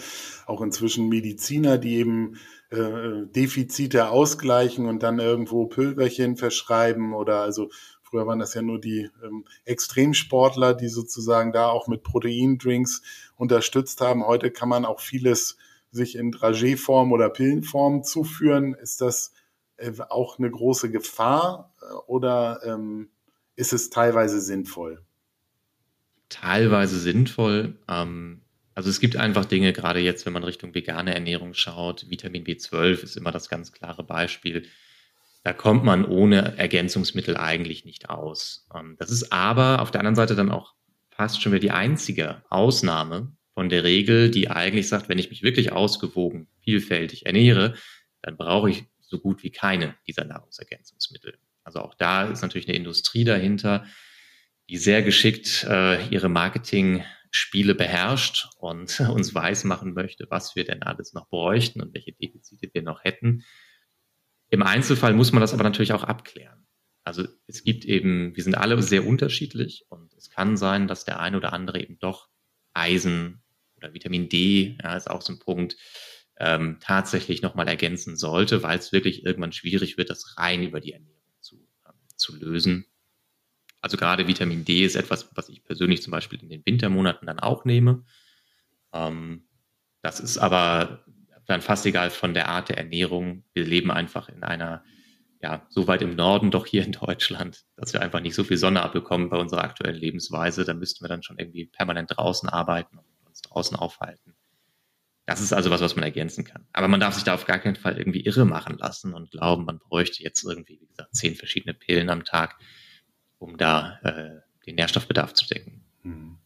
auch 0.46 0.60
inzwischen 0.62 1.08
Mediziner, 1.08 1.76
die 1.76 1.96
eben 1.96 2.36
äh, 2.70 3.26
Defizite 3.26 4.10
ausgleichen 4.10 4.86
und 4.86 5.02
dann 5.02 5.18
irgendwo 5.18 5.66
Pülverchen 5.66 6.36
verschreiben 6.36 7.14
oder 7.14 7.40
also 7.40 7.70
früher 8.02 8.26
waren 8.26 8.38
das 8.38 8.54
ja 8.54 8.62
nur 8.62 8.80
die 8.80 9.10
ähm, 9.24 9.44
Extremsportler, 9.64 10.74
die 10.74 10.88
sozusagen 10.88 11.52
da 11.52 11.68
auch 11.68 11.88
mit 11.88 12.02
Proteindrinks 12.02 13.02
unterstützt 13.36 14.00
haben. 14.00 14.26
Heute 14.26 14.50
kann 14.50 14.68
man 14.68 14.84
auch 14.84 15.00
vieles 15.00 15.56
sich 15.90 16.16
in 16.16 16.32
Dragé-Form 16.32 17.12
oder 17.12 17.28
Pillenform 17.28 18.04
zuführen. 18.04 18.74
Ist 18.74 19.00
das 19.00 19.32
äh, 19.76 19.92
auch 20.08 20.38
eine 20.38 20.50
große 20.50 20.90
Gefahr 20.90 21.72
äh, 21.80 21.92
oder 22.06 22.60
ähm, 22.64 23.10
ist 23.56 23.72
es 23.72 23.90
teilweise 23.90 24.40
sinnvoll? 24.40 25.05
Teilweise 26.28 26.98
sinnvoll. 26.98 27.78
Ähm, 27.88 28.42
also 28.74 28.90
es 28.90 29.00
gibt 29.00 29.16
einfach 29.16 29.44
Dinge, 29.44 29.72
gerade 29.72 30.00
jetzt, 30.00 30.26
wenn 30.26 30.32
man 30.32 30.44
Richtung 30.44 30.74
vegane 30.74 31.14
Ernährung 31.14 31.54
schaut, 31.54 32.10
Vitamin 32.10 32.44
B12 32.44 33.02
ist 33.02 33.16
immer 33.16 33.32
das 33.32 33.48
ganz 33.48 33.72
klare 33.72 34.04
Beispiel. 34.04 34.66
Da 35.44 35.52
kommt 35.52 35.84
man 35.84 36.04
ohne 36.04 36.58
Ergänzungsmittel 36.58 37.36
eigentlich 37.36 37.84
nicht 37.84 38.10
aus. 38.10 38.68
Ähm, 38.74 38.96
das 38.98 39.10
ist 39.10 39.32
aber 39.32 39.80
auf 39.80 39.90
der 39.90 40.00
anderen 40.00 40.16
Seite 40.16 40.34
dann 40.34 40.50
auch 40.50 40.74
fast 41.10 41.40
schon 41.40 41.52
wieder 41.52 41.60
die 41.60 41.70
einzige 41.70 42.42
Ausnahme 42.50 43.32
von 43.54 43.70
der 43.70 43.84
Regel, 43.84 44.30
die 44.30 44.50
eigentlich 44.50 44.88
sagt, 44.88 45.08
wenn 45.08 45.18
ich 45.18 45.30
mich 45.30 45.42
wirklich 45.42 45.72
ausgewogen, 45.72 46.46
vielfältig 46.62 47.24
ernähre, 47.24 47.74
dann 48.20 48.36
brauche 48.36 48.68
ich 48.68 48.84
so 49.00 49.18
gut 49.18 49.42
wie 49.42 49.50
keine 49.50 49.94
dieser 50.06 50.24
Nahrungsergänzungsmittel. 50.24 51.38
Also 51.64 51.80
auch 51.80 51.94
da 51.94 52.24
ist 52.28 52.42
natürlich 52.42 52.68
eine 52.68 52.76
Industrie 52.76 53.24
dahinter, 53.24 53.86
die 54.68 54.78
sehr 54.78 55.02
geschickt 55.02 55.64
äh, 55.68 56.06
ihre 56.08 56.28
Marketing-Spiele 56.28 57.74
beherrscht 57.74 58.48
und 58.58 59.00
uns 59.10 59.34
weismachen 59.34 59.94
möchte, 59.94 60.26
was 60.30 60.56
wir 60.56 60.64
denn 60.64 60.82
alles 60.82 61.12
noch 61.12 61.28
bräuchten 61.28 61.80
und 61.80 61.94
welche 61.94 62.12
Defizite 62.12 62.70
wir 62.72 62.82
noch 62.82 63.04
hätten. 63.04 63.44
Im 64.48 64.62
Einzelfall 64.62 65.12
muss 65.12 65.32
man 65.32 65.40
das 65.40 65.54
aber 65.54 65.64
natürlich 65.64 65.92
auch 65.92 66.04
abklären. 66.04 66.66
Also 67.04 67.26
es 67.46 67.62
gibt 67.62 67.84
eben, 67.84 68.34
wir 68.34 68.42
sind 68.42 68.56
alle 68.56 68.82
sehr 68.82 69.06
unterschiedlich 69.06 69.84
und 69.88 70.12
es 70.14 70.30
kann 70.30 70.56
sein, 70.56 70.88
dass 70.88 71.04
der 71.04 71.20
eine 71.20 71.36
oder 71.36 71.52
andere 71.52 71.80
eben 71.80 71.98
doch 71.98 72.28
Eisen 72.74 73.42
oder 73.76 73.94
Vitamin 73.94 74.28
D, 74.28 74.76
ja, 74.82 74.96
ist 74.96 75.08
auch 75.08 75.22
so 75.22 75.32
ein 75.32 75.38
Punkt, 75.38 75.76
ähm, 76.38 76.78
tatsächlich 76.80 77.42
nochmal 77.42 77.68
ergänzen 77.68 78.16
sollte, 78.16 78.62
weil 78.62 78.78
es 78.78 78.92
wirklich 78.92 79.24
irgendwann 79.24 79.52
schwierig 79.52 79.96
wird, 79.96 80.10
das 80.10 80.36
rein 80.36 80.62
über 80.64 80.80
die 80.80 80.92
Ernährung 80.92 81.22
zu, 81.40 81.56
ähm, 81.86 81.94
zu 82.16 82.36
lösen. 82.36 82.86
Also 83.86 83.98
gerade 83.98 84.26
Vitamin 84.26 84.64
D 84.64 84.84
ist 84.84 84.96
etwas, 84.96 85.30
was 85.36 85.48
ich 85.48 85.62
persönlich 85.62 86.02
zum 86.02 86.10
Beispiel 86.10 86.42
in 86.42 86.48
den 86.48 86.66
Wintermonaten 86.66 87.24
dann 87.24 87.38
auch 87.38 87.64
nehme. 87.64 88.02
Ähm, 88.92 89.46
das 90.02 90.18
ist 90.18 90.38
aber 90.38 91.04
dann 91.46 91.62
fast 91.62 91.86
egal 91.86 92.10
von 92.10 92.34
der 92.34 92.48
Art 92.48 92.68
der 92.68 92.78
Ernährung. 92.78 93.44
Wir 93.54 93.64
leben 93.64 93.92
einfach 93.92 94.28
in 94.28 94.42
einer, 94.42 94.82
ja, 95.40 95.64
so 95.68 95.86
weit 95.86 96.02
im 96.02 96.16
Norden 96.16 96.50
doch 96.50 96.66
hier 96.66 96.84
in 96.84 96.90
Deutschland, 96.90 97.64
dass 97.76 97.92
wir 97.92 98.02
einfach 98.02 98.18
nicht 98.18 98.34
so 98.34 98.42
viel 98.42 98.56
Sonne 98.56 98.82
abbekommen 98.82 99.30
bei 99.30 99.36
unserer 99.36 99.62
aktuellen 99.62 99.94
Lebensweise. 99.94 100.64
Da 100.64 100.74
müssten 100.74 101.04
wir 101.04 101.08
dann 101.08 101.22
schon 101.22 101.38
irgendwie 101.38 101.66
permanent 101.66 102.10
draußen 102.16 102.48
arbeiten 102.48 102.98
und 102.98 103.06
uns 103.24 103.40
draußen 103.42 103.76
aufhalten. 103.76 104.34
Das 105.26 105.40
ist 105.40 105.52
also 105.52 105.70
was, 105.70 105.80
was 105.80 105.94
man 105.94 106.02
ergänzen 106.02 106.42
kann. 106.42 106.66
Aber 106.72 106.88
man 106.88 106.98
darf 106.98 107.14
sich 107.14 107.22
da 107.22 107.34
auf 107.34 107.46
gar 107.46 107.60
keinen 107.60 107.76
Fall 107.76 107.98
irgendwie 107.98 108.24
irre 108.24 108.46
machen 108.46 108.78
lassen 108.78 109.14
und 109.14 109.30
glauben, 109.30 109.64
man 109.64 109.78
bräuchte 109.78 110.24
jetzt 110.24 110.42
irgendwie, 110.42 110.80
wie 110.80 110.88
gesagt, 110.88 111.14
zehn 111.14 111.36
verschiedene 111.36 111.72
Pillen 111.72 112.10
am 112.10 112.24
Tag 112.24 112.58
um 113.38 113.56
da 113.56 113.98
äh, 114.02 114.40
den 114.66 114.76
Nährstoffbedarf 114.76 115.34
zu 115.34 115.46
decken. 115.46 115.84
Hm. 116.02 116.38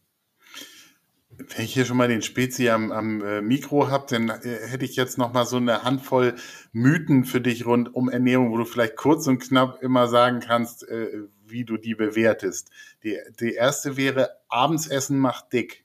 Wenn 1.30 1.64
ich 1.64 1.72
hier 1.72 1.86
schon 1.86 1.96
mal 1.96 2.08
den 2.08 2.22
Spezi 2.22 2.68
am, 2.68 2.92
am 2.92 3.22
äh, 3.22 3.40
Mikro 3.40 3.88
habe, 3.88 4.06
dann 4.10 4.28
äh, 4.28 4.68
hätte 4.68 4.84
ich 4.84 4.96
jetzt 4.96 5.16
noch 5.16 5.32
mal 5.32 5.46
so 5.46 5.56
eine 5.56 5.84
Handvoll 5.84 6.34
Mythen 6.72 7.24
für 7.24 7.40
dich 7.40 7.64
rund 7.64 7.94
um 7.94 8.10
Ernährung, 8.10 8.50
wo 8.50 8.58
du 8.58 8.64
vielleicht 8.64 8.96
kurz 8.96 9.26
und 9.26 9.38
knapp 9.38 9.82
immer 9.82 10.06
sagen 10.08 10.40
kannst, 10.40 10.86
äh, 10.88 11.08
wie 11.46 11.64
du 11.64 11.78
die 11.78 11.94
bewertest. 11.94 12.70
Die, 13.04 13.18
die 13.40 13.54
erste 13.54 13.96
wäre, 13.96 14.30
abends 14.48 14.86
essen 14.86 15.18
macht 15.18 15.52
dick. 15.52 15.84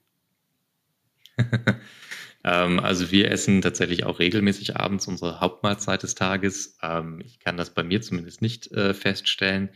ähm, 2.44 2.80
also 2.80 3.12
wir 3.12 3.32
essen 3.32 3.62
tatsächlich 3.62 4.06
auch 4.06 4.20
regelmäßig 4.20 4.76
abends 4.76 5.08
unsere 5.08 5.40
Hauptmahlzeit 5.40 6.04
des 6.04 6.16
Tages. 6.16 6.78
Ähm, 6.82 7.22
ich 7.24 7.40
kann 7.40 7.56
das 7.56 7.74
bei 7.74 7.84
mir 7.84 8.02
zumindest 8.02 8.42
nicht 8.42 8.72
äh, 8.72 8.94
feststellen. 8.94 9.70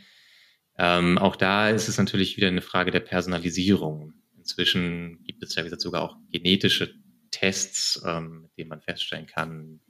Ähm, 0.82 1.18
auch 1.18 1.36
da 1.36 1.70
ist 1.70 1.90
es 1.90 1.98
natürlich 1.98 2.38
wieder 2.38 2.48
eine 2.48 2.62
Frage 2.62 2.90
der 2.90 3.02
Personalisierung. 3.02 4.14
Inzwischen 4.38 5.22
gibt 5.26 5.44
es 5.44 5.54
ja, 5.54 5.64
wie 5.64 5.66
gesagt, 5.66 5.82
sogar 5.82 6.02
auch 6.02 6.16
genetische 6.32 6.94
Tests, 7.32 8.02
ähm, 8.06 8.44
mit 8.44 8.58
denen 8.58 8.70
man 8.70 8.82
feststellen 8.82 9.28
kann, 9.28 9.82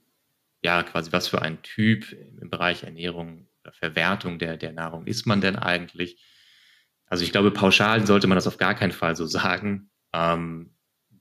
ja, 0.63 0.81
quasi 0.81 1.11
was 1.11 1.27
für 1.27 1.43
ein 1.43 1.61
Typ 1.61 2.11
im 2.41 2.49
Bereich 2.49 2.83
Ernährung 2.83 3.47
oder 3.63 3.71
Verwertung 3.71 4.39
der, 4.39 4.57
der 4.57 4.73
Nahrung 4.73 5.05
ist 5.05 5.27
man 5.27 5.41
denn 5.41 5.55
eigentlich. 5.55 6.21
Also 7.05 7.23
ich 7.23 7.31
glaube, 7.31 7.51
pauschal 7.51 8.05
sollte 8.07 8.25
man 8.25 8.35
das 8.35 8.47
auf 8.47 8.57
gar 8.57 8.73
keinen 8.73 8.91
Fall 8.91 9.15
so 9.15 9.27
sagen. 9.27 9.91
Ähm, 10.11 10.75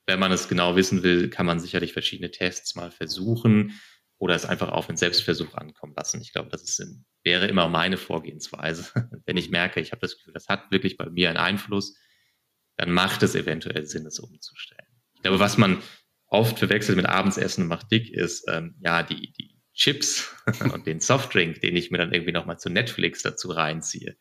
wenn 0.07 0.19
man 0.19 0.33
es 0.33 0.49
genau 0.49 0.77
wissen 0.77 1.03
will, 1.03 1.29
kann 1.29 1.45
man 1.45 1.61
sicherlich 1.61 1.93
verschiedene 1.93 2.31
Tests 2.31 2.75
mal 2.75 2.91
versuchen 2.91 3.79
oder 4.19 4.35
es 4.35 4.45
einfach 4.45 4.71
auf 4.71 4.89
einen 4.89 4.97
Selbstversuch 4.97 5.55
ankommen 5.55 5.95
lassen. 5.97 6.21
Ich 6.21 6.33
glaube, 6.33 6.51
das 6.51 6.63
ist, 6.63 6.85
wäre 7.23 7.47
immer 7.47 7.69
meine 7.69 7.97
Vorgehensweise. 7.97 8.85
Wenn 9.27 9.37
ich 9.37 9.51
merke, 9.51 9.81
ich 9.81 9.93
habe 9.93 10.01
das 10.01 10.17
Gefühl, 10.17 10.35
das 10.35 10.49
hat 10.49 10.71
wirklich 10.71 10.97
bei 10.97 11.09
mir 11.09 11.29
einen 11.29 11.39
Einfluss, 11.39 11.97
dann 12.77 12.91
macht 12.91 13.23
es 13.23 13.35
eventuell 13.35 13.87
Sinn, 13.87 14.07
es 14.07 14.19
umzustellen. 14.19 14.87
Ich 15.15 15.23
glaube, 15.23 15.41
was 15.41 15.57
man 15.57 15.83
oft 16.27 16.59
verwechselt 16.59 16.97
mit 16.97 17.07
Abendsessen 17.07 17.67
macht 17.67 17.91
dick, 17.91 18.11
ist 18.11 18.45
ähm, 18.49 18.77
ja 18.81 19.03
die, 19.03 19.33
die 19.33 19.59
Chips 19.75 20.35
und 20.73 20.87
den 20.87 21.01
Softdrink, 21.01 21.61
den 21.61 21.77
ich 21.77 21.91
mir 21.91 21.99
dann 21.99 22.13
irgendwie 22.13 22.33
nochmal 22.33 22.59
zu 22.59 22.71
Netflix 22.71 23.23
dazu 23.23 23.51
reinziehe. 23.51 24.17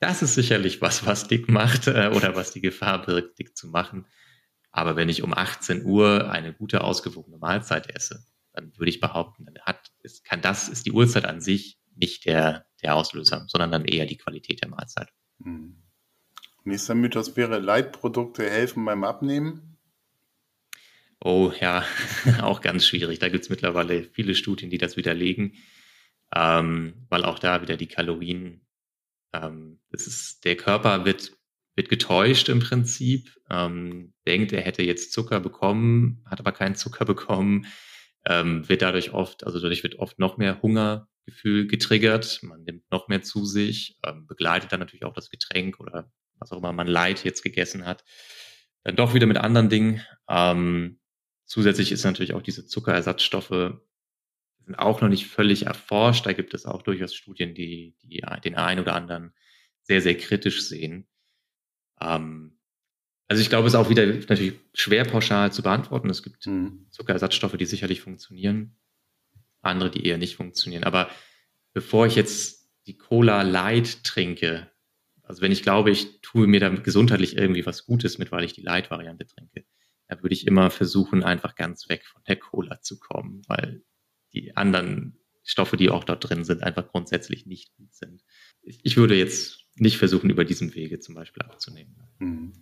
Das 0.00 0.22
ist 0.22 0.34
sicherlich 0.34 0.80
was, 0.80 1.06
was 1.06 1.26
dick 1.26 1.48
macht 1.48 1.88
äh, 1.88 2.10
oder 2.14 2.36
was 2.36 2.52
die 2.52 2.60
Gefahr 2.60 3.04
birgt, 3.04 3.38
dick 3.38 3.56
zu 3.56 3.66
machen. 3.68 4.06
Aber 4.70 4.94
wenn 4.94 5.08
ich 5.08 5.22
um 5.22 5.34
18 5.34 5.84
Uhr 5.84 6.30
eine 6.30 6.52
gute, 6.52 6.84
ausgewogene 6.84 7.38
Mahlzeit 7.38 7.92
esse, 7.94 8.24
dann 8.58 8.76
würde 8.76 8.90
ich 8.90 9.00
behaupten, 9.00 9.44
dann 9.46 9.58
hat, 9.62 9.90
ist, 10.02 10.24
kann 10.24 10.40
das, 10.40 10.68
ist 10.68 10.84
die 10.86 10.92
Uhrzeit 10.92 11.24
an 11.24 11.40
sich 11.40 11.78
nicht 11.94 12.26
der, 12.26 12.66
der 12.82 12.96
Auslöser, 12.96 13.44
sondern 13.48 13.70
dann 13.70 13.84
eher 13.84 14.06
die 14.06 14.16
Qualität 14.16 14.62
der 14.62 14.68
Mahlzeit. 14.68 15.08
Hm. 15.42 15.82
Nächster 16.64 16.94
Mythos 16.94 17.36
wäre, 17.36 17.58
Leitprodukte 17.58 18.48
helfen 18.48 18.84
beim 18.84 19.04
Abnehmen. 19.04 19.78
Oh 21.20 21.52
ja, 21.60 21.84
auch 22.42 22.60
ganz 22.60 22.86
schwierig. 22.86 23.18
Da 23.18 23.28
gibt 23.28 23.44
es 23.44 23.50
mittlerweile 23.50 24.04
viele 24.04 24.34
Studien, 24.34 24.70
die 24.70 24.78
das 24.78 24.96
widerlegen, 24.96 25.54
ähm, 26.34 27.06
weil 27.08 27.24
auch 27.24 27.38
da 27.38 27.62
wieder 27.62 27.76
die 27.76 27.88
Kalorien, 27.88 28.66
ähm, 29.32 29.80
das 29.90 30.06
ist, 30.06 30.44
der 30.44 30.56
Körper 30.56 31.04
wird, 31.04 31.32
wird 31.74 31.88
getäuscht 31.88 32.48
im 32.48 32.60
Prinzip, 32.60 33.30
ähm, 33.50 34.12
denkt, 34.26 34.52
er 34.52 34.62
hätte 34.62 34.82
jetzt 34.82 35.12
Zucker 35.12 35.40
bekommen, 35.40 36.24
hat 36.26 36.40
aber 36.40 36.52
keinen 36.52 36.74
Zucker 36.74 37.04
bekommen, 37.04 37.66
ähm, 38.28 38.68
wird 38.68 38.82
dadurch 38.82 39.12
oft, 39.12 39.44
also 39.44 39.58
dadurch 39.58 39.82
wird 39.82 39.98
oft 39.98 40.18
noch 40.18 40.36
mehr 40.36 40.60
Hungergefühl 40.60 41.66
getriggert, 41.66 42.40
man 42.42 42.62
nimmt 42.62 42.88
noch 42.90 43.08
mehr 43.08 43.22
zu 43.22 43.46
sich, 43.46 43.98
ähm, 44.04 44.26
begleitet 44.26 44.70
dann 44.70 44.80
natürlich 44.80 45.04
auch 45.04 45.14
das 45.14 45.30
Getränk 45.30 45.80
oder 45.80 46.12
was 46.38 46.52
auch 46.52 46.58
immer 46.58 46.72
man 46.72 46.86
Leid 46.86 47.24
jetzt 47.24 47.42
gegessen 47.42 47.86
hat, 47.86 48.04
dann 48.84 48.96
doch 48.96 49.14
wieder 49.14 49.26
mit 49.26 49.38
anderen 49.38 49.70
Dingen. 49.70 50.02
Ähm, 50.28 51.00
zusätzlich 51.46 51.90
ist 51.90 52.04
natürlich 52.04 52.34
auch 52.34 52.42
diese 52.42 52.66
Zuckerersatzstoffe 52.66 53.80
sind 54.68 54.78
auch 54.78 55.00
noch 55.00 55.08
nicht 55.08 55.26
völlig 55.26 55.64
erforscht. 55.64 56.26
Da 56.26 56.34
gibt 56.34 56.52
es 56.52 56.66
auch 56.66 56.82
durchaus 56.82 57.14
Studien, 57.14 57.54
die, 57.54 57.96
die 58.02 58.22
den 58.44 58.54
einen 58.56 58.80
oder 58.80 58.94
anderen 58.94 59.32
sehr, 59.82 60.02
sehr 60.02 60.16
kritisch 60.16 60.62
sehen. 60.68 61.08
Ähm, 61.98 62.57
Also 63.28 63.42
ich 63.42 63.50
glaube, 63.50 63.68
es 63.68 63.74
ist 63.74 63.78
auch 63.78 63.90
wieder 63.90 64.06
natürlich 64.06 64.54
schwer 64.72 65.04
pauschal 65.04 65.52
zu 65.52 65.62
beantworten. 65.62 66.08
Es 66.08 66.22
gibt 66.22 66.46
mhm. 66.46 66.86
Zuckerersatzstoffe, 66.90 67.56
die 67.58 67.66
sicherlich 67.66 68.00
funktionieren, 68.00 68.76
andere, 69.60 69.90
die 69.90 70.06
eher 70.06 70.16
nicht 70.16 70.36
funktionieren. 70.36 70.84
Aber 70.84 71.10
bevor 71.74 72.06
ich 72.06 72.16
jetzt 72.16 72.70
die 72.86 72.96
Cola 72.96 73.42
Light 73.42 74.02
trinke, 74.02 74.70
also 75.22 75.42
wenn 75.42 75.52
ich 75.52 75.62
glaube, 75.62 75.90
ich 75.90 76.22
tue 76.22 76.46
mir 76.46 76.58
damit 76.58 76.84
gesundheitlich 76.84 77.36
irgendwie 77.36 77.66
was 77.66 77.84
Gutes 77.84 78.16
mit, 78.16 78.32
weil 78.32 78.44
ich 78.44 78.54
die 78.54 78.62
Light-Variante 78.62 79.26
trinke, 79.26 79.66
da 80.06 80.22
würde 80.22 80.32
ich 80.32 80.46
immer 80.46 80.70
versuchen, 80.70 81.22
einfach 81.22 81.54
ganz 81.54 81.90
weg 81.90 82.06
von 82.06 82.22
der 82.26 82.36
Cola 82.36 82.80
zu 82.80 82.98
kommen, 82.98 83.42
weil 83.46 83.82
die 84.32 84.56
anderen 84.56 85.18
Stoffe, 85.44 85.76
die 85.76 85.90
auch 85.90 86.04
dort 86.04 86.28
drin 86.28 86.44
sind, 86.44 86.62
einfach 86.62 86.88
grundsätzlich 86.88 87.44
nicht 87.44 87.74
gut 87.76 87.94
sind. 87.94 88.22
Ich 88.62 88.96
würde 88.96 89.16
jetzt 89.16 89.67
nicht 89.80 89.98
versuchen, 89.98 90.30
über 90.30 90.44
diesen 90.44 90.74
Wege 90.74 90.98
zum 90.98 91.14
Beispiel 91.14 91.42
abzunehmen. 91.42 91.94
Mhm. 92.18 92.52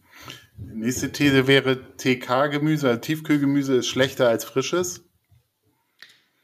Nächste 0.59 1.12
These 1.12 1.47
wäre, 1.47 1.97
TK-Gemüse, 1.97 2.89
also 2.89 3.01
Tiefkühlgemüse 3.01 3.77
ist 3.77 3.89
schlechter 3.89 4.29
als 4.29 4.45
frisches? 4.45 5.05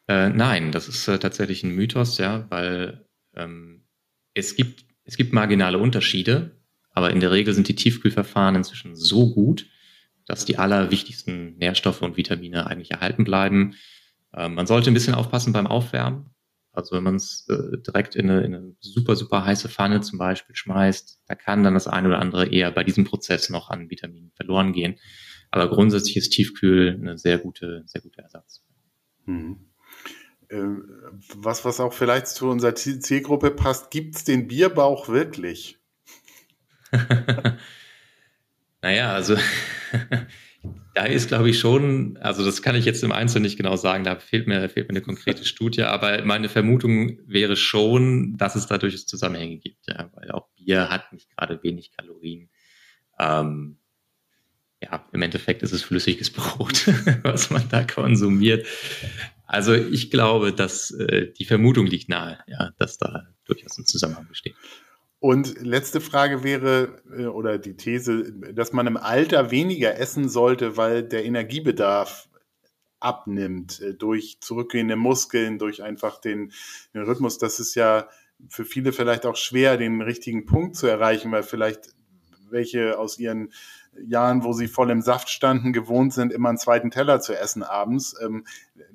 Äh, 0.08 0.30
nein, 0.30 0.72
das 0.72 0.88
ist 0.88 1.08
äh, 1.08 1.18
tatsächlich 1.18 1.62
ein 1.62 1.74
Mythos, 1.74 2.18
ja, 2.18 2.46
weil 2.50 3.06
ähm, 3.34 3.82
es, 4.34 4.56
gibt, 4.56 4.84
es 5.04 5.16
gibt 5.16 5.32
marginale 5.32 5.78
Unterschiede, 5.78 6.56
aber 6.90 7.10
in 7.10 7.20
der 7.20 7.30
Regel 7.30 7.54
sind 7.54 7.68
die 7.68 7.76
Tiefkühlverfahren 7.76 8.56
inzwischen 8.56 8.96
so 8.96 9.32
gut, 9.32 9.66
dass 10.26 10.44
die 10.44 10.58
allerwichtigsten 10.58 11.56
Nährstoffe 11.56 12.02
und 12.02 12.16
Vitamine 12.16 12.66
eigentlich 12.66 12.90
erhalten 12.90 13.24
bleiben. 13.24 13.74
Äh, 14.32 14.48
man 14.48 14.66
sollte 14.66 14.90
ein 14.90 14.94
bisschen 14.94 15.14
aufpassen 15.14 15.52
beim 15.52 15.66
Aufwärmen. 15.66 16.31
Also 16.72 16.96
wenn 16.96 17.02
man 17.02 17.16
es 17.16 17.46
äh, 17.50 17.78
direkt 17.78 18.16
in 18.16 18.30
eine, 18.30 18.44
in 18.44 18.54
eine 18.54 18.74
super, 18.80 19.14
super 19.14 19.44
heiße 19.44 19.68
Pfanne 19.68 20.00
zum 20.00 20.18
Beispiel 20.18 20.56
schmeißt, 20.56 21.20
da 21.26 21.34
kann 21.34 21.62
dann 21.62 21.74
das 21.74 21.86
eine 21.86 22.08
oder 22.08 22.18
andere 22.18 22.48
eher 22.48 22.70
bei 22.70 22.82
diesem 22.82 23.04
Prozess 23.04 23.50
noch 23.50 23.68
an 23.68 23.90
Vitaminen 23.90 24.32
verloren 24.34 24.72
gehen. 24.72 24.98
Aber 25.50 25.68
grundsätzlich 25.68 26.16
ist 26.16 26.30
Tiefkühl 26.30 26.98
eine 26.98 27.18
sehr 27.18 27.38
gute, 27.38 27.82
sehr 27.84 28.00
guter 28.00 28.22
Ersatz. 28.22 28.64
Mhm. 29.26 29.68
Was, 31.36 31.64
was 31.64 31.80
auch 31.80 31.92
vielleicht 31.92 32.26
zu 32.28 32.48
unserer 32.48 32.74
Zielgruppe 32.74 33.50
passt, 33.50 33.90
gibt 33.90 34.16
es 34.16 34.24
den 34.24 34.48
Bierbauch 34.48 35.08
wirklich? 35.08 35.78
naja, 38.82 39.12
also 39.12 39.36
Da 40.94 41.06
ist, 41.06 41.28
glaube 41.28 41.50
ich, 41.50 41.58
schon, 41.58 42.18
also 42.18 42.44
das 42.44 42.62
kann 42.62 42.76
ich 42.76 42.84
jetzt 42.84 43.02
im 43.02 43.12
Einzelnen 43.12 43.44
nicht 43.44 43.56
genau 43.56 43.76
sagen, 43.76 44.04
da 44.04 44.16
fehlt 44.16 44.46
mir, 44.46 44.68
fehlt 44.68 44.88
mir 44.88 44.96
eine 44.96 45.00
konkrete 45.00 45.44
Studie, 45.44 45.82
aber 45.82 46.22
meine 46.24 46.48
Vermutung 46.48 47.18
wäre 47.26 47.56
schon, 47.56 48.36
dass 48.36 48.54
es 48.54 48.66
da 48.66 48.78
durchaus 48.78 49.06
Zusammenhänge 49.06 49.56
gibt, 49.56 49.88
ja, 49.88 50.10
weil 50.14 50.30
auch 50.30 50.48
Bier 50.54 50.90
hat 50.90 51.12
nicht 51.12 51.34
gerade 51.34 51.62
wenig 51.62 51.92
Kalorien. 51.96 52.50
Ähm, 53.18 53.78
ja, 54.82 55.08
im 55.12 55.22
Endeffekt 55.22 55.62
ist 55.62 55.72
es 55.72 55.82
flüssiges 55.82 56.30
Brot, 56.30 56.86
was 57.22 57.50
man 57.50 57.68
da 57.68 57.84
konsumiert. 57.84 58.66
Also 59.46 59.74
ich 59.74 60.10
glaube, 60.10 60.52
dass 60.52 60.90
äh, 60.92 61.32
die 61.32 61.44
Vermutung 61.44 61.86
liegt 61.86 62.08
nahe, 62.08 62.38
ja, 62.46 62.70
dass 62.78 62.98
da 62.98 63.28
durchaus 63.44 63.78
ein 63.78 63.86
Zusammenhang 63.86 64.26
besteht. 64.28 64.54
Und 65.22 65.62
letzte 65.62 66.00
Frage 66.00 66.42
wäre, 66.42 67.00
äh, 67.16 67.26
oder 67.26 67.56
die 67.56 67.76
These, 67.76 68.32
dass 68.32 68.72
man 68.72 68.88
im 68.88 68.96
Alter 68.96 69.52
weniger 69.52 69.96
essen 69.96 70.28
sollte, 70.28 70.76
weil 70.76 71.04
der 71.04 71.24
Energiebedarf 71.24 72.28
abnimmt 72.98 73.80
äh, 73.82 73.94
durch 73.94 74.38
zurückgehende 74.40 74.96
Muskeln, 74.96 75.60
durch 75.60 75.80
einfach 75.80 76.20
den, 76.20 76.50
den 76.92 77.02
Rhythmus. 77.02 77.38
Das 77.38 77.60
ist 77.60 77.76
ja 77.76 78.08
für 78.48 78.64
viele 78.64 78.92
vielleicht 78.92 79.24
auch 79.24 79.36
schwer, 79.36 79.76
den 79.76 80.02
richtigen 80.02 80.44
Punkt 80.44 80.74
zu 80.74 80.88
erreichen, 80.88 81.30
weil 81.30 81.44
vielleicht 81.44 81.94
welche 82.50 82.98
aus 82.98 83.16
ihren 83.16 83.52
Jahren, 84.06 84.42
wo 84.42 84.52
sie 84.52 84.68
voll 84.68 84.90
im 84.90 85.02
Saft 85.02 85.28
standen, 85.28 85.72
gewohnt 85.72 86.12
sind, 86.12 86.32
immer 86.32 86.48
einen 86.48 86.58
zweiten 86.58 86.90
Teller 86.90 87.20
zu 87.20 87.38
essen 87.38 87.62
abends. 87.62 88.16
Ähm, 88.22 88.44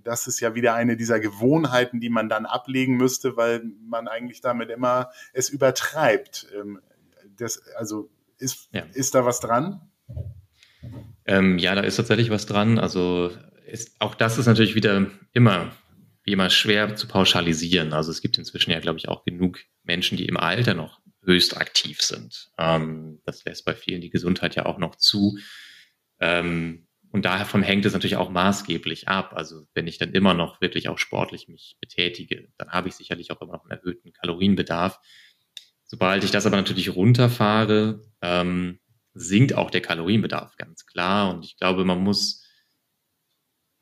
das 0.04 0.28
ist 0.28 0.40
ja 0.40 0.56
wieder 0.56 0.74
eine 0.74 0.98
dieser 0.98 1.20
Gewohnheiten, 1.20 2.00
die 2.00 2.10
man 2.10 2.30
dann 2.30 2.46
ablegen 2.46 2.98
müsste, 2.98 3.38
weil 3.38 3.64
man 3.88 4.08
eigentlich 4.08 4.42
damit 4.42 4.70
immer 4.70 5.12
es 5.34 5.50
übertreibt. 5.50 6.48
Ähm, 6.60 6.80
das, 7.38 7.62
also 7.76 8.10
ist, 8.38 8.70
ja. 8.72 8.84
ist 8.94 9.16
da 9.16 9.26
was 9.26 9.40
dran? 9.40 9.82
Ähm, 11.26 11.58
ja, 11.58 11.76
da 11.76 11.82
ist 11.82 11.98
tatsächlich 11.98 12.30
was 12.30 12.46
dran. 12.46 12.80
Also 12.80 13.32
ist, 13.66 13.96
auch 14.00 14.16
das 14.16 14.38
ist 14.38 14.46
natürlich 14.46 14.76
wieder 14.76 15.08
immer 15.34 15.72
wie 16.28 16.34
immer 16.34 16.50
schwer 16.50 16.98
zu 16.98 17.08
pauschalisieren. 17.08 17.94
Also 17.94 18.12
es 18.12 18.22
gibt 18.22 18.38
inzwischen 18.38 18.72
ja, 18.72 18.82
glaube 18.82 19.00
ich, 19.00 19.08
auch 19.08 19.24
genug 19.24 19.60
Menschen, 19.84 20.18
die 20.18 20.26
im 20.26 20.36
Alter 20.36 20.74
noch 20.74 21.00
höchst 21.28 21.58
aktiv 21.58 22.02
sind. 22.02 22.50
Ähm, 22.58 23.22
das 23.26 23.46
lässt 23.46 23.66
bei 23.66 23.76
vielen 23.76 24.02
die 24.02 24.10
Gesundheit 24.10 24.56
ja 24.56 24.66
auch 24.66 24.80
noch 24.80 24.96
zu. 24.96 25.38
Ähm, 26.20 26.88
und 27.12 27.26
davon 27.26 27.62
hängt 27.62 27.86
es 27.86 27.94
natürlich 27.94 28.16
auch 28.16 28.30
maßgeblich 28.30 29.08
ab. 29.08 29.34
Also 29.36 29.68
wenn 29.74 29.88
ich 29.88 29.98
dann 29.98 30.14
immer 30.14 30.34
noch 30.34 30.62
wirklich 30.62 30.90
auch 30.90 30.98
sportlich 30.98 31.48
mich 31.48 31.78
betätige, 31.80 32.50
dann 32.58 32.70
habe 32.70 32.90
ich 32.90 32.96
sicherlich 32.96 33.32
auch 33.32 33.42
immer 33.42 33.54
noch 33.54 33.64
einen 33.64 33.80
erhöhten 33.80 34.12
Kalorienbedarf. 34.14 35.00
Sobald 35.86 36.24
ich 36.24 36.32
das 36.32 36.46
aber 36.46 36.58
natürlich 36.58 36.96
runterfahre, 36.96 38.02
ähm, 38.22 38.80
sinkt 39.14 39.54
auch 39.54 39.72
der 39.72 39.82
Kalorienbedarf 39.82 40.58
ganz 40.58 40.86
klar. 40.86 41.34
Und 41.34 41.46
ich 41.46 41.58
glaube, 41.58 41.86
man 41.86 42.00
muss 42.00 42.47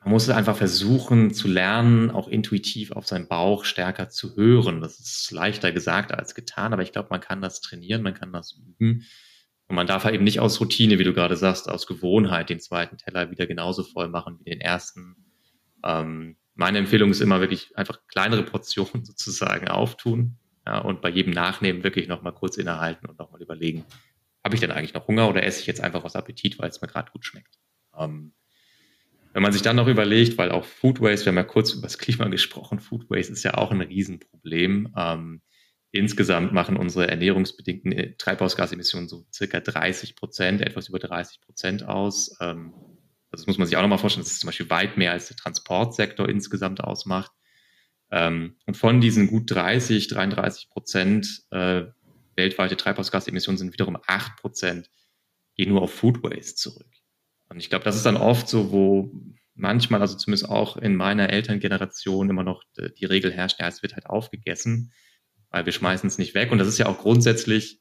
man 0.05 0.11
muss 0.11 0.29
einfach 0.29 0.55
versuchen 0.55 1.33
zu 1.33 1.47
lernen, 1.47 2.11
auch 2.11 2.27
intuitiv 2.27 2.91
auf 2.91 3.07
seinen 3.07 3.27
Bauch 3.27 3.65
stärker 3.65 4.07
zu 4.07 4.35
hören. 4.35 4.79
Das 4.79 4.99
ist 4.99 5.31
leichter 5.31 5.71
gesagt 5.71 6.11
als 6.11 6.35
getan, 6.35 6.73
aber 6.73 6.83
ich 6.83 6.91
glaube, 6.91 7.07
man 7.09 7.21
kann 7.21 7.41
das 7.41 7.59
trainieren, 7.59 8.03
man 8.03 8.13
kann 8.13 8.31
das 8.31 8.55
üben. 8.55 9.03
Und 9.67 9.75
man 9.75 9.87
darf 9.87 10.03
halt 10.03 10.13
eben 10.13 10.23
nicht 10.23 10.39
aus 10.39 10.61
Routine, 10.61 10.99
wie 10.99 11.03
du 11.03 11.13
gerade 11.13 11.35
sagst, 11.35 11.67
aus 11.67 11.87
Gewohnheit 11.87 12.51
den 12.51 12.59
zweiten 12.59 12.99
Teller 12.99 13.31
wieder 13.31 13.47
genauso 13.47 13.81
voll 13.81 14.07
machen 14.07 14.37
wie 14.39 14.51
den 14.51 14.61
ersten. 14.61 15.15
Ähm, 15.83 16.37
meine 16.53 16.77
Empfehlung 16.77 17.09
ist 17.09 17.21
immer 17.21 17.41
wirklich 17.41 17.75
einfach 17.75 17.99
kleinere 18.07 18.43
Portionen 18.43 19.03
sozusagen 19.05 19.69
auftun 19.69 20.37
ja, 20.67 20.77
und 20.81 21.01
bei 21.01 21.09
jedem 21.09 21.33
Nachnehmen 21.33 21.83
wirklich 21.83 22.07
nochmal 22.07 22.33
kurz 22.33 22.57
innehalten 22.57 23.07
und 23.07 23.17
nochmal 23.17 23.41
überlegen, 23.41 23.83
habe 24.43 24.53
ich 24.53 24.61
denn 24.61 24.71
eigentlich 24.71 24.93
noch 24.93 25.07
Hunger 25.07 25.27
oder 25.27 25.41
esse 25.41 25.61
ich 25.61 25.65
jetzt 25.65 25.81
einfach 25.81 26.03
aus 26.03 26.15
Appetit, 26.15 26.59
weil 26.59 26.69
es 26.69 26.79
mir 26.79 26.87
gerade 26.87 27.11
gut 27.11 27.25
schmeckt. 27.25 27.57
Ähm, 27.97 28.33
wenn 29.35 29.43
man 29.43 29.51
sich 29.51 29.63
dann 29.63 29.75
noch 29.75 29.87
überlegt, 29.87 30.37
weil 30.37 30.49
auch 30.49 30.63
Food 30.63 31.01
Waste, 31.01 31.25
wir 31.25 31.31
haben 31.31 31.37
ja 31.37 31.43
kurz 31.43 31.73
über 31.73 31.81
das 31.81 31.97
Klima 31.97 32.29
gesprochen, 32.29 32.79
Food 32.79 33.09
Waste 33.09 33.33
ist 33.33 33.43
ja 33.43 33.55
auch 33.55 33.69
ein 33.69 33.81
Riesenproblem. 33.81 34.93
Ähm, 34.95 35.41
insgesamt 35.91 36.53
machen 36.53 36.77
unsere 36.77 37.09
ernährungsbedingten 37.09 38.15
Treibhausgasemissionen 38.17 39.09
so 39.09 39.25
circa 39.33 39.59
30 39.59 40.15
Prozent, 40.15 40.61
etwas 40.61 40.87
über 40.87 40.99
30 40.99 41.41
Prozent 41.41 41.85
aus. 41.85 42.37
Ähm, 42.39 42.73
das 43.29 43.45
muss 43.45 43.57
man 43.57 43.67
sich 43.67 43.75
auch 43.75 43.81
nochmal 43.81 43.97
vorstellen, 43.97 44.23
dass 44.23 44.31
es 44.31 44.39
zum 44.39 44.47
Beispiel 44.47 44.69
weit 44.69 44.95
mehr 44.95 45.11
als 45.11 45.27
der 45.27 45.35
Transportsektor 45.35 46.29
insgesamt 46.29 46.81
ausmacht. 46.81 47.33
Ähm, 48.11 48.55
und 48.65 48.77
von 48.77 49.01
diesen 49.01 49.27
gut 49.27 49.51
30, 49.51 50.07
33 50.07 50.69
Prozent 50.69 51.43
äh, 51.51 51.83
weltweite 52.37 52.77
Treibhausgasemissionen 52.77 53.57
sind 53.57 53.73
wiederum 53.73 53.97
8 54.07 54.37
Prozent 54.37 54.89
gehen 55.57 55.71
nur 55.71 55.81
auf 55.81 55.93
Food 55.93 56.23
Waste 56.23 56.55
zurück. 56.55 56.87
Und 57.49 57.59
ich 57.59 57.69
glaube, 57.69 57.85
das 57.85 57.95
ist 57.95 58.05
dann 58.05 58.17
oft 58.17 58.47
so, 58.47 58.71
wo 58.71 59.11
manchmal, 59.53 60.01
also 60.01 60.17
zumindest 60.17 60.49
auch 60.49 60.77
in 60.77 60.95
meiner 60.95 61.29
Elterngeneration 61.29 62.29
immer 62.29 62.43
noch 62.43 62.63
die 62.77 63.05
Regel 63.05 63.31
herrscht, 63.31 63.59
ja, 63.59 63.67
es 63.67 63.81
wird 63.81 63.95
halt 63.95 64.07
aufgegessen, 64.07 64.91
weil 65.49 65.65
wir 65.65 65.71
schmeißen 65.71 66.07
es 66.07 66.17
nicht 66.17 66.35
weg. 66.35 66.51
Und 66.51 66.57
das 66.57 66.67
ist 66.67 66.77
ja 66.77 66.87
auch 66.87 66.97
grundsätzlich 66.97 67.79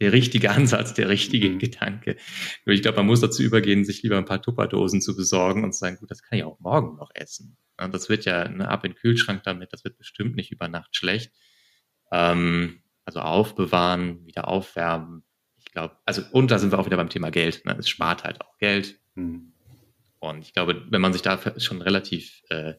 der 0.00 0.12
richtige 0.12 0.50
Ansatz, 0.52 0.94
der 0.94 1.08
richtige 1.08 1.50
mhm. 1.50 1.58
Gedanke. 1.58 2.16
Nur 2.64 2.74
ich 2.74 2.82
glaube, 2.82 2.98
man 2.98 3.06
muss 3.06 3.20
dazu 3.20 3.42
übergehen, 3.42 3.84
sich 3.84 4.02
lieber 4.02 4.18
ein 4.18 4.24
paar 4.24 4.42
Tupperdosen 4.42 5.00
zu 5.00 5.16
besorgen 5.16 5.64
und 5.64 5.72
zu 5.72 5.78
sagen, 5.78 5.96
gut, 5.98 6.10
das 6.10 6.22
kann 6.22 6.38
ich 6.38 6.44
auch 6.44 6.60
morgen 6.60 6.96
noch 6.96 7.10
essen. 7.14 7.56
Und 7.78 7.94
das 7.94 8.08
wird 8.08 8.24
ja 8.24 8.48
ne, 8.48 8.68
ab 8.68 8.84
in 8.84 8.92
den 8.92 8.98
Kühlschrank 8.98 9.42
damit, 9.44 9.72
das 9.72 9.84
wird 9.84 9.98
bestimmt 9.98 10.36
nicht 10.36 10.50
über 10.50 10.68
Nacht 10.68 10.96
schlecht. 10.96 11.32
Ähm, 12.10 12.82
also 13.04 13.20
aufbewahren, 13.20 14.26
wieder 14.26 14.48
aufwärmen, 14.48 15.22
glaube, 15.76 15.96
also 16.06 16.22
und 16.32 16.50
da 16.50 16.58
sind 16.58 16.72
wir 16.72 16.78
auch 16.78 16.86
wieder 16.86 16.96
beim 16.96 17.10
Thema 17.10 17.30
Geld. 17.30 17.64
Ne? 17.66 17.76
Es 17.78 17.88
spart 17.88 18.24
halt 18.24 18.40
auch 18.40 18.56
Geld. 18.58 18.98
Mhm. 19.14 19.52
Und 20.18 20.40
ich 20.40 20.54
glaube, 20.54 20.86
wenn 20.88 21.02
man 21.02 21.12
sich 21.12 21.22
da 21.22 21.38
schon 21.58 21.82
relativ 21.82 22.42
äh, 22.48 22.74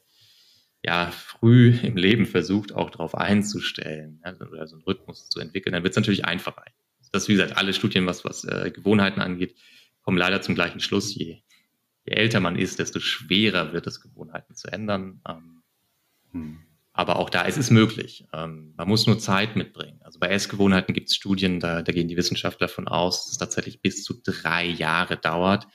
ja, 0.84 1.12
früh 1.12 1.78
im 1.84 1.96
Leben 1.96 2.26
versucht, 2.26 2.74
auch 2.74 2.90
darauf 2.90 3.14
einzustellen 3.16 4.20
ja, 4.26 4.34
oder 4.36 4.68
so 4.68 4.76
einen 4.76 4.84
Rhythmus 4.84 5.30
zu 5.30 5.40
entwickeln, 5.40 5.74
dann 5.74 5.84
wird 5.84 5.92
es 5.92 5.98
natürlich 5.98 6.26
einfacher. 6.26 6.64
Das, 7.12 7.28
wie 7.28 7.34
gesagt, 7.34 7.56
alle 7.56 7.74
Studien, 7.74 8.08
was, 8.08 8.26
was 8.26 8.44
äh, 8.44 8.72
Gewohnheiten 8.72 9.22
angeht, 9.22 9.56
kommen 10.02 10.18
leider 10.18 10.42
zum 10.42 10.56
gleichen 10.56 10.80
Schluss. 10.80 11.14
Je, 11.16 11.42
je 12.04 12.14
älter 12.14 12.40
man 12.40 12.58
ist, 12.58 12.80
desto 12.80 13.00
schwerer 13.00 13.74
wird 13.74 13.86
es, 13.86 14.02
Gewohnheiten 14.02 14.56
zu 14.56 14.68
ändern. 14.70 15.22
Ähm, 15.28 15.62
hm. 16.32 16.60
Aber 16.98 17.18
auch 17.18 17.30
da 17.30 17.44
ist 17.44 17.58
es 17.58 17.70
möglich. 17.70 18.26
Ähm, 18.34 18.74
man 18.76 18.88
muss 18.88 19.06
nur 19.06 19.20
Zeit 19.20 19.56
mitbringen. 19.56 20.00
Also 20.04 20.20
bei 20.20 20.30
Essgewohnheiten 20.30 20.96
gibt 20.96 21.10
es 21.10 21.16
Studien, 21.16 21.60
da, 21.60 21.84
da 21.84 21.92
gehen 21.92 22.08
die 22.08 22.18
Wissenschaftler 22.18 22.66
davon 22.66 22.88
aus, 22.88 23.26
dass 23.26 23.32
es 23.34 23.38
tatsächlich 23.38 23.82
bis 23.84 24.04
zu 24.04 24.20
drei 24.24 24.66
Jahre 24.66 25.16
dauert, 25.16 25.68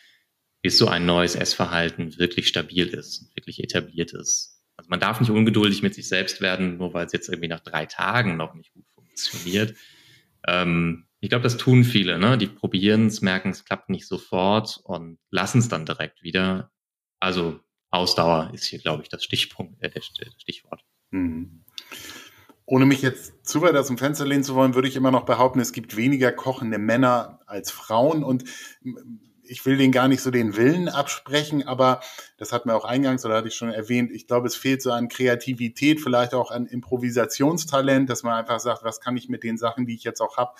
bis 0.62 0.78
so 0.78 0.88
ein 0.88 1.06
neues 1.06 1.36
Essverhalten 1.36 2.18
wirklich 2.18 2.48
stabil 2.48 2.88
ist, 2.88 3.30
wirklich 3.36 3.62
etabliert 3.62 4.12
ist. 4.12 4.64
Also 4.76 4.90
man 4.90 4.98
darf 4.98 5.20
nicht 5.20 5.30
ungeduldig 5.30 5.82
mit 5.82 5.94
sich 5.94 6.08
selbst 6.08 6.40
werden, 6.40 6.78
nur 6.78 6.92
weil 6.92 7.06
es 7.06 7.12
jetzt 7.12 7.28
irgendwie 7.28 7.48
nach 7.48 7.60
drei 7.60 7.86
Tagen 7.86 8.36
noch 8.36 8.54
nicht 8.54 8.72
gut 8.72 8.84
funktioniert. 8.94 9.76
Ähm, 10.48 11.06
Ich 11.20 11.28
glaube, 11.28 11.44
das 11.44 11.56
tun 11.56 11.84
viele. 11.84 12.18
Ne? 12.18 12.36
Die 12.36 12.48
probieren 12.48 13.06
es, 13.06 13.22
merken, 13.22 13.50
es 13.50 13.64
klappt 13.64 13.90
nicht 13.90 14.08
sofort 14.08 14.80
und 14.82 15.18
lassen 15.30 15.60
es 15.60 15.68
dann 15.68 15.86
direkt 15.86 16.24
wieder. 16.24 16.72
Also 17.20 17.60
Ausdauer 17.92 18.50
ist 18.54 18.64
hier, 18.64 18.80
glaube 18.80 19.04
ich, 19.04 19.08
das 19.08 19.22
Stichpunkt, 19.22 19.80
äh, 19.82 19.90
das 19.90 20.06
Stichwort. 20.38 20.82
Mhm. 21.12 21.62
Ohne 22.66 22.86
mich 22.86 23.02
jetzt 23.02 23.46
zu 23.46 23.60
weit 23.62 23.76
aus 23.76 23.88
dem 23.88 23.98
Fenster 23.98 24.24
lehnen 24.24 24.44
zu 24.44 24.54
wollen, 24.54 24.74
würde 24.74 24.88
ich 24.88 24.96
immer 24.96 25.10
noch 25.10 25.24
behaupten, 25.24 25.60
es 25.60 25.72
gibt 25.72 25.96
weniger 25.96 26.32
kochende 26.32 26.78
Männer 26.78 27.40
als 27.46 27.70
Frauen 27.70 28.24
und 28.24 28.44
ich 29.44 29.66
will 29.66 29.76
denen 29.76 29.92
gar 29.92 30.08
nicht 30.08 30.22
so 30.22 30.30
den 30.30 30.56
Willen 30.56 30.88
absprechen, 30.88 31.66
aber 31.66 32.00
das 32.38 32.52
hat 32.52 32.64
mir 32.64 32.74
auch 32.74 32.84
eingangs 32.84 33.24
oder 33.26 33.36
hatte 33.36 33.48
ich 33.48 33.54
schon 33.54 33.70
erwähnt, 33.70 34.10
ich 34.10 34.26
glaube, 34.26 34.46
es 34.46 34.56
fehlt 34.56 34.80
so 34.80 34.92
an 34.92 35.08
Kreativität, 35.08 36.00
vielleicht 36.00 36.32
auch 36.32 36.50
an 36.50 36.66
Improvisationstalent, 36.66 38.08
dass 38.08 38.22
man 38.22 38.34
einfach 38.34 38.60
sagt, 38.60 38.84
was 38.84 39.00
kann 39.00 39.16
ich 39.16 39.28
mit 39.28 39.42
den 39.42 39.58
Sachen, 39.58 39.84
die 39.84 39.94
ich 39.94 40.04
jetzt 40.04 40.20
auch 40.20 40.36
habe, 40.36 40.52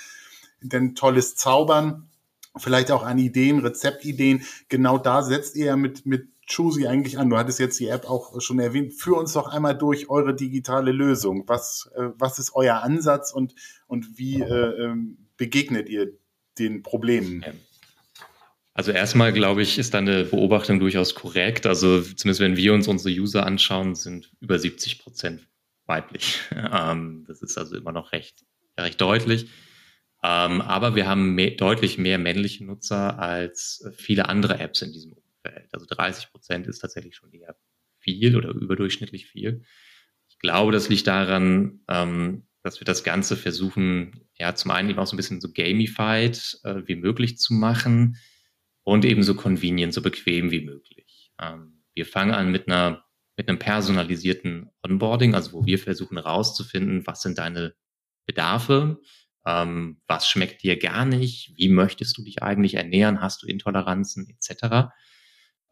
denn 0.61 0.95
tolles 0.95 1.37
Zaubern, 1.37 2.11
vielleicht 2.57 2.91
auch 2.91 3.05
an 3.05 3.19
Ideen, 3.19 3.61
Rezeptideen. 3.61 4.43
Genau 4.69 4.99
da 4.99 5.23
setzt 5.23 5.57
ihr 5.57 5.67
ja 5.67 5.77
mit, 5.77 6.05
mit 6.05 6.29
Choosy 6.51 6.87
eigentlich 6.87 7.19
an? 7.19 7.31
Du 7.31 7.37
hattest 7.37 7.59
jetzt 7.59 7.79
die 7.79 7.89
App 7.89 8.09
auch 8.09 8.41
schon 8.41 8.59
erwähnt. 8.59 8.95
Führ 8.95 9.19
uns 9.19 9.33
doch 9.33 9.49
einmal 9.49 9.77
durch 9.77 10.11
eure 10.11 10.35
digitale 10.35 10.93
Lösung. 10.93 11.45
Was, 11.47 11.91
äh, 11.97 12.09
was 12.19 12.39
ist 12.39 12.55
euer 12.55 12.83
Ansatz 12.83 13.33
und, 13.33 13.55
und 13.87 14.19
wie 14.19 14.41
äh, 14.41 14.85
ähm, 14.85 15.29
begegnet 15.37 15.89
ihr 15.89 16.13
den 16.59 16.83
Problemen? 16.83 17.45
Also 18.75 18.91
erstmal 18.91 19.33
glaube 19.33 19.63
ich, 19.63 19.79
ist 19.79 19.95
deine 19.95 20.25
Beobachtung 20.25 20.81
durchaus 20.81 21.15
korrekt. 21.15 21.67
Also 21.67 22.01
zumindest 22.01 22.41
wenn 22.41 22.57
wir 22.57 22.73
uns 22.75 22.89
unsere 22.89 23.15
User 23.15 23.47
anschauen, 23.47 23.95
sind 23.95 24.33
über 24.41 24.59
70 24.59 24.99
Prozent 24.99 25.47
weiblich. 25.87 26.41
Ähm, 26.73 27.25
das 27.27 27.43
ist 27.43 27.59
also 27.59 27.77
immer 27.77 27.93
noch 27.93 28.13
recht, 28.13 28.45
recht 28.79 29.01
deutlich. 29.01 29.47
Ähm, 30.23 30.61
aber 30.61 30.95
wir 30.95 31.07
haben 31.07 31.35
mehr, 31.35 31.51
deutlich 31.53 31.99
mehr 31.99 32.19
männliche 32.19 32.65
Nutzer 32.65 33.19
als 33.19 33.85
viele 33.97 34.29
andere 34.29 34.59
Apps 34.59 34.81
in 34.83 34.93
diesem 34.93 35.13
Umfeld. 35.45 35.69
Also 35.73 35.87
30 35.89 36.31
Prozent 36.31 36.67
ist 36.67 36.79
tatsächlich 36.79 37.17
schon 37.17 37.33
eher 37.33 37.57
viel 37.99 38.37
oder 38.37 38.51
überdurchschnittlich 38.51 39.27
viel. 39.27 39.65
Ich 40.29 40.39
glaube, 40.39 40.73
das 40.73 40.89
liegt 40.89 41.07
daran, 41.07 41.81
ähm, 41.89 42.47
dass 42.63 42.81
wir 42.81 42.85
das 42.85 43.05
Ganze 43.05 43.37
versuchen, 43.37 44.29
ja, 44.39 44.55
zum 44.55 44.71
einen 44.71 44.91
eben 44.91 44.99
auch 44.99 45.07
so 45.07 45.15
ein 45.15 45.17
bisschen 45.17 45.41
so 45.41 45.53
gamified 45.53 46.61
äh, 46.65 46.83
wie 46.87 46.97
möglich 46.97 47.39
zu 47.39 47.55
machen 47.55 48.17
und 48.85 49.05
eben 49.05 49.23
so 49.23 49.35
convenient, 49.35 49.95
so 49.95 50.03
bequem 50.03 50.51
wie 50.51 50.65
möglich. 50.65 51.33
Ähm, 51.41 51.83
wir 51.95 52.07
fangen 52.07 52.33
an 52.33 52.51
mit 52.51 52.69
einer 52.69 53.05
mit 53.35 53.49
einem 53.49 53.59
personalisierten 53.59 54.71
Onboarding, 54.83 55.35
also 55.35 55.53
wo 55.53 55.65
wir 55.65 55.79
versuchen 55.79 56.19
herauszufinden, 56.19 57.07
was 57.07 57.23
sind 57.23 57.39
deine 57.39 57.75
Bedarfe, 58.27 59.01
ähm, 59.47 60.03
was 60.07 60.29
schmeckt 60.29 60.63
dir 60.63 60.79
gar 60.79 61.07
nicht, 61.07 61.53
wie 61.57 61.71
möchtest 61.71 62.19
du 62.19 62.23
dich 62.23 62.43
eigentlich 62.43 62.75
ernähren, 62.75 63.23
hast 63.23 63.43
du 63.43 63.47
Intoleranzen 63.47 64.29
etc. 64.29 64.93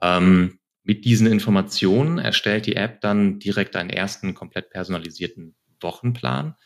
Ähm, 0.03 0.59
mit 0.82 1.05
diesen 1.05 1.26
Informationen 1.26 2.18
erstellt 2.18 2.66
die 2.66 2.76
App 2.76 3.01
dann 3.01 3.38
direkt 3.38 3.76
einen 3.76 3.90
ersten 3.90 4.34
komplett 4.34 4.70
personalisierten 4.70 5.55
Wochenplan. 5.80 6.57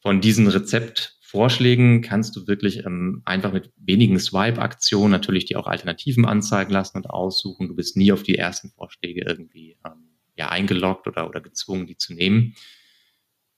Von 0.00 0.20
diesen 0.20 0.48
Rezeptvorschlägen 0.48 2.00
kannst 2.00 2.34
du 2.34 2.46
wirklich 2.46 2.84
ähm, 2.86 3.22
einfach 3.26 3.52
mit 3.52 3.70
wenigen 3.76 4.18
Swipe-Aktionen 4.18 5.10
natürlich 5.10 5.44
die 5.44 5.56
auch 5.56 5.66
Alternativen 5.66 6.24
anzeigen 6.24 6.72
lassen 6.72 6.96
und 6.96 7.10
aussuchen. 7.10 7.68
Du 7.68 7.76
bist 7.76 7.96
nie 7.96 8.12
auf 8.12 8.22
die 8.22 8.38
ersten 8.38 8.70
Vorschläge 8.70 9.24
irgendwie 9.26 9.76
ähm, 9.84 10.16
ja, 10.36 10.48
eingeloggt 10.48 11.06
oder, 11.06 11.28
oder 11.28 11.40
gezwungen, 11.42 11.86
die 11.86 11.98
zu 11.98 12.14
nehmen. 12.14 12.54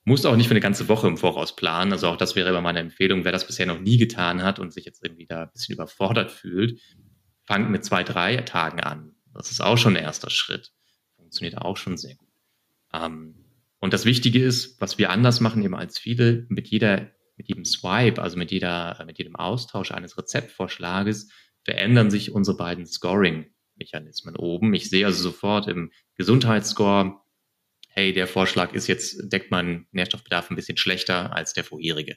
Musst 0.04 0.26
auch 0.26 0.34
nicht 0.34 0.48
für 0.48 0.54
eine 0.54 0.60
ganze 0.60 0.88
Woche 0.88 1.06
im 1.06 1.16
Voraus 1.16 1.54
planen. 1.54 1.92
Also 1.92 2.08
auch 2.08 2.16
das 2.16 2.34
wäre 2.34 2.48
immer 2.48 2.60
meine 2.60 2.80
Empfehlung, 2.80 3.24
wer 3.24 3.30
das 3.30 3.46
bisher 3.46 3.66
noch 3.66 3.78
nie 3.78 3.98
getan 3.98 4.42
hat 4.42 4.58
und 4.58 4.72
sich 4.72 4.84
jetzt 4.84 5.04
irgendwie 5.04 5.26
da 5.26 5.44
ein 5.44 5.52
bisschen 5.52 5.76
überfordert 5.76 6.32
fühlt, 6.32 6.80
fangt 7.52 7.70
mit 7.70 7.84
zwei, 7.84 8.02
drei 8.02 8.36
Tagen 8.36 8.80
an. 8.80 9.14
Das 9.34 9.50
ist 9.50 9.60
auch 9.60 9.76
schon 9.76 9.94
ein 9.94 10.02
erster 10.02 10.30
Schritt. 10.30 10.72
Funktioniert 11.16 11.58
auch 11.58 11.76
schon 11.76 11.98
sehr 11.98 12.14
gut. 12.14 12.30
Ähm, 12.94 13.44
und 13.78 13.92
das 13.92 14.06
Wichtige 14.06 14.42
ist, 14.42 14.80
was 14.80 14.96
wir 14.96 15.10
anders 15.10 15.40
machen 15.40 15.62
eben 15.62 15.74
als 15.74 15.98
viele, 15.98 16.46
mit 16.48 16.68
jeder, 16.68 17.10
mit 17.36 17.48
jedem 17.48 17.66
Swipe, 17.66 18.22
also 18.22 18.38
mit 18.38 18.52
jeder, 18.52 19.02
mit 19.06 19.18
jedem 19.18 19.36
Austausch 19.36 19.90
eines 19.90 20.16
Rezeptvorschlages, 20.16 21.30
verändern 21.62 22.10
sich 22.10 22.32
unsere 22.32 22.56
beiden 22.56 22.86
Scoring-Mechanismen 22.86 24.36
oben. 24.36 24.72
Ich 24.72 24.88
sehe 24.88 25.04
also 25.04 25.22
sofort 25.22 25.68
im 25.68 25.92
Gesundheitsscore, 26.16 27.20
hey, 27.88 28.14
der 28.14 28.28
Vorschlag 28.28 28.72
ist 28.72 28.86
jetzt, 28.86 29.30
deckt 29.30 29.50
meinen 29.50 29.88
Nährstoffbedarf 29.90 30.50
ein 30.50 30.56
bisschen 30.56 30.78
schlechter 30.78 31.34
als 31.34 31.52
der 31.52 31.64
vorherige. 31.64 32.16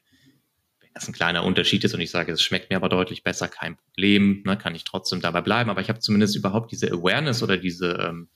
Das 0.95 1.09
ein 1.09 1.13
kleiner 1.13 1.43
Unterschied 1.43 1.83
ist 1.83 1.93
und 1.93 1.99
ich 1.99 2.09
sage, 2.09 2.31
es 2.31 2.41
schmeckt 2.41 2.69
mir 2.69 2.77
aber 2.77 2.87
deutlich 2.87 3.21
besser, 3.21 3.49
kein 3.49 3.75
Problem, 3.75 4.43
ne, 4.45 4.57
kann 4.57 4.75
ich 4.75 4.85
trotzdem 4.85 5.19
dabei 5.19 5.41
bleiben. 5.41 5.69
Aber 5.69 5.81
ich 5.81 5.89
habe 5.89 5.99
zumindest 5.99 6.37
überhaupt 6.37 6.71
diese 6.71 6.89
Awareness 6.89 7.43
oder 7.43 7.57
diese 7.57 7.91
ähm, 7.95 8.29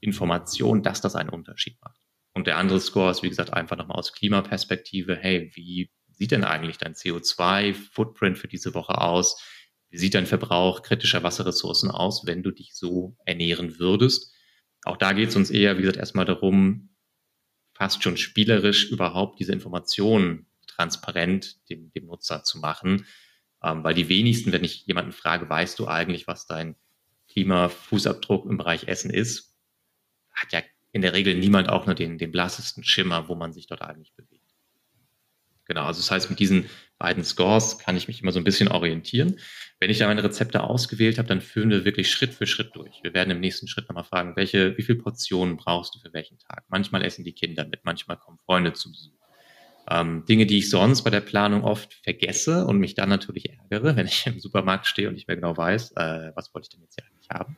Information, 0.00 0.82
dass 0.82 1.02
das 1.02 1.14
einen 1.16 1.28
Unterschied 1.28 1.76
macht. 1.82 2.00
Und 2.32 2.46
der 2.46 2.56
andere 2.56 2.80
Score 2.80 3.10
ist, 3.10 3.22
wie 3.22 3.28
gesagt, 3.28 3.52
einfach 3.52 3.76
nochmal 3.76 3.98
aus 3.98 4.14
Klimaperspektive, 4.14 5.16
hey, 5.16 5.50
wie 5.54 5.90
sieht 6.08 6.30
denn 6.30 6.44
eigentlich 6.44 6.78
dein 6.78 6.94
CO2-Footprint 6.94 8.38
für 8.38 8.48
diese 8.48 8.72
Woche 8.72 8.98
aus? 8.98 9.42
Wie 9.90 9.98
sieht 9.98 10.14
dein 10.14 10.26
Verbrauch 10.26 10.82
kritischer 10.82 11.22
Wasserressourcen 11.22 11.90
aus, 11.90 12.26
wenn 12.26 12.42
du 12.42 12.50
dich 12.52 12.74
so 12.74 13.16
ernähren 13.26 13.78
würdest? 13.78 14.32
Auch 14.84 14.96
da 14.96 15.12
geht 15.12 15.28
es 15.28 15.36
uns 15.36 15.50
eher, 15.50 15.76
wie 15.76 15.82
gesagt, 15.82 15.98
erstmal 15.98 16.24
darum, 16.24 16.96
fast 17.74 18.02
schon 18.02 18.16
spielerisch 18.16 18.90
überhaupt 18.90 19.38
diese 19.38 19.52
Informationen 19.52 20.47
transparent 20.68 21.68
dem, 21.68 21.90
dem 21.92 22.06
Nutzer 22.06 22.44
zu 22.44 22.58
machen. 22.58 23.06
Ähm, 23.62 23.82
weil 23.82 23.94
die 23.94 24.08
wenigsten, 24.08 24.52
wenn 24.52 24.64
ich 24.64 24.86
jemanden 24.86 25.12
frage, 25.12 25.48
weißt 25.48 25.78
du 25.78 25.88
eigentlich, 25.88 26.26
was 26.26 26.46
dein 26.46 26.76
Klimafußabdruck 27.28 28.46
im 28.46 28.56
Bereich 28.56 28.86
Essen 28.88 29.10
ist, 29.10 29.54
hat 30.32 30.52
ja 30.52 30.62
in 30.92 31.02
der 31.02 31.12
Regel 31.12 31.34
niemand 31.34 31.68
auch 31.68 31.86
nur 31.86 31.94
den, 31.94 32.18
den 32.18 32.32
blassesten 32.32 32.84
Schimmer, 32.84 33.28
wo 33.28 33.34
man 33.34 33.52
sich 33.52 33.66
dort 33.66 33.82
eigentlich 33.82 34.14
bewegt. 34.14 34.48
Genau, 35.68 35.84
also 35.84 36.00
das 36.00 36.10
heißt, 36.10 36.30
mit 36.30 36.40
diesen 36.40 36.70
beiden 36.96 37.22
Scores 37.24 37.78
kann 37.78 37.96
ich 37.96 38.08
mich 38.08 38.22
immer 38.22 38.32
so 38.32 38.40
ein 38.40 38.44
bisschen 38.44 38.68
orientieren. 38.68 39.38
Wenn 39.78 39.90
ich 39.90 39.98
da 39.98 40.06
meine 40.06 40.24
Rezepte 40.24 40.62
ausgewählt 40.62 41.18
habe, 41.18 41.28
dann 41.28 41.42
führen 41.42 41.68
wir 41.68 41.84
wirklich 41.84 42.10
Schritt 42.10 42.32
für 42.32 42.46
Schritt 42.46 42.74
durch. 42.74 43.00
Wir 43.02 43.12
werden 43.12 43.30
im 43.30 43.40
nächsten 43.40 43.68
Schritt 43.68 43.86
nochmal 43.86 44.04
fragen, 44.04 44.34
welche, 44.34 44.78
wie 44.78 44.82
viele 44.82 44.98
Portionen 44.98 45.58
brauchst 45.58 45.94
du 45.94 45.98
für 45.98 46.12
welchen 46.14 46.38
Tag? 46.38 46.64
Manchmal 46.68 47.04
essen 47.04 47.22
die 47.22 47.34
Kinder 47.34 47.66
mit, 47.66 47.84
manchmal 47.84 48.16
kommen 48.16 48.38
Freunde 48.38 48.72
zu 48.72 48.90
Besuch. 48.90 49.17
Ähm, 49.90 50.24
Dinge, 50.26 50.46
die 50.46 50.58
ich 50.58 50.70
sonst 50.70 51.02
bei 51.02 51.10
der 51.10 51.20
Planung 51.20 51.64
oft 51.64 51.94
vergesse 52.02 52.66
und 52.66 52.78
mich 52.78 52.94
dann 52.94 53.08
natürlich 53.08 53.50
ärgere, 53.50 53.96
wenn 53.96 54.06
ich 54.06 54.26
im 54.26 54.38
Supermarkt 54.38 54.86
stehe 54.86 55.08
und 55.08 55.14
nicht 55.14 55.28
mehr 55.28 55.36
genau 55.36 55.56
weiß, 55.56 55.92
äh, 55.92 56.32
was 56.34 56.52
wollte 56.54 56.66
ich 56.66 56.70
denn 56.70 56.82
jetzt 56.82 56.94
hier 56.96 57.04
eigentlich 57.06 57.30
haben. 57.30 57.56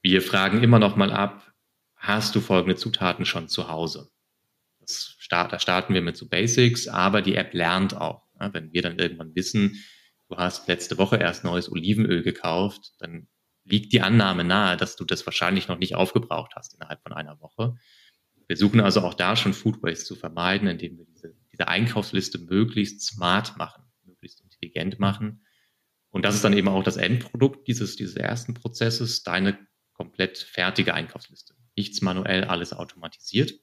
Wir 0.00 0.20
fragen 0.20 0.62
immer 0.62 0.80
noch 0.80 0.96
mal 0.96 1.12
ab, 1.12 1.52
hast 1.96 2.34
du 2.34 2.40
folgende 2.40 2.74
Zutaten 2.74 3.24
schon 3.24 3.48
zu 3.48 3.68
Hause? 3.68 4.10
Das 4.80 5.14
start, 5.18 5.52
da 5.52 5.60
starten 5.60 5.94
wir 5.94 6.02
mit 6.02 6.16
so 6.16 6.28
Basics, 6.28 6.88
aber 6.88 7.22
die 7.22 7.36
App 7.36 7.54
lernt 7.54 7.96
auch. 7.96 8.22
Ja, 8.40 8.52
wenn 8.52 8.72
wir 8.72 8.82
dann 8.82 8.98
irgendwann 8.98 9.36
wissen, 9.36 9.80
du 10.28 10.36
hast 10.36 10.66
letzte 10.66 10.98
Woche 10.98 11.18
erst 11.18 11.44
neues 11.44 11.70
Olivenöl 11.70 12.22
gekauft, 12.22 12.94
dann 12.98 13.28
liegt 13.64 13.92
die 13.92 14.00
Annahme 14.00 14.42
nahe, 14.42 14.76
dass 14.76 14.96
du 14.96 15.04
das 15.04 15.24
wahrscheinlich 15.24 15.68
noch 15.68 15.78
nicht 15.78 15.94
aufgebraucht 15.94 16.54
hast 16.56 16.74
innerhalb 16.74 17.00
von 17.02 17.12
einer 17.12 17.40
Woche. 17.40 17.76
Wir 18.48 18.56
suchen 18.56 18.80
also 18.80 19.00
auch 19.00 19.14
da 19.14 19.36
schon 19.36 19.54
Food 19.54 19.82
Waste 19.82 20.04
zu 20.04 20.16
vermeiden, 20.16 20.68
indem 20.68 20.98
wir 20.98 21.04
diese, 21.06 21.34
diese 21.52 21.68
Einkaufsliste 21.68 22.38
möglichst 22.38 23.02
smart 23.02 23.56
machen, 23.56 23.84
möglichst 24.04 24.40
intelligent 24.40 24.98
machen. 24.98 25.44
Und 26.10 26.24
das 26.24 26.34
ist 26.34 26.44
dann 26.44 26.52
eben 26.52 26.68
auch 26.68 26.82
das 26.82 26.96
Endprodukt 26.96 27.66
dieses, 27.68 27.96
dieses 27.96 28.16
ersten 28.16 28.54
Prozesses, 28.54 29.22
deine 29.22 29.58
komplett 29.94 30.38
fertige 30.38 30.94
Einkaufsliste. 30.94 31.54
Nichts 31.76 32.02
manuell, 32.02 32.44
alles 32.44 32.72
automatisiert. 32.72 33.54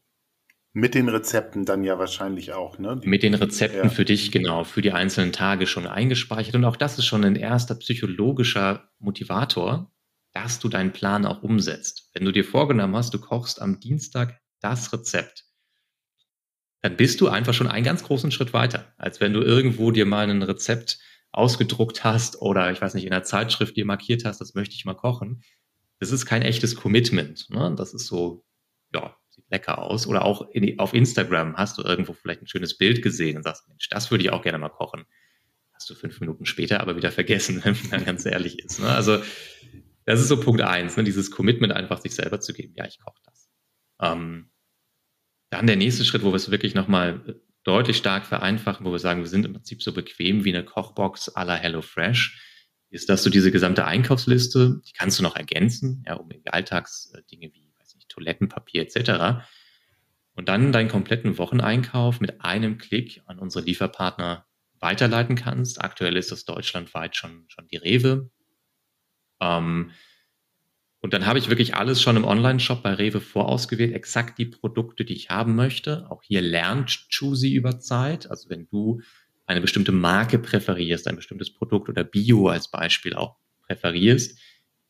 Mit 0.71 0.93
den 0.93 1.09
Rezepten 1.09 1.65
dann 1.65 1.83
ja 1.83 1.97
wahrscheinlich 1.97 2.53
auch, 2.53 2.77
ne? 2.77 3.01
Mit 3.03 3.23
den 3.23 3.33
Rezepten 3.33 3.85
ja. 3.85 3.89
für 3.89 4.05
dich, 4.05 4.31
genau, 4.31 4.63
für 4.63 4.81
die 4.81 4.91
einzelnen 4.91 5.31
Tage 5.31 5.65
schon 5.65 5.87
eingespeichert. 5.87 6.55
Und 6.55 6.65
auch 6.65 6.75
das 6.75 6.99
ist 6.99 7.05
schon 7.05 7.23
ein 7.23 7.35
erster 7.35 7.75
psychologischer 7.75 8.91
Motivator, 8.99 9.91
dass 10.31 10.59
du 10.59 10.69
deinen 10.69 10.93
Plan 10.93 11.25
auch 11.25 11.41
umsetzt. 11.41 12.09
Wenn 12.13 12.25
du 12.25 12.31
dir 12.31 12.45
vorgenommen 12.45 12.95
hast, 12.95 13.13
du 13.13 13.19
kochst 13.19 13.61
am 13.61 13.79
Dienstag 13.79 14.39
das 14.59 14.91
Rezept, 14.93 15.45
dann 16.81 16.95
bist 16.95 17.19
du 17.21 17.27
einfach 17.27 17.53
schon 17.53 17.67
einen 17.67 17.85
ganz 17.85 18.03
großen 18.03 18.31
Schritt 18.31 18.53
weiter, 18.53 18.93
als 18.97 19.19
wenn 19.19 19.33
du 19.33 19.41
irgendwo 19.41 19.91
dir 19.91 20.05
mal 20.05 20.29
ein 20.29 20.43
Rezept 20.43 20.99
ausgedruckt 21.31 22.03
hast 22.03 22.41
oder 22.41 22.71
ich 22.71 22.81
weiß 22.81 22.93
nicht, 22.93 23.03
in 23.03 23.11
der 23.11 23.23
Zeitschrift 23.23 23.75
dir 23.75 23.85
markiert 23.85 24.25
hast, 24.25 24.41
das 24.41 24.55
möchte 24.55 24.75
ich 24.75 24.85
mal 24.85 24.95
kochen. 24.95 25.43
Das 25.99 26.11
ist 26.11 26.25
kein 26.25 26.41
echtes 26.41 26.75
Commitment. 26.75 27.49
Ne? 27.49 27.75
Das 27.77 27.93
ist 27.93 28.07
so, 28.07 28.45
ja, 28.93 29.15
lecker 29.49 29.79
aus. 29.79 30.07
Oder 30.07 30.25
auch 30.25 30.49
in, 30.51 30.79
auf 30.79 30.93
Instagram 30.93 31.57
hast 31.57 31.77
du 31.77 31.83
irgendwo 31.83 32.13
vielleicht 32.13 32.41
ein 32.41 32.47
schönes 32.47 32.77
Bild 32.77 33.01
gesehen 33.01 33.37
und 33.37 33.43
sagst, 33.43 33.67
Mensch, 33.67 33.89
das 33.89 34.09
würde 34.09 34.23
ich 34.23 34.31
auch 34.31 34.41
gerne 34.41 34.57
mal 34.57 34.69
kochen. 34.69 35.05
Hast 35.73 35.89
du 35.89 35.95
fünf 35.95 36.19
Minuten 36.19 36.45
später 36.45 36.79
aber 36.79 36.95
wieder 36.95 37.11
vergessen, 37.11 37.61
wenn 37.63 37.75
man 37.91 38.05
ganz 38.05 38.25
ehrlich 38.25 38.59
ist. 38.59 38.79
Ne? 38.79 38.87
Also 38.87 39.21
das 40.05 40.21
ist 40.21 40.29
so 40.29 40.39
Punkt 40.39 40.61
eins, 40.61 40.97
ne? 40.97 41.03
dieses 41.03 41.31
Commitment 41.31 41.73
einfach 41.73 42.01
sich 42.01 42.15
selber 42.15 42.39
zu 42.39 42.53
geben, 42.53 42.73
ja, 42.75 42.85
ich 42.85 42.99
koche 42.99 43.21
das. 43.25 43.48
Ähm, 44.01 44.49
dann 45.49 45.67
der 45.67 45.75
nächste 45.75 46.05
Schritt, 46.05 46.23
wo 46.23 46.31
wir 46.31 46.35
es 46.35 46.51
wirklich 46.51 46.75
nochmal 46.75 47.41
deutlich 47.63 47.97
stark 47.97 48.25
vereinfachen, 48.25 48.85
wo 48.85 48.91
wir 48.91 48.99
sagen, 48.99 49.21
wir 49.21 49.27
sind 49.27 49.45
im 49.45 49.53
Prinzip 49.53 49.83
so 49.83 49.93
bequem 49.93 50.45
wie 50.45 50.55
eine 50.55 50.63
Kochbox 50.63 51.35
à 51.35 51.43
la 51.43 51.55
HelloFresh, 51.55 52.45
ist, 52.89 53.09
dass 53.09 53.23
du 53.23 53.29
diese 53.29 53.51
gesamte 53.51 53.85
Einkaufsliste, 53.85 54.81
die 54.87 54.93
kannst 54.93 55.19
du 55.19 55.23
noch 55.23 55.35
ergänzen, 55.35 56.03
ja, 56.07 56.15
um 56.15 56.29
Alltagsdinge 56.45 57.53
wie, 57.53 57.73
weiß 57.79 57.95
nicht, 57.95 58.09
Toilettenpapier 58.09 58.81
etc. 58.81 59.45
Und 60.33 60.49
dann 60.49 60.71
deinen 60.71 60.89
kompletten 60.89 61.37
Wocheneinkauf 61.37 62.19
mit 62.19 62.41
einem 62.41 62.77
Klick 62.77 63.21
an 63.25 63.37
unsere 63.37 63.65
Lieferpartner 63.65 64.45
weiterleiten 64.79 65.35
kannst. 65.35 65.81
Aktuell 65.81 66.15
ist 66.15 66.31
das 66.31 66.45
deutschlandweit 66.45 67.15
schon, 67.15 67.45
schon 67.49 67.67
die 67.67 67.77
Rewe. 67.77 68.31
Ähm, 69.41 69.91
und 71.01 71.13
dann 71.13 71.25
habe 71.25 71.39
ich 71.39 71.49
wirklich 71.49 71.75
alles 71.75 72.01
schon 72.01 72.17
im 72.17 72.25
Online-Shop 72.25 72.83
bei 72.83 72.93
Rewe 72.93 73.21
vorausgewählt, 73.21 73.93
exakt 73.93 74.37
die 74.37 74.45
Produkte, 74.45 75.05
die 75.05 75.13
ich 75.13 75.29
haben 75.29 75.55
möchte. 75.55 76.09
Auch 76.11 76.21
hier 76.23 76.41
lernt 76.41 77.07
Choosy 77.09 77.53
über 77.53 77.79
Zeit. 77.79 78.29
Also 78.29 78.49
wenn 78.49 78.67
du 78.67 79.01
eine 79.45 79.61
bestimmte 79.61 79.93
Marke 79.93 80.39
präferierst, 80.39 81.07
ein 81.07 81.15
bestimmtes 81.15 81.53
Produkt 81.53 81.87
oder 81.87 82.03
Bio 82.03 82.49
als 82.49 82.69
Beispiel 82.69 83.13
auch 83.13 83.37
präferierst, 83.65 84.37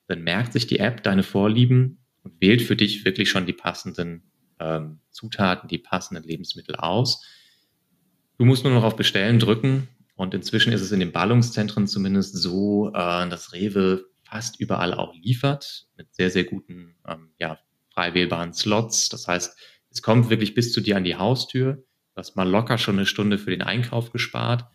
dann 0.08 0.24
merkt 0.24 0.54
sich 0.54 0.66
die 0.66 0.80
App 0.80 1.04
deine 1.04 1.22
Vorlieben 1.22 2.00
und 2.24 2.42
wählt 2.42 2.64
für 2.64 2.76
dich 2.76 3.06
wirklich 3.06 3.30
schon 3.30 3.46
die 3.46 3.54
passenden 3.54 4.24
ähm, 4.60 5.00
Zutaten, 5.12 5.70
die 5.70 5.78
passenden 5.78 6.24
Lebensmittel 6.24 6.76
aus. 6.76 7.24
Du 8.40 8.46
musst 8.46 8.64
nur 8.64 8.74
noch 8.74 8.84
auf 8.84 8.96
Bestellen 8.96 9.38
drücken 9.38 9.88
und 10.16 10.34
inzwischen 10.34 10.74
ist 10.74 10.82
es 10.82 10.92
in 10.92 11.00
den 11.00 11.12
Ballungszentren 11.12 11.86
zumindest 11.88 12.36
so, 12.36 12.90
äh, 12.90 13.30
dass 13.30 13.54
Rewe 13.54 14.06
fast 14.30 14.60
überall 14.60 14.94
auch 14.94 15.14
liefert, 15.16 15.88
mit 15.98 16.14
sehr, 16.14 16.30
sehr 16.30 16.44
guten, 16.44 16.96
ähm, 17.08 17.32
ja, 17.40 17.60
frei 17.94 18.14
wählbaren 18.14 18.54
Slots. 18.54 19.10
Das 19.10 19.28
heißt, 19.28 19.58
es 19.92 20.02
kommt 20.02 20.30
wirklich 20.30 20.54
bis 20.54 20.72
zu 20.72 20.82
dir 20.82 20.98
an 20.98 21.04
die 21.04 21.16
Haustür. 21.16 21.74
Du 21.74 22.18
hast 22.18 22.36
mal 22.36 22.48
locker 22.48 22.78
schon 22.78 22.96
eine 22.96 23.06
Stunde 23.06 23.38
für 23.38 23.50
den 23.50 23.62
Einkauf 23.62 24.12
gespart. 24.12 24.66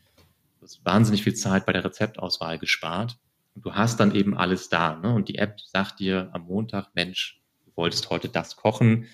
Du 0.59 0.63
hast 0.63 0.85
wahnsinnig 0.85 1.23
viel 1.23 1.35
Zeit 1.35 1.67
bei 1.67 1.73
der 1.73 1.85
Rezeptauswahl 1.85 2.59
gespart. 2.59 3.19
Und 3.55 3.65
du 3.65 3.75
hast 3.75 4.01
dann 4.01 4.15
eben 4.15 4.37
alles 4.37 4.69
da. 4.69 4.97
Ne? 4.97 5.15
Und 5.15 5.29
die 5.29 5.37
App 5.37 5.61
sagt 5.61 6.01
dir 6.01 6.31
am 6.33 6.47
Montag, 6.47 6.89
Mensch, 6.95 7.41
du 7.65 7.73
wolltest 7.77 8.11
heute 8.11 8.29
das 8.29 8.57
kochen, 8.57 9.07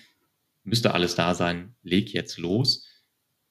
müsste 0.63 0.93
alles 0.93 1.15
da 1.15 1.35
sein, 1.35 1.75
leg 1.83 2.13
jetzt 2.13 2.37
los. 2.37 2.87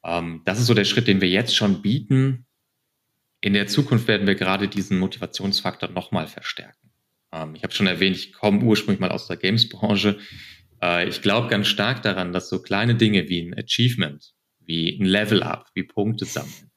Ähm, 0.02 0.42
das 0.44 0.58
ist 0.58 0.66
so 0.66 0.74
der 0.74 0.84
Schritt, 0.84 1.06
den 1.06 1.20
wir 1.20 1.28
jetzt 1.28 1.54
schon 1.54 1.82
bieten. 1.82 2.46
In 3.40 3.54
der 3.54 3.66
Zukunft 3.66 4.06
werden 4.06 4.26
wir 4.26 4.34
gerade 4.34 4.68
diesen 4.68 4.98
Motivationsfaktor 4.98 5.88
nochmal 5.90 6.26
verstärken. 6.26 6.92
Ähm, 7.32 7.54
ich 7.54 7.62
habe 7.62 7.72
schon 7.72 7.86
erwähnt, 7.86 8.16
ich 8.16 8.32
komme 8.32 8.62
ursprünglich 8.62 9.00
mal 9.00 9.10
aus 9.10 9.26
der 9.26 9.36
Games-Branche. 9.36 10.18
Äh, 10.82 11.08
ich 11.08 11.22
glaube 11.22 11.48
ganz 11.48 11.68
stark 11.68 12.02
daran, 12.02 12.32
dass 12.32 12.48
so 12.48 12.60
kleine 12.60 12.94
Dinge 12.94 13.28
wie 13.28 13.42
ein 13.42 13.58
Achievement, 13.58 14.32
wie 14.58 14.98
ein 14.98 15.04
Level-Up, 15.04 15.68
wie 15.74 15.84
Punkte 15.84 16.24
sammeln, 16.24 16.70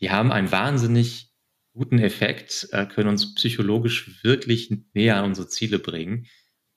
die 0.00 0.10
haben 0.10 0.32
einen 0.32 0.50
wahnsinnig 0.50 1.30
guten 1.72 1.98
Effekt, 1.98 2.68
äh, 2.72 2.86
können 2.86 3.10
uns 3.10 3.34
psychologisch 3.34 4.24
wirklich 4.24 4.72
näher 4.94 5.16
an 5.16 5.26
unsere 5.26 5.48
Ziele 5.48 5.78
bringen. 5.78 6.26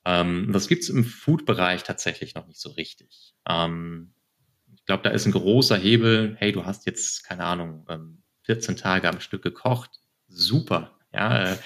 Ähm, 0.04 0.50
das 0.52 0.68
gibt 0.68 0.82
es 0.82 0.90
im 0.90 1.04
Food-Bereich 1.04 1.82
tatsächlich 1.82 2.34
noch 2.34 2.46
nicht 2.46 2.60
so 2.60 2.70
richtig. 2.70 3.34
Ähm, 3.48 4.14
ich 4.76 4.84
glaube, 4.84 5.02
da 5.02 5.10
ist 5.10 5.24
ein 5.24 5.32
großer 5.32 5.76
Hebel. 5.76 6.36
Hey, 6.38 6.52
du 6.52 6.66
hast 6.66 6.86
jetzt, 6.86 7.24
keine 7.24 7.44
Ahnung, 7.44 7.86
14 8.44 8.76
Tage 8.76 9.08
am 9.08 9.20
Stück 9.20 9.42
gekocht. 9.42 9.90
Super. 10.28 10.98
Ja, 11.12 11.52
äh, 11.52 11.56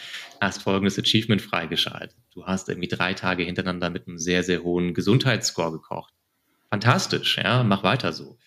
hast 0.41 0.63
folgendes 0.63 0.99
Achievement 0.99 1.41
freigeschaltet. 1.41 2.17
Du 2.33 2.47
hast 2.47 2.69
irgendwie 2.69 2.89
drei 2.89 3.15
Tage 3.15 3.45
hintereinander 3.45 3.91
mit 3.91 4.07
einem 4.07 4.19
sehr, 4.19 4.43
sehr 4.43 4.63
hohen 4.63 4.95
Gesundheitsscore 4.95 5.73
gekocht. 5.73 6.13
Fantastisch, 6.71 7.39
ja, 7.39 7.63
mach 7.63 7.83
weiter 7.83 8.13
so. 8.13 8.39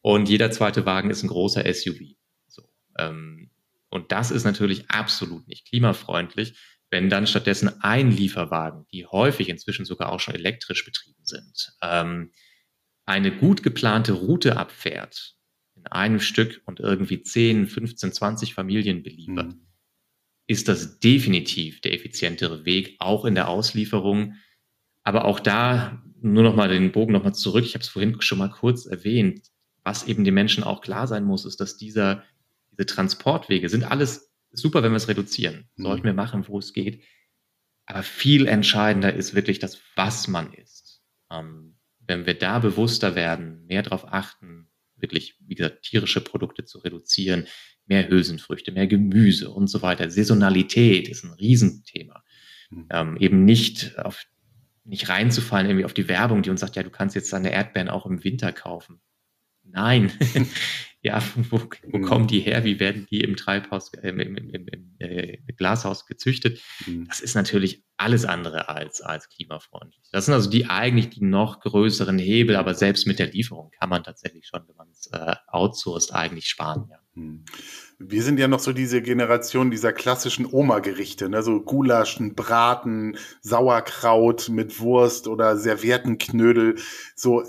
Und 0.00 0.28
jeder 0.28 0.50
zweite 0.50 0.86
Wagen 0.86 1.10
ist 1.10 1.22
ein 1.22 1.28
großer 1.28 1.72
SUV. 1.72 2.00
So, 2.48 2.68
ähm, 2.98 3.50
und 3.90 4.10
das 4.10 4.32
ist 4.32 4.42
natürlich 4.42 4.90
absolut 4.90 5.46
nicht 5.46 5.68
klimafreundlich 5.68 6.58
wenn 6.92 7.08
dann 7.08 7.26
stattdessen 7.26 7.82
ein 7.82 8.12
Lieferwagen, 8.12 8.86
die 8.92 9.06
häufig 9.06 9.48
inzwischen 9.48 9.86
sogar 9.86 10.12
auch 10.12 10.20
schon 10.20 10.34
elektrisch 10.34 10.84
betrieben 10.84 11.24
sind, 11.24 11.72
ähm, 11.82 12.30
eine 13.06 13.34
gut 13.34 13.62
geplante 13.62 14.12
Route 14.12 14.58
abfährt, 14.58 15.34
in 15.74 15.86
einem 15.86 16.20
Stück 16.20 16.60
und 16.66 16.80
irgendwie 16.80 17.22
10, 17.22 17.66
15, 17.66 18.12
20 18.12 18.54
Familien 18.54 19.02
beliefert, 19.02 19.54
mhm. 19.54 19.66
ist 20.46 20.68
das 20.68 21.00
definitiv 21.00 21.80
der 21.80 21.94
effizientere 21.94 22.66
Weg, 22.66 22.96
auch 22.98 23.24
in 23.24 23.34
der 23.34 23.48
Auslieferung. 23.48 24.34
Aber 25.02 25.24
auch 25.24 25.40
da 25.40 26.04
nur 26.20 26.42
noch 26.42 26.54
mal 26.54 26.68
den 26.68 26.92
Bogen 26.92 27.14
noch 27.14 27.24
mal 27.24 27.32
zurück. 27.32 27.64
Ich 27.64 27.74
habe 27.74 27.82
es 27.82 27.88
vorhin 27.88 28.20
schon 28.20 28.38
mal 28.38 28.50
kurz 28.50 28.84
erwähnt. 28.84 29.48
Was 29.82 30.06
eben 30.06 30.24
den 30.24 30.34
Menschen 30.34 30.62
auch 30.62 30.82
klar 30.82 31.08
sein 31.08 31.24
muss, 31.24 31.46
ist, 31.46 31.58
dass 31.58 31.78
dieser, 31.78 32.22
diese 32.70 32.86
Transportwege 32.86 33.70
sind 33.70 33.82
alles 33.82 34.31
super, 34.52 34.82
wenn 34.82 34.92
wir 34.92 34.96
es 34.96 35.08
reduzieren. 35.08 35.68
Mhm. 35.76 35.82
Sollten 35.82 36.04
wir 36.04 36.14
machen, 36.14 36.46
wo 36.48 36.58
es 36.58 36.72
geht. 36.72 37.02
Aber 37.86 38.02
viel 38.02 38.46
entscheidender 38.46 39.12
ist 39.12 39.34
wirklich 39.34 39.58
das, 39.58 39.80
was 39.96 40.28
man 40.28 40.52
isst. 40.52 41.02
Ähm, 41.30 41.76
wenn 41.98 42.26
wir 42.26 42.34
da 42.34 42.58
bewusster 42.58 43.14
werden, 43.14 43.64
mehr 43.66 43.82
darauf 43.82 44.12
achten, 44.12 44.68
wirklich, 44.96 45.36
wie 45.40 45.54
gesagt, 45.54 45.82
tierische 45.82 46.20
Produkte 46.20 46.64
zu 46.64 46.78
reduzieren, 46.78 47.46
mehr 47.86 48.08
Hülsenfrüchte, 48.08 48.72
mehr 48.72 48.86
Gemüse 48.86 49.50
und 49.50 49.66
so 49.66 49.82
weiter. 49.82 50.10
Saisonalität 50.10 51.08
ist 51.08 51.24
ein 51.24 51.32
Riesenthema. 51.32 52.22
Mhm. 52.70 52.86
Ähm, 52.90 53.16
eben 53.18 53.44
nicht 53.44 53.98
auf, 53.98 54.24
nicht 54.84 55.08
reinzufallen 55.08 55.66
irgendwie 55.66 55.84
auf 55.84 55.94
die 55.94 56.08
Werbung, 56.08 56.42
die 56.42 56.50
uns 56.50 56.60
sagt, 56.60 56.76
ja, 56.76 56.82
du 56.82 56.90
kannst 56.90 57.14
jetzt 57.14 57.32
deine 57.32 57.52
Erdbeeren 57.52 57.88
auch 57.88 58.06
im 58.06 58.22
Winter 58.24 58.52
kaufen. 58.52 59.00
Nein, 59.64 60.12
ja, 61.02 61.20
wo, 61.50 61.60
wo 61.88 61.98
mhm. 61.98 62.02
kommen 62.02 62.26
die 62.26 62.40
her? 62.40 62.64
Wie 62.64 62.80
werden 62.80 63.06
die 63.10 63.20
im 63.20 63.36
Treibhaus, 63.36 63.92
äh, 63.94 64.08
im, 64.08 64.20
im, 64.20 64.36
im, 64.36 64.68
im 64.68 64.94
äh, 64.98 65.38
Glashaus 65.56 66.06
gezüchtet? 66.06 66.60
Mhm. 66.86 67.06
Das 67.08 67.20
ist 67.20 67.34
natürlich 67.34 67.84
alles 67.96 68.24
andere 68.24 68.68
als, 68.68 69.00
als 69.00 69.28
klimafreundlich. 69.28 70.08
Das 70.12 70.26
sind 70.26 70.34
also 70.34 70.48
die 70.48 70.66
eigentlich 70.66 71.10
die 71.10 71.24
noch 71.24 71.60
größeren 71.60 72.18
Hebel, 72.18 72.56
aber 72.56 72.74
selbst 72.74 73.06
mit 73.06 73.18
der 73.18 73.28
Lieferung 73.28 73.70
kann 73.78 73.90
man 73.90 74.04
tatsächlich 74.04 74.46
schon, 74.46 74.66
wenn 74.66 74.76
man 74.76 74.88
es 74.90 75.08
äh, 75.08 75.34
outsourced, 75.48 76.14
eigentlich 76.14 76.48
sparen, 76.48 76.88
ja. 76.90 76.98
Hm. 77.14 77.44
Wir 78.04 78.22
sind 78.22 78.38
ja 78.38 78.48
noch 78.48 78.58
so 78.58 78.72
diese 78.72 79.00
Generation 79.00 79.70
dieser 79.70 79.92
klassischen 79.92 80.46
Oma-Gerichte, 80.46 81.28
ne? 81.28 81.42
so 81.42 81.60
Gulaschen, 81.60 82.34
Braten, 82.34 83.16
Sauerkraut 83.40 84.48
mit 84.48 84.80
Wurst 84.80 85.28
oder 85.28 85.56
Serviettenknödel. 85.56 86.76
So, 87.14 87.42
äh, 87.42 87.46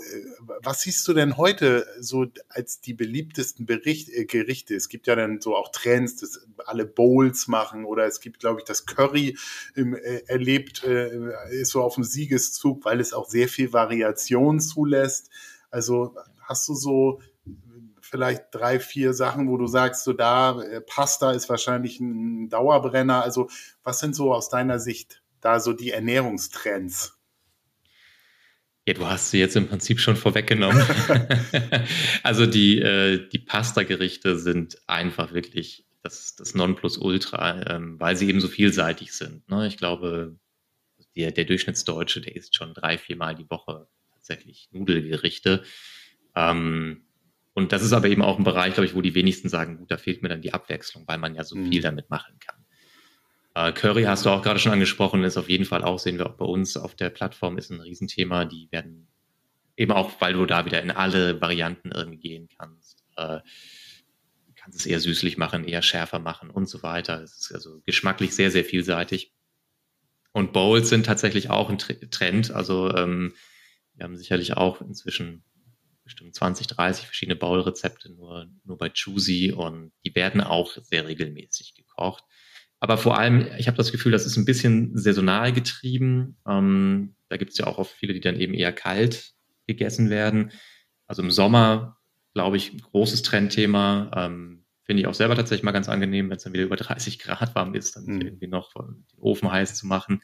was 0.62 0.82
siehst 0.82 1.06
du 1.08 1.12
denn 1.12 1.36
heute 1.36 1.86
so 1.98 2.26
als 2.48 2.80
die 2.80 2.94
beliebtesten 2.94 3.66
Bericht, 3.66 4.10
äh, 4.10 4.26
Gerichte? 4.26 4.76
Es 4.76 4.88
gibt 4.88 5.06
ja 5.06 5.16
dann 5.16 5.40
so 5.40 5.56
auch 5.56 5.72
Trends, 5.72 6.16
dass 6.16 6.46
alle 6.66 6.86
Bowls 6.86 7.48
machen 7.48 7.84
oder 7.84 8.06
es 8.06 8.20
gibt, 8.20 8.40
glaube 8.40 8.60
ich, 8.60 8.64
das 8.64 8.86
Curry 8.86 9.36
im, 9.74 9.94
äh, 9.94 10.22
erlebt, 10.26 10.84
äh, 10.84 11.10
ist 11.50 11.70
so 11.70 11.82
auf 11.82 11.96
dem 11.96 12.04
Siegeszug, 12.04 12.84
weil 12.84 13.00
es 13.00 13.12
auch 13.12 13.28
sehr 13.28 13.48
viel 13.48 13.72
Variation 13.72 14.60
zulässt. 14.60 15.30
Also 15.70 16.14
hast 16.40 16.68
du 16.68 16.74
so 16.74 17.20
vielleicht 18.14 18.44
drei, 18.52 18.78
vier 18.78 19.12
Sachen, 19.12 19.48
wo 19.48 19.56
du 19.56 19.66
sagst, 19.66 20.04
so 20.04 20.12
da, 20.12 20.62
äh, 20.62 20.80
Pasta 20.80 21.32
ist 21.32 21.48
wahrscheinlich 21.48 21.98
ein 21.98 22.48
Dauerbrenner. 22.48 23.24
Also 23.24 23.50
was 23.82 23.98
sind 23.98 24.14
so 24.14 24.32
aus 24.32 24.48
deiner 24.48 24.78
Sicht 24.78 25.20
da 25.40 25.58
so 25.58 25.72
die 25.72 25.90
Ernährungstrends? 25.90 27.18
Ja, 28.86 28.94
du 28.94 29.04
hast 29.04 29.32
sie 29.32 29.40
jetzt 29.40 29.56
im 29.56 29.66
Prinzip 29.66 29.98
schon 29.98 30.14
vorweggenommen. 30.14 30.80
also 32.22 32.46
die, 32.46 32.78
äh, 32.78 33.28
die 33.28 33.40
Pasta-Gerichte 33.40 34.38
sind 34.38 34.78
einfach 34.86 35.32
wirklich 35.32 35.84
das, 36.04 36.36
das 36.36 36.54
Nonplusultra, 36.54 37.68
ähm, 37.68 37.98
weil 37.98 38.16
sie 38.16 38.28
eben 38.28 38.40
so 38.40 38.46
vielseitig 38.46 39.12
sind. 39.12 39.48
Ne? 39.48 39.66
Ich 39.66 39.76
glaube, 39.76 40.36
der, 41.16 41.32
der 41.32 41.46
Durchschnittsdeutsche, 41.46 42.20
der 42.20 42.36
isst 42.36 42.54
schon 42.54 42.74
drei, 42.74 42.96
viermal 42.96 43.34
die 43.34 43.50
Woche 43.50 43.88
tatsächlich 44.12 44.68
Nudelgerichte. 44.70 45.64
Ähm, 46.36 47.08
und 47.54 47.72
das 47.72 47.82
ist 47.82 47.92
aber 47.92 48.08
eben 48.08 48.22
auch 48.22 48.38
ein 48.38 48.44
Bereich, 48.44 48.74
glaube 48.74 48.86
ich, 48.86 48.94
wo 48.94 49.00
die 49.00 49.14
wenigsten 49.14 49.48
sagen, 49.48 49.78
gut, 49.78 49.90
da 49.90 49.96
fehlt 49.96 50.22
mir 50.22 50.28
dann 50.28 50.42
die 50.42 50.52
Abwechslung, 50.52 51.04
weil 51.06 51.18
man 51.18 51.34
ja 51.34 51.44
so 51.44 51.56
mhm. 51.56 51.70
viel 51.70 51.82
damit 51.82 52.10
machen 52.10 52.38
kann. 52.40 52.64
Äh, 53.54 53.72
Curry 53.72 54.02
hast 54.02 54.26
du 54.26 54.30
auch 54.30 54.42
gerade 54.42 54.58
schon 54.58 54.72
angesprochen, 54.72 55.22
ist 55.22 55.36
auf 55.36 55.48
jeden 55.48 55.64
Fall 55.64 55.84
auch, 55.84 55.98
sehen 55.98 56.18
wir 56.18 56.26
auch 56.26 56.36
bei 56.36 56.44
uns 56.44 56.76
auf 56.76 56.96
der 56.96 57.10
Plattform, 57.10 57.56
ist 57.56 57.70
ein 57.70 57.80
Riesenthema. 57.80 58.44
Die 58.44 58.68
werden 58.72 59.06
eben 59.76 59.92
auch, 59.92 60.20
weil 60.20 60.34
du 60.34 60.44
da 60.46 60.66
wieder 60.66 60.82
in 60.82 60.90
alle 60.90 61.40
Varianten 61.40 61.92
irgendwie 61.92 62.18
gehen 62.18 62.48
kannst. 62.58 63.04
Äh, 63.16 63.38
kannst 64.56 64.80
es 64.80 64.86
eher 64.86 64.98
süßlich 64.98 65.36
machen, 65.36 65.64
eher 65.64 65.82
schärfer 65.82 66.18
machen 66.18 66.50
und 66.50 66.68
so 66.68 66.82
weiter. 66.82 67.22
Es 67.22 67.36
ist 67.36 67.52
also 67.52 67.82
geschmacklich 67.84 68.34
sehr, 68.34 68.50
sehr 68.50 68.64
vielseitig. 68.64 69.32
Und 70.32 70.52
Bowls 70.52 70.88
sind 70.88 71.06
tatsächlich 71.06 71.50
auch 71.50 71.70
ein 71.70 71.78
Trend. 71.78 72.50
Also 72.50 72.92
ähm, 72.94 73.34
wir 73.94 74.04
haben 74.04 74.16
sicherlich 74.16 74.56
auch 74.56 74.80
inzwischen 74.80 75.44
bestimmt 76.04 76.34
20, 76.34 76.66
30 76.66 77.06
verschiedene 77.06 77.36
Bowl-Rezepte 77.36 78.12
nur, 78.12 78.46
nur 78.64 78.78
bei 78.78 78.90
Choosy 78.90 79.52
und 79.52 79.92
die 80.04 80.14
werden 80.14 80.40
auch 80.40 80.76
sehr 80.82 81.08
regelmäßig 81.08 81.74
gekocht. 81.74 82.24
Aber 82.80 82.98
vor 82.98 83.18
allem, 83.18 83.48
ich 83.56 83.66
habe 83.66 83.78
das 83.78 83.92
Gefühl, 83.92 84.12
das 84.12 84.26
ist 84.26 84.36
ein 84.36 84.44
bisschen 84.44 84.96
saisonal 84.96 85.52
getrieben. 85.52 86.36
Ähm, 86.46 87.16
da 87.28 87.38
gibt 87.38 87.52
es 87.52 87.58
ja 87.58 87.66
auch 87.66 87.78
oft 87.78 87.92
viele, 87.92 88.12
die 88.12 88.20
dann 88.20 88.38
eben 88.38 88.52
eher 88.52 88.72
kalt 88.72 89.32
gegessen 89.66 90.10
werden. 90.10 90.52
Also 91.06 91.22
im 91.22 91.30
Sommer, 91.30 91.96
glaube 92.34 92.58
ich, 92.58 92.74
ein 92.74 92.80
großes 92.80 93.22
Trendthema. 93.22 94.10
Ähm, 94.14 94.66
Finde 94.84 95.00
ich 95.00 95.06
auch 95.06 95.14
selber 95.14 95.34
tatsächlich 95.34 95.62
mal 95.62 95.72
ganz 95.72 95.88
angenehm, 95.88 96.28
wenn 96.28 96.36
es 96.36 96.44
dann 96.44 96.52
wieder 96.52 96.64
über 96.64 96.76
30 96.76 97.18
Grad 97.18 97.54
warm 97.54 97.74
ist, 97.74 97.96
dann 97.96 98.04
mhm. 98.04 98.20
irgendwie 98.20 98.48
noch 98.48 98.74
den 98.74 99.06
Ofen 99.16 99.50
heiß 99.50 99.76
zu 99.76 99.86
machen. 99.86 100.22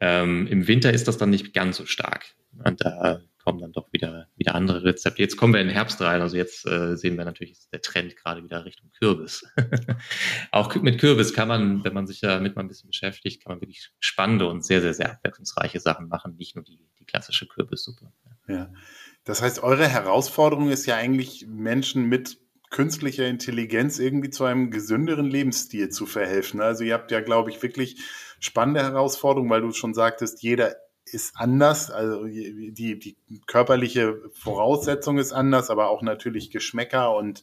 Ähm, 0.00 0.46
Im 0.46 0.68
Winter 0.68 0.92
ist 0.92 1.08
das 1.08 1.16
dann 1.16 1.30
nicht 1.30 1.54
ganz 1.54 1.78
so 1.78 1.86
stark. 1.86 2.34
Und 2.62 2.84
da 2.84 3.22
kommen 3.44 3.60
dann 3.60 3.72
doch 3.72 3.92
wieder, 3.92 4.28
wieder 4.36 4.54
andere 4.54 4.84
Rezepte. 4.84 5.22
Jetzt 5.22 5.36
kommen 5.36 5.52
wir 5.52 5.60
in 5.60 5.68
den 5.68 5.74
Herbst 5.74 6.00
rein, 6.00 6.22
also 6.22 6.36
jetzt 6.36 6.66
äh, 6.66 6.96
sehen 6.96 7.18
wir 7.18 7.24
natürlich 7.26 7.58
der 7.70 7.82
Trend 7.82 8.16
gerade 8.16 8.42
wieder 8.42 8.64
Richtung 8.64 8.90
Kürbis. 8.98 9.44
auch 10.50 10.74
mit 10.76 10.98
Kürbis 10.98 11.34
kann 11.34 11.48
man, 11.48 11.84
wenn 11.84 11.92
man 11.92 12.06
sich 12.06 12.20
damit 12.20 12.56
mal 12.56 12.62
ein 12.62 12.68
bisschen 12.68 12.88
beschäftigt, 12.88 13.44
kann 13.44 13.52
man 13.52 13.60
wirklich 13.60 13.92
spannende 14.00 14.48
und 14.48 14.64
sehr, 14.64 14.80
sehr, 14.80 14.94
sehr 14.94 15.12
abwechslungsreiche 15.12 15.78
Sachen 15.78 16.08
machen, 16.08 16.36
nicht 16.36 16.56
nur 16.56 16.64
die, 16.64 16.88
die 16.98 17.04
klassische 17.04 17.46
Kürbissuppe. 17.46 18.10
Ja. 18.48 18.72
Das 19.24 19.42
heißt, 19.42 19.62
eure 19.62 19.88
Herausforderung 19.88 20.70
ist 20.70 20.86
ja 20.86 20.96
eigentlich, 20.96 21.46
Menschen 21.46 22.08
mit 22.08 22.38
künstlicher 22.70 23.26
Intelligenz 23.26 23.98
irgendwie 23.98 24.30
zu 24.30 24.44
einem 24.44 24.70
gesünderen 24.70 25.26
Lebensstil 25.26 25.90
zu 25.90 26.06
verhelfen. 26.06 26.60
Also 26.60 26.82
ihr 26.82 26.94
habt 26.94 27.10
ja, 27.12 27.20
glaube 27.20 27.50
ich, 27.50 27.62
wirklich 27.62 28.02
spannende 28.40 28.82
Herausforderungen, 28.82 29.50
weil 29.50 29.60
du 29.60 29.72
schon 29.72 29.94
sagtest, 29.94 30.42
jeder 30.42 30.74
ist 31.04 31.34
anders, 31.36 31.90
also 31.90 32.24
die, 32.24 32.98
die 32.98 33.40
körperliche 33.46 34.22
Voraussetzung 34.32 35.18
ist 35.18 35.32
anders, 35.32 35.70
aber 35.70 35.88
auch 35.88 36.02
natürlich 36.02 36.50
Geschmäcker 36.50 37.14
und 37.14 37.42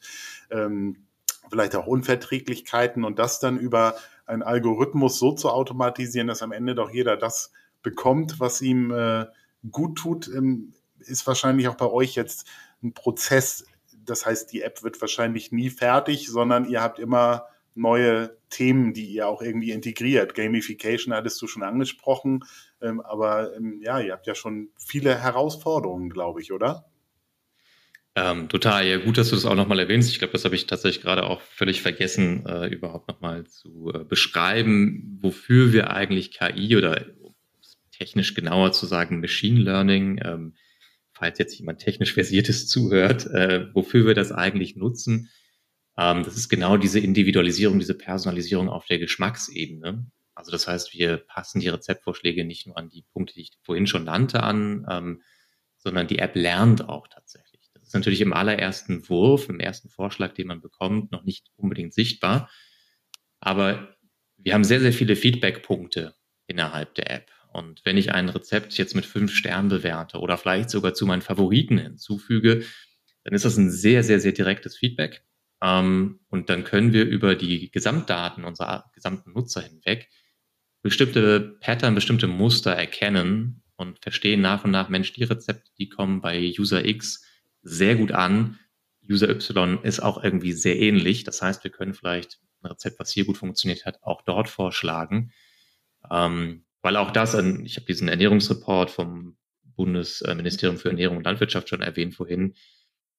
ähm, 0.49 1.07
vielleicht 1.49 1.75
auch 1.75 1.85
Unverträglichkeiten 1.85 3.03
und 3.03 3.19
das 3.19 3.39
dann 3.39 3.59
über 3.59 3.95
einen 4.25 4.43
Algorithmus 4.43 5.19
so 5.19 5.33
zu 5.33 5.49
automatisieren, 5.49 6.27
dass 6.27 6.41
am 6.41 6.51
Ende 6.51 6.75
doch 6.75 6.89
jeder 6.91 7.17
das 7.17 7.51
bekommt, 7.83 8.39
was 8.39 8.61
ihm 8.61 8.91
äh, 8.91 9.25
gut 9.69 9.97
tut, 9.97 10.27
ähm, 10.27 10.73
ist 10.99 11.25
wahrscheinlich 11.27 11.67
auch 11.67 11.75
bei 11.75 11.87
euch 11.87 12.15
jetzt 12.15 12.47
ein 12.83 12.93
Prozess. 12.93 13.65
Das 14.05 14.25
heißt, 14.25 14.51
die 14.51 14.61
App 14.61 14.83
wird 14.83 15.01
wahrscheinlich 15.01 15.51
nie 15.51 15.69
fertig, 15.69 16.27
sondern 16.27 16.65
ihr 16.65 16.81
habt 16.81 16.99
immer 16.99 17.47
neue 17.73 18.37
Themen, 18.49 18.93
die 18.93 19.05
ihr 19.05 19.27
auch 19.27 19.41
irgendwie 19.41 19.71
integriert. 19.71 20.35
Gamification 20.35 21.13
hattest 21.13 21.41
du 21.41 21.47
schon 21.47 21.63
angesprochen, 21.63 22.43
ähm, 22.81 23.01
aber 23.01 23.55
ähm, 23.55 23.79
ja, 23.81 23.99
ihr 23.99 24.13
habt 24.13 24.27
ja 24.27 24.35
schon 24.35 24.69
viele 24.77 25.17
Herausforderungen, 25.17 26.09
glaube 26.09 26.41
ich, 26.41 26.51
oder? 26.51 26.85
Ähm, 28.15 28.49
total, 28.49 28.85
ja 28.85 28.97
gut, 28.97 29.17
dass 29.17 29.29
du 29.29 29.35
das 29.35 29.45
auch 29.45 29.55
nochmal 29.55 29.79
erwähnst. 29.79 30.09
Ich 30.09 30.19
glaube, 30.19 30.33
das 30.33 30.43
habe 30.43 30.55
ich 30.55 30.67
tatsächlich 30.67 31.01
gerade 31.01 31.23
auch 31.23 31.39
völlig 31.41 31.81
vergessen, 31.81 32.45
äh, 32.45 32.67
überhaupt 32.67 33.07
nochmal 33.07 33.45
zu 33.45 33.91
äh, 33.93 34.03
beschreiben, 34.03 35.17
wofür 35.21 35.71
wir 35.71 35.91
eigentlich 35.91 36.31
KI 36.31 36.75
oder 36.75 37.05
technisch 37.91 38.33
genauer 38.33 38.73
zu 38.73 38.85
sagen 38.85 39.21
Machine 39.21 39.61
Learning, 39.61 40.19
ähm, 40.25 40.55
falls 41.13 41.39
jetzt 41.39 41.57
jemand 41.57 41.79
technisch 41.79 42.13
versiertes 42.13 42.67
zuhört, 42.67 43.27
äh, 43.27 43.67
wofür 43.73 44.05
wir 44.05 44.15
das 44.15 44.33
eigentlich 44.33 44.75
nutzen. 44.75 45.29
Ähm, 45.97 46.23
das 46.23 46.35
ist 46.35 46.49
genau 46.49 46.75
diese 46.75 46.99
Individualisierung, 46.99 47.79
diese 47.79 47.97
Personalisierung 47.97 48.67
auf 48.67 48.85
der 48.87 48.99
Geschmacksebene. 48.99 50.05
Also 50.41 50.51
das 50.51 50.67
heißt, 50.67 50.93
wir 50.95 51.17
passen 51.17 51.59
die 51.59 51.67
Rezeptvorschläge 51.67 52.43
nicht 52.45 52.65
nur 52.65 52.75
an 52.75 52.89
die 52.89 53.03
Punkte, 53.13 53.35
die 53.35 53.41
ich 53.41 53.51
vorhin 53.61 53.85
schon 53.85 54.05
nannte, 54.05 54.41
an, 54.41 54.87
ähm, 54.89 55.21
sondern 55.77 56.07
die 56.07 56.17
App 56.17 56.35
lernt 56.35 56.89
auch 56.89 57.07
tatsächlich. 57.07 57.69
Das 57.75 57.83
ist 57.83 57.93
natürlich 57.93 58.21
im 58.21 58.33
allerersten 58.33 59.07
Wurf, 59.07 59.49
im 59.49 59.59
ersten 59.59 59.89
Vorschlag, 59.89 60.33
den 60.33 60.47
man 60.47 60.59
bekommt, 60.59 61.11
noch 61.11 61.23
nicht 61.23 61.51
unbedingt 61.57 61.93
sichtbar. 61.93 62.49
Aber 63.39 63.95
wir 64.37 64.55
haben 64.55 64.63
sehr, 64.63 64.79
sehr 64.79 64.93
viele 64.93 65.15
Feedback-Punkte 65.15 66.15
innerhalb 66.47 66.95
der 66.95 67.11
App. 67.11 67.29
Und 67.53 67.81
wenn 67.85 67.97
ich 67.97 68.11
ein 68.11 68.29
Rezept 68.29 68.75
jetzt 68.79 68.95
mit 68.95 69.05
fünf 69.05 69.35
Sternen 69.35 69.69
bewerte 69.69 70.17
oder 70.17 70.39
vielleicht 70.39 70.71
sogar 70.71 70.95
zu 70.95 71.05
meinen 71.05 71.21
Favoriten 71.21 71.77
hinzufüge, 71.77 72.65
dann 73.23 73.35
ist 73.35 73.45
das 73.45 73.57
ein 73.57 73.69
sehr, 73.69 74.03
sehr, 74.03 74.19
sehr 74.19 74.31
direktes 74.31 74.75
Feedback. 74.75 75.23
Ähm, 75.61 76.19
und 76.29 76.49
dann 76.49 76.63
können 76.63 76.93
wir 76.93 77.05
über 77.05 77.35
die 77.35 77.69
Gesamtdaten 77.69 78.43
unserer 78.43 78.89
gesamten 78.95 79.33
Nutzer 79.33 79.61
hinweg 79.61 80.09
bestimmte 80.81 81.39
Pattern, 81.59 81.95
bestimmte 81.95 82.27
Muster 82.27 82.71
erkennen 82.71 83.63
und 83.75 83.99
verstehen 83.99 84.41
nach 84.41 84.63
und 84.63 84.71
nach, 84.71 84.89
Mensch, 84.89 85.13
die 85.13 85.23
Rezepte, 85.23 85.71
die 85.77 85.89
kommen 85.89 86.21
bei 86.21 86.53
User 86.57 86.85
X 86.85 87.23
sehr 87.61 87.95
gut 87.95 88.11
an. 88.11 88.59
User 89.09 89.29
Y 89.29 89.79
ist 89.83 89.99
auch 89.99 90.23
irgendwie 90.23 90.53
sehr 90.53 90.77
ähnlich. 90.77 91.23
Das 91.23 91.41
heißt, 91.41 91.63
wir 91.63 91.71
können 91.71 91.93
vielleicht 91.93 92.39
ein 92.61 92.67
Rezept, 92.67 92.99
was 92.99 93.11
hier 93.11 93.25
gut 93.25 93.37
funktioniert 93.37 93.85
hat, 93.85 94.03
auch 94.03 94.21
dort 94.21 94.49
vorschlagen. 94.49 95.31
Ähm, 96.09 96.65
weil 96.81 96.97
auch 96.97 97.11
das, 97.11 97.33
ich 97.33 97.75
habe 97.75 97.85
diesen 97.85 98.07
Ernährungsreport 98.07 98.89
vom 98.89 99.37
Bundesministerium 99.75 100.77
für 100.77 100.89
Ernährung 100.89 101.17
und 101.17 101.23
Landwirtschaft 101.23 101.69
schon 101.69 101.81
erwähnt 101.81 102.15
vorhin, 102.15 102.55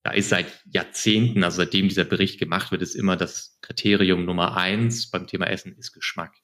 da 0.02 0.10
ist 0.10 0.30
seit 0.30 0.46
Jahrzehnten, 0.66 1.44
also 1.44 1.58
seitdem 1.58 1.88
dieser 1.88 2.04
Bericht 2.04 2.40
gemacht 2.40 2.72
wird, 2.72 2.82
ist 2.82 2.96
immer 2.96 3.16
das 3.16 3.58
Kriterium 3.60 4.24
Nummer 4.24 4.56
eins 4.56 5.10
beim 5.10 5.28
Thema 5.28 5.46
Essen 5.46 5.76
ist 5.76 5.92
Geschmack. 5.92 6.34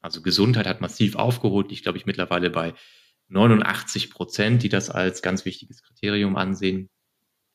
Also 0.00 0.22
Gesundheit 0.22 0.66
hat 0.66 0.80
massiv 0.80 1.16
aufgeholt. 1.16 1.72
Ich 1.72 1.82
glaube, 1.82 1.98
ich 1.98 2.06
mittlerweile 2.06 2.50
bei 2.50 2.74
89 3.28 4.10
Prozent, 4.10 4.62
die 4.62 4.68
das 4.68 4.90
als 4.90 5.22
ganz 5.22 5.44
wichtiges 5.44 5.82
Kriterium 5.82 6.36
ansehen. 6.36 6.88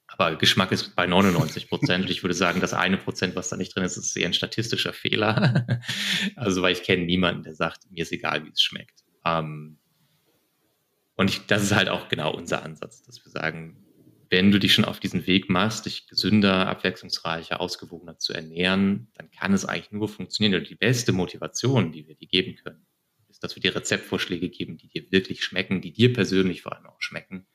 Aber 0.07 0.35
Geschmack 0.35 0.71
ist 0.71 0.95
bei 0.95 1.07
99 1.07 1.67
Prozent. 1.67 2.09
ich 2.09 2.23
würde 2.23 2.35
sagen, 2.35 2.61
das 2.61 2.73
eine 2.73 2.97
Prozent, 2.97 3.35
was 3.35 3.49
da 3.49 3.57
nicht 3.57 3.75
drin 3.75 3.83
ist, 3.83 3.97
ist 3.97 4.15
eher 4.15 4.27
ein 4.27 4.33
statistischer 4.33 4.93
Fehler. 4.93 5.65
also, 6.35 6.61
weil 6.61 6.73
ich 6.73 6.83
kenne 6.83 7.05
niemanden, 7.05 7.43
der 7.43 7.55
sagt, 7.55 7.89
mir 7.89 8.03
ist 8.03 8.11
egal, 8.11 8.45
wie 8.45 8.49
es 8.49 8.61
schmeckt. 8.61 9.03
Ähm, 9.25 9.79
und 11.15 11.29
ich, 11.29 11.47
das 11.47 11.63
ist 11.63 11.73
halt 11.73 11.89
auch 11.89 12.07
genau 12.07 12.33
unser 12.33 12.63
Ansatz, 12.63 13.01
dass 13.01 13.23
wir 13.25 13.31
sagen, 13.31 13.84
wenn 14.29 14.51
du 14.51 14.59
dich 14.59 14.73
schon 14.73 14.85
auf 14.85 14.99
diesen 14.99 15.27
Weg 15.27 15.49
machst, 15.49 15.85
dich 15.85 16.07
gesünder, 16.07 16.67
abwechslungsreicher, 16.67 17.59
ausgewogener 17.59 18.17
zu 18.17 18.33
ernähren, 18.33 19.11
dann 19.15 19.29
kann 19.31 19.53
es 19.53 19.65
eigentlich 19.65 19.91
nur 19.91 20.07
funktionieren. 20.07 20.59
Und 20.59 20.69
die 20.69 20.75
beste 20.75 21.11
Motivation, 21.11 21.91
die 21.91 22.07
wir 22.07 22.15
dir 22.15 22.27
geben 22.27 22.55
können, 22.55 22.85
ist, 23.29 23.43
dass 23.43 23.55
wir 23.55 23.61
dir 23.61 23.75
Rezeptvorschläge 23.75 24.49
geben, 24.49 24.77
die 24.77 24.87
dir 24.87 25.11
wirklich 25.11 25.43
schmecken, 25.43 25.81
die 25.81 25.91
dir 25.91 26.13
persönlich 26.13 26.61
vor 26.61 26.75
allem 26.75 26.87
auch 26.87 27.01
schmecken. 27.01 27.47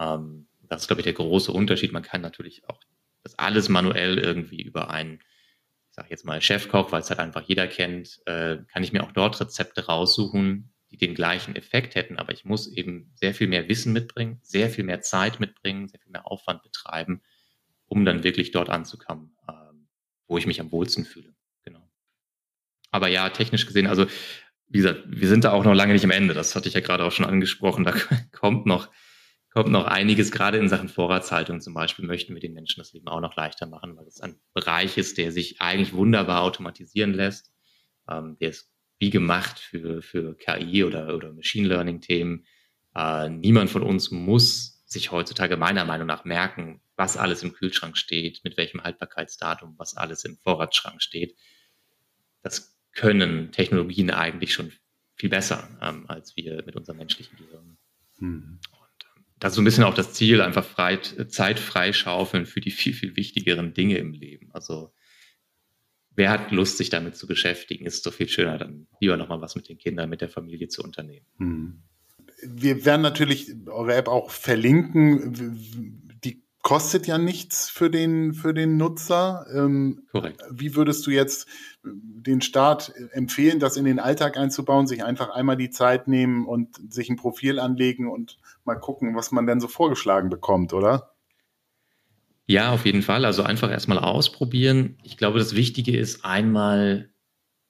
Ähm, 0.00 0.48
das 0.62 0.82
ist, 0.82 0.86
glaube 0.88 1.00
ich, 1.00 1.04
der 1.04 1.12
große 1.12 1.52
Unterschied. 1.52 1.92
Man 1.92 2.02
kann 2.02 2.20
natürlich 2.20 2.68
auch 2.68 2.80
das 3.22 3.38
alles 3.38 3.68
manuell 3.68 4.18
irgendwie 4.18 4.62
über 4.62 4.90
einen, 4.90 5.20
ich 5.88 5.94
sage 5.94 6.08
jetzt 6.10 6.24
mal 6.24 6.40
Chefkoch, 6.40 6.92
weil 6.92 7.02
es 7.02 7.10
halt 7.10 7.20
einfach 7.20 7.42
jeder 7.42 7.66
kennt, 7.66 8.20
äh, 8.26 8.58
kann 8.72 8.82
ich 8.82 8.92
mir 8.92 9.02
auch 9.04 9.12
dort 9.12 9.40
Rezepte 9.40 9.86
raussuchen, 9.86 10.73
die 10.94 11.06
den 11.06 11.14
gleichen 11.16 11.56
Effekt 11.56 11.96
hätten, 11.96 12.18
aber 12.18 12.32
ich 12.32 12.44
muss 12.44 12.68
eben 12.68 13.10
sehr 13.16 13.34
viel 13.34 13.48
mehr 13.48 13.68
Wissen 13.68 13.92
mitbringen, 13.92 14.38
sehr 14.42 14.70
viel 14.70 14.84
mehr 14.84 15.00
Zeit 15.00 15.40
mitbringen, 15.40 15.88
sehr 15.88 15.98
viel 15.98 16.12
mehr 16.12 16.30
Aufwand 16.30 16.62
betreiben, 16.62 17.20
um 17.86 18.04
dann 18.04 18.22
wirklich 18.22 18.52
dort 18.52 18.70
anzukommen, 18.70 19.36
ähm, 19.48 19.88
wo 20.28 20.38
ich 20.38 20.46
mich 20.46 20.60
am 20.60 20.70
wohlsten 20.70 21.04
fühle. 21.04 21.34
Genau. 21.64 21.90
Aber 22.92 23.08
ja, 23.08 23.28
technisch 23.30 23.66
gesehen, 23.66 23.88
also 23.88 24.06
wie 24.68 24.78
gesagt, 24.78 25.02
wir 25.06 25.26
sind 25.26 25.42
da 25.42 25.52
auch 25.52 25.64
noch 25.64 25.74
lange 25.74 25.94
nicht 25.94 26.04
am 26.04 26.12
Ende. 26.12 26.32
Das 26.32 26.54
hatte 26.54 26.68
ich 26.68 26.74
ja 26.74 26.80
gerade 26.80 27.04
auch 27.04 27.12
schon 27.12 27.26
angesprochen. 27.26 27.82
Da 27.82 27.92
kommt 28.32 28.64
noch, 28.66 28.88
kommt 29.50 29.70
noch 29.70 29.86
einiges, 29.86 30.30
gerade 30.30 30.58
in 30.58 30.68
Sachen 30.68 30.88
Vorratshaltung 30.88 31.60
zum 31.60 31.74
Beispiel, 31.74 32.06
möchten 32.06 32.34
wir 32.34 32.40
den 32.40 32.54
Menschen 32.54 32.80
das 32.80 32.92
Leben 32.92 33.08
auch 33.08 33.20
noch 33.20 33.34
leichter 33.34 33.66
machen, 33.66 33.96
weil 33.96 34.06
es 34.06 34.20
ein 34.20 34.38
Bereich 34.52 34.96
ist, 34.96 35.18
der 35.18 35.32
sich 35.32 35.60
eigentlich 35.60 35.92
wunderbar 35.92 36.42
automatisieren 36.42 37.14
lässt. 37.14 37.52
Ähm, 38.08 38.36
der 38.40 38.50
ist 38.50 38.73
wie 39.04 39.10
gemacht 39.10 39.58
für, 39.58 40.00
für 40.00 40.34
KI 40.34 40.82
oder, 40.82 41.14
oder 41.14 41.30
Machine 41.34 41.68
Learning 41.68 42.00
Themen. 42.00 42.46
Äh, 42.94 43.28
niemand 43.28 43.68
von 43.68 43.82
uns 43.82 44.10
muss 44.10 44.82
sich 44.86 45.12
heutzutage 45.12 45.58
meiner 45.58 45.84
Meinung 45.84 46.06
nach 46.06 46.24
merken, 46.24 46.80
was 46.96 47.18
alles 47.18 47.42
im 47.42 47.52
Kühlschrank 47.52 47.98
steht, 47.98 48.40
mit 48.44 48.56
welchem 48.56 48.82
Haltbarkeitsdatum, 48.82 49.74
was 49.76 49.94
alles 49.94 50.24
im 50.24 50.38
Vorratsschrank 50.38 51.02
steht. 51.02 51.36
Das 52.40 52.78
können 52.92 53.52
Technologien 53.52 54.10
eigentlich 54.10 54.54
schon 54.54 54.72
viel 55.16 55.28
besser 55.28 55.68
ähm, 55.82 56.06
als 56.08 56.34
wir 56.34 56.62
mit 56.64 56.74
unserem 56.74 56.96
menschlichen 56.96 57.36
Gehirn. 57.36 57.76
Mhm. 58.20 58.58
Und, 58.70 59.04
ähm, 59.16 59.24
das 59.38 59.52
ist 59.52 59.56
so 59.56 59.60
ein 59.60 59.66
bisschen 59.66 59.84
auch 59.84 59.94
das 59.94 60.14
Ziel, 60.14 60.40
einfach 60.40 60.64
frei, 60.64 60.96
Zeit 60.96 61.58
freischaufeln 61.58 62.46
für 62.46 62.62
die 62.62 62.70
viel, 62.70 62.94
viel 62.94 63.16
wichtigeren 63.16 63.74
Dinge 63.74 63.98
im 63.98 64.12
Leben. 64.12 64.48
Also 64.54 64.94
wer 66.16 66.30
hat 66.30 66.50
Lust, 66.50 66.78
sich 66.78 66.90
damit 66.90 67.16
zu 67.16 67.26
beschäftigen, 67.26 67.86
ist 67.86 68.04
so 68.04 68.10
viel 68.10 68.28
schöner, 68.28 68.58
dann 68.58 68.86
lieber 69.00 69.16
nochmal 69.16 69.40
was 69.40 69.54
mit 69.56 69.68
den 69.68 69.78
Kindern, 69.78 70.08
mit 70.08 70.20
der 70.20 70.28
Familie 70.28 70.68
zu 70.68 70.82
unternehmen. 70.82 71.26
Mhm. 71.38 71.82
Wir 72.46 72.84
werden 72.84 73.02
natürlich 73.02 73.52
eure 73.66 73.94
App 73.94 74.08
auch 74.08 74.30
verlinken 74.30 76.02
kostet 76.64 77.06
ja 77.06 77.18
nichts 77.18 77.68
für 77.68 77.90
den, 77.90 78.32
für 78.32 78.54
den 78.54 78.78
Nutzer. 78.78 79.46
Ähm, 79.54 80.06
Korrekt. 80.10 80.42
Wie 80.50 80.74
würdest 80.74 81.06
du 81.06 81.10
jetzt 81.10 81.46
den 81.84 82.40
Staat 82.40 82.92
empfehlen, 83.12 83.60
das 83.60 83.76
in 83.76 83.84
den 83.84 84.00
Alltag 84.00 84.38
einzubauen, 84.38 84.86
sich 84.86 85.04
einfach 85.04 85.28
einmal 85.28 85.58
die 85.58 85.68
Zeit 85.68 86.08
nehmen 86.08 86.46
und 86.46 86.80
sich 86.90 87.10
ein 87.10 87.16
Profil 87.16 87.60
anlegen 87.60 88.10
und 88.10 88.38
mal 88.64 88.76
gucken, 88.76 89.14
was 89.14 89.30
man 89.30 89.46
denn 89.46 89.60
so 89.60 89.68
vorgeschlagen 89.68 90.30
bekommt, 90.30 90.72
oder? 90.72 91.13
Ja, 92.46 92.72
auf 92.72 92.84
jeden 92.84 93.02
Fall. 93.02 93.24
Also 93.24 93.42
einfach 93.42 93.70
erstmal 93.70 93.98
ausprobieren. 93.98 94.98
Ich 95.02 95.16
glaube, 95.16 95.38
das 95.38 95.54
Wichtige 95.54 95.96
ist 95.96 96.24
einmal 96.24 97.10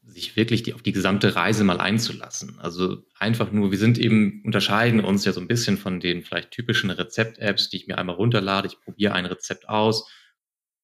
sich 0.06 0.36
wirklich 0.36 0.62
die, 0.62 0.74
auf 0.74 0.82
die 0.82 0.92
gesamte 0.92 1.34
Reise 1.34 1.64
mal 1.64 1.80
einzulassen. 1.80 2.58
Also 2.58 3.04
einfach 3.18 3.52
nur, 3.52 3.70
wir 3.70 3.78
sind 3.78 3.98
eben, 3.98 4.42
unterscheiden 4.44 5.00
uns 5.00 5.24
ja 5.24 5.32
so 5.32 5.40
ein 5.40 5.48
bisschen 5.48 5.78
von 5.78 6.00
den 6.00 6.22
vielleicht 6.22 6.50
typischen 6.50 6.90
Rezept-Apps, 6.90 7.70
die 7.70 7.78
ich 7.78 7.86
mir 7.86 7.96
einmal 7.96 8.16
runterlade, 8.16 8.68
ich 8.68 8.80
probiere 8.80 9.14
ein 9.14 9.26
Rezept 9.26 9.68
aus 9.68 10.06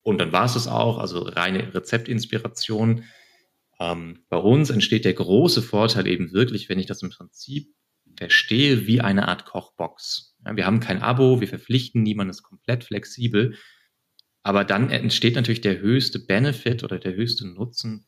und 0.02 0.18
dann 0.18 0.32
war 0.32 0.46
es 0.46 0.54
das 0.54 0.66
auch, 0.66 0.98
also 0.98 1.20
reine 1.20 1.74
Rezeptinspiration. 1.74 3.04
Ähm, 3.78 4.24
bei 4.28 4.38
uns 4.38 4.70
entsteht 4.70 5.04
der 5.04 5.14
große 5.14 5.62
Vorteil 5.62 6.06
eben 6.06 6.32
wirklich, 6.32 6.68
wenn 6.68 6.78
ich 6.78 6.86
das 6.86 7.02
im 7.02 7.10
Prinzip 7.10 7.68
verstehe, 8.16 8.86
wie 8.86 9.00
eine 9.00 9.28
Art 9.28 9.44
Kochbox. 9.44 10.36
Ja, 10.44 10.56
wir 10.56 10.66
haben 10.66 10.80
kein 10.80 11.02
Abo, 11.02 11.40
wir 11.40 11.48
verpflichten 11.48 12.02
niemanden, 12.02 12.30
ist 12.30 12.42
komplett 12.42 12.84
flexibel. 12.84 13.56
Aber 14.42 14.64
dann 14.64 14.90
entsteht 14.90 15.34
natürlich 15.34 15.60
der 15.60 15.78
höchste 15.78 16.18
Benefit 16.18 16.82
oder 16.82 16.98
der 16.98 17.14
höchste 17.14 17.46
Nutzen 17.46 18.06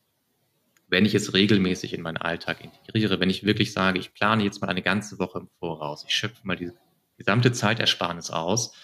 wenn 0.93 1.07
ich 1.07 1.15
es 1.15 1.33
regelmäßig 1.33 1.95
in 1.95 2.03
meinen 2.03 2.19
Alltag 2.19 2.63
integriere, 2.63 3.19
wenn 3.19 3.31
ich 3.31 3.45
wirklich 3.45 3.73
sage, 3.73 3.99
ich 3.99 4.13
plane 4.13 4.45
jetzt 4.45 4.61
mal 4.61 4.69
eine 4.69 4.83
ganze 4.83 5.19
Woche 5.19 5.39
im 5.39 5.49
Voraus, 5.59 6.05
ich 6.07 6.15
schöpfe 6.15 6.47
mal 6.47 6.55
die 6.55 6.71
gesamte 7.17 7.51
Zeitersparnis 7.51 8.31
aus, 8.31 8.75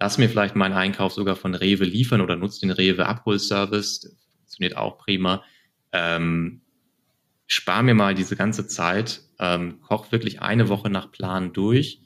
lass 0.00 0.18
mir 0.18 0.28
vielleicht 0.28 0.56
meinen 0.56 0.74
Einkauf 0.74 1.12
sogar 1.12 1.36
von 1.36 1.54
Rewe 1.54 1.84
liefern 1.84 2.20
oder 2.20 2.34
nutze 2.34 2.58
den 2.58 2.72
Rewe 2.72 3.06
Abholservice, 3.06 4.16
funktioniert 4.38 4.76
auch 4.76 4.98
prima. 4.98 5.44
Ähm, 5.92 6.62
spar 7.46 7.84
mir 7.84 7.94
mal 7.94 8.16
diese 8.16 8.34
ganze 8.34 8.66
Zeit, 8.66 9.20
ähm, 9.38 9.80
koch 9.80 10.10
wirklich 10.10 10.42
eine 10.42 10.68
Woche 10.68 10.90
nach 10.90 11.12
Plan 11.12 11.52
durch 11.52 12.00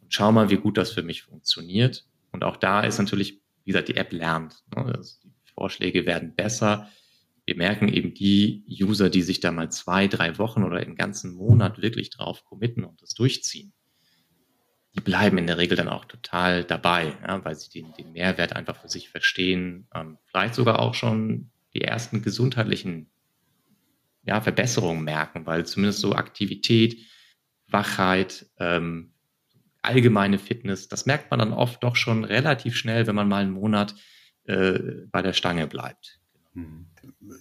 und 0.00 0.14
schau 0.14 0.32
mal, 0.32 0.48
wie 0.48 0.56
gut 0.56 0.78
das 0.78 0.92
für 0.92 1.02
mich 1.02 1.24
funktioniert. 1.24 2.06
Und 2.32 2.42
auch 2.42 2.56
da 2.56 2.80
ist 2.80 2.98
natürlich, 2.98 3.42
wie 3.68 3.72
gesagt, 3.72 3.88
die 3.88 3.96
App 3.96 4.12
lernt. 4.12 4.64
Ne? 4.74 4.84
Also 4.96 5.16
die 5.22 5.52
Vorschläge 5.52 6.06
werden 6.06 6.34
besser 6.34 6.88
wir 7.48 7.56
merken 7.56 7.88
eben 7.88 8.12
die 8.12 8.62
User, 8.68 9.08
die 9.08 9.22
sich 9.22 9.40
da 9.40 9.50
mal 9.50 9.72
zwei, 9.72 10.06
drei 10.06 10.36
Wochen 10.36 10.64
oder 10.64 10.80
einen 10.80 10.96
ganzen 10.96 11.34
Monat 11.34 11.80
wirklich 11.80 12.10
drauf 12.10 12.44
committen 12.44 12.84
und 12.84 13.00
das 13.00 13.14
durchziehen, 13.14 13.72
die 14.94 15.00
bleiben 15.00 15.38
in 15.38 15.46
der 15.46 15.56
Regel 15.56 15.74
dann 15.74 15.88
auch 15.88 16.04
total 16.04 16.62
dabei, 16.62 17.16
ja, 17.26 17.42
weil 17.46 17.54
sie 17.54 17.70
den, 17.70 17.94
den, 17.94 18.12
Mehrwert 18.12 18.54
einfach 18.54 18.78
für 18.78 18.90
sich 18.90 19.08
verstehen, 19.08 19.88
ähm, 19.94 20.18
vielleicht 20.26 20.56
sogar 20.56 20.78
auch 20.78 20.92
schon 20.92 21.50
die 21.72 21.80
ersten 21.80 22.20
gesundheitlichen 22.20 23.10
ja, 24.24 24.42
Verbesserungen 24.42 25.02
merken, 25.02 25.46
weil 25.46 25.64
zumindest 25.64 26.00
so 26.00 26.12
Aktivität, 26.12 27.00
Wachheit, 27.66 28.44
ähm, 28.58 29.14
allgemeine 29.82 30.38
Fitness, 30.38 30.88
das 30.88 31.06
merkt 31.06 31.30
man 31.30 31.38
dann 31.38 31.52
oft 31.52 31.82
doch 31.82 31.96
schon 31.96 32.24
relativ 32.24 32.76
schnell, 32.76 33.06
wenn 33.06 33.14
man 33.14 33.28
mal 33.28 33.42
einen 33.42 33.52
Monat 33.52 33.94
äh, 34.44 34.78
bei 35.10 35.22
der 35.22 35.32
Stange 35.32 35.66
bleibt. 35.66 36.20
Mhm 36.54 36.86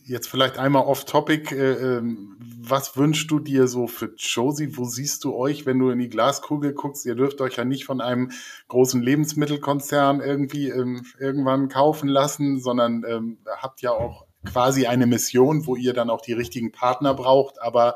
jetzt 0.06 0.28
vielleicht 0.28 0.58
einmal 0.58 0.84
off-topic. 0.84 1.56
Äh, 1.56 1.98
ähm, 1.98 2.38
was 2.40 2.98
wünschst 2.98 3.30
du 3.30 3.40
dir 3.40 3.68
so 3.68 3.88
für 3.88 4.14
Josie? 4.18 4.78
Wo 4.78 4.86
siehst 4.86 5.24
du 5.24 5.36
euch, 5.36 5.66
wenn 5.66 5.80
du 5.80 5.90
in 5.90 6.00
die 6.00 6.10
Glaskugel 6.10 6.74
guckst? 6.74 7.06
Ihr 7.06 7.16
dürft 7.16 7.42
euch 7.42 7.58
ja 7.58 7.66
nicht 7.66 7.86
von 7.86 8.02
einem 8.02 8.32
großen 8.68 9.02
Lebensmittelkonzern 9.02 10.22
irgendwie 10.22 10.70
ähm, 10.70 11.06
irgendwann 11.20 11.70
kaufen 11.70 12.08
lassen, 12.08 12.60
sondern 12.60 13.04
ähm, 13.08 13.38
habt 13.46 13.82
ja 13.82 13.92
auch 13.92 14.26
quasi 14.46 14.88
eine 14.88 15.08
Mission, 15.08 15.66
wo 15.66 15.76
ihr 15.76 15.94
dann 15.94 16.10
auch 16.10 16.22
die 16.22 16.34
richtigen 16.34 16.72
Partner 16.72 17.14
braucht. 17.14 17.62
Aber 17.62 17.96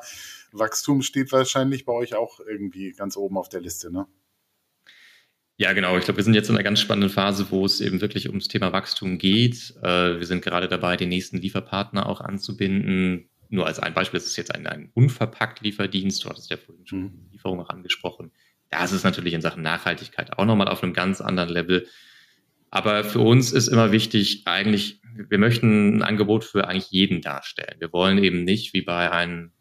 Wachstum 0.51 1.01
steht 1.01 1.31
wahrscheinlich 1.31 1.85
bei 1.85 1.93
euch 1.93 2.15
auch 2.15 2.39
irgendwie 2.39 2.91
ganz 2.91 3.15
oben 3.15 3.37
auf 3.37 3.49
der 3.49 3.61
Liste, 3.61 3.91
ne? 3.91 4.07
Ja, 5.61 5.73
genau. 5.73 5.95
Ich 5.95 6.05
glaube, 6.05 6.17
wir 6.17 6.23
sind 6.23 6.33
jetzt 6.33 6.49
in 6.49 6.55
einer 6.55 6.63
ganz 6.63 6.79
spannenden 6.79 7.11
Phase, 7.11 7.51
wo 7.51 7.63
es 7.63 7.81
eben 7.81 8.01
wirklich 8.01 8.27
ums 8.27 8.47
Thema 8.47 8.73
Wachstum 8.73 9.19
geht. 9.19 9.75
Äh, 9.83 10.17
wir 10.17 10.25
sind 10.25 10.43
gerade 10.43 10.67
dabei, 10.67 10.97
den 10.97 11.09
nächsten 11.09 11.37
Lieferpartner 11.37 12.07
auch 12.07 12.19
anzubinden. 12.19 13.29
Nur 13.49 13.67
als 13.67 13.77
ein 13.77 13.93
Beispiel, 13.93 14.19
das 14.19 14.25
ist 14.25 14.37
jetzt 14.37 14.55
ein, 14.55 14.65
ein 14.65 14.89
unverpackt 14.95 15.61
Lieferdienst. 15.61 16.25
Du 16.25 16.29
hattest 16.29 16.49
ja 16.49 16.57
vorhin 16.57 16.87
schon 16.87 16.99
mhm. 16.99 17.27
Lieferung 17.31 17.59
auch 17.59 17.69
angesprochen. 17.69 18.31
Da 18.71 18.83
ist 18.83 19.03
natürlich 19.03 19.35
in 19.35 19.41
Sachen 19.41 19.61
Nachhaltigkeit 19.61 20.35
auch 20.35 20.45
nochmal 20.45 20.67
auf 20.67 20.81
einem 20.81 20.93
ganz 20.93 21.21
anderen 21.21 21.49
Level. 21.49 21.85
Aber 22.71 23.03
für 23.03 23.19
uns 23.19 23.51
ist 23.51 23.67
immer 23.67 23.91
wichtig, 23.91 24.41
eigentlich, 24.45 24.99
wir 25.15 25.37
möchten 25.37 25.97
ein 25.97 26.01
Angebot 26.01 26.43
für 26.43 26.67
eigentlich 26.67 26.89
jeden 26.89 27.21
darstellen. 27.21 27.75
Wir 27.77 27.93
wollen 27.93 28.17
eben 28.23 28.45
nicht 28.45 28.73
wie 28.73 28.81
bei 28.81 29.11
einem, 29.11 29.51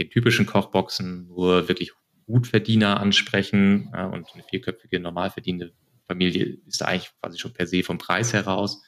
den 0.00 0.10
typischen 0.10 0.46
Kochboxen 0.46 1.28
nur 1.28 1.68
wirklich 1.68 1.92
Gutverdiener 2.30 3.00
ansprechen 3.00 3.90
ja, 3.92 4.06
und 4.06 4.28
eine 4.32 4.42
vierköpfige, 4.42 5.00
normal 5.00 5.30
verdienende 5.30 5.72
Familie 6.06 6.58
ist 6.66 6.80
da 6.80 6.86
eigentlich 6.86 7.12
quasi 7.20 7.38
schon 7.38 7.52
per 7.52 7.66
se 7.66 7.82
vom 7.82 7.98
Preis 7.98 8.32
heraus. 8.32 8.82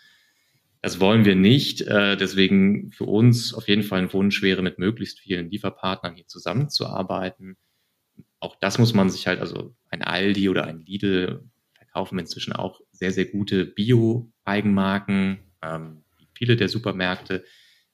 Das 0.81 0.99
wollen 0.99 1.25
wir 1.25 1.37
nicht. 1.37 1.81
Äh, 1.83 2.17
deswegen 2.17 2.91
für 2.91 3.05
uns 3.05 3.55
auf 3.55 3.69
jeden 3.69 3.85
Fall 3.85 4.01
ein 4.01 4.13
Wunsch 4.13 4.43
wäre, 4.43 4.63
mit 4.63 4.79
möglichst 4.79 5.21
vielen 5.21 5.49
Lieferpartnern 5.49 6.17
hier 6.17 6.27
zusammenzuarbeiten. 6.27 7.57
Auch 8.41 8.57
das 8.57 8.79
muss 8.79 8.93
man 8.93 9.09
sich 9.09 9.29
halt, 9.29 9.41
also 9.41 9.77
ein 9.89 10.03
Aldi 10.03 10.49
oder 10.49 10.65
ein 10.65 10.81
Lidl 10.81 11.49
verkaufen 11.75 12.19
inzwischen 12.19 12.53
auch 12.53 12.81
sehr, 12.91 13.13
sehr 13.13 13.27
gute 13.27 13.67
Bio-Eigenmarken, 13.67 15.53
ähm, 15.63 16.05
viele 16.35 16.57
der 16.57 16.69
Supermärkte. 16.69 17.45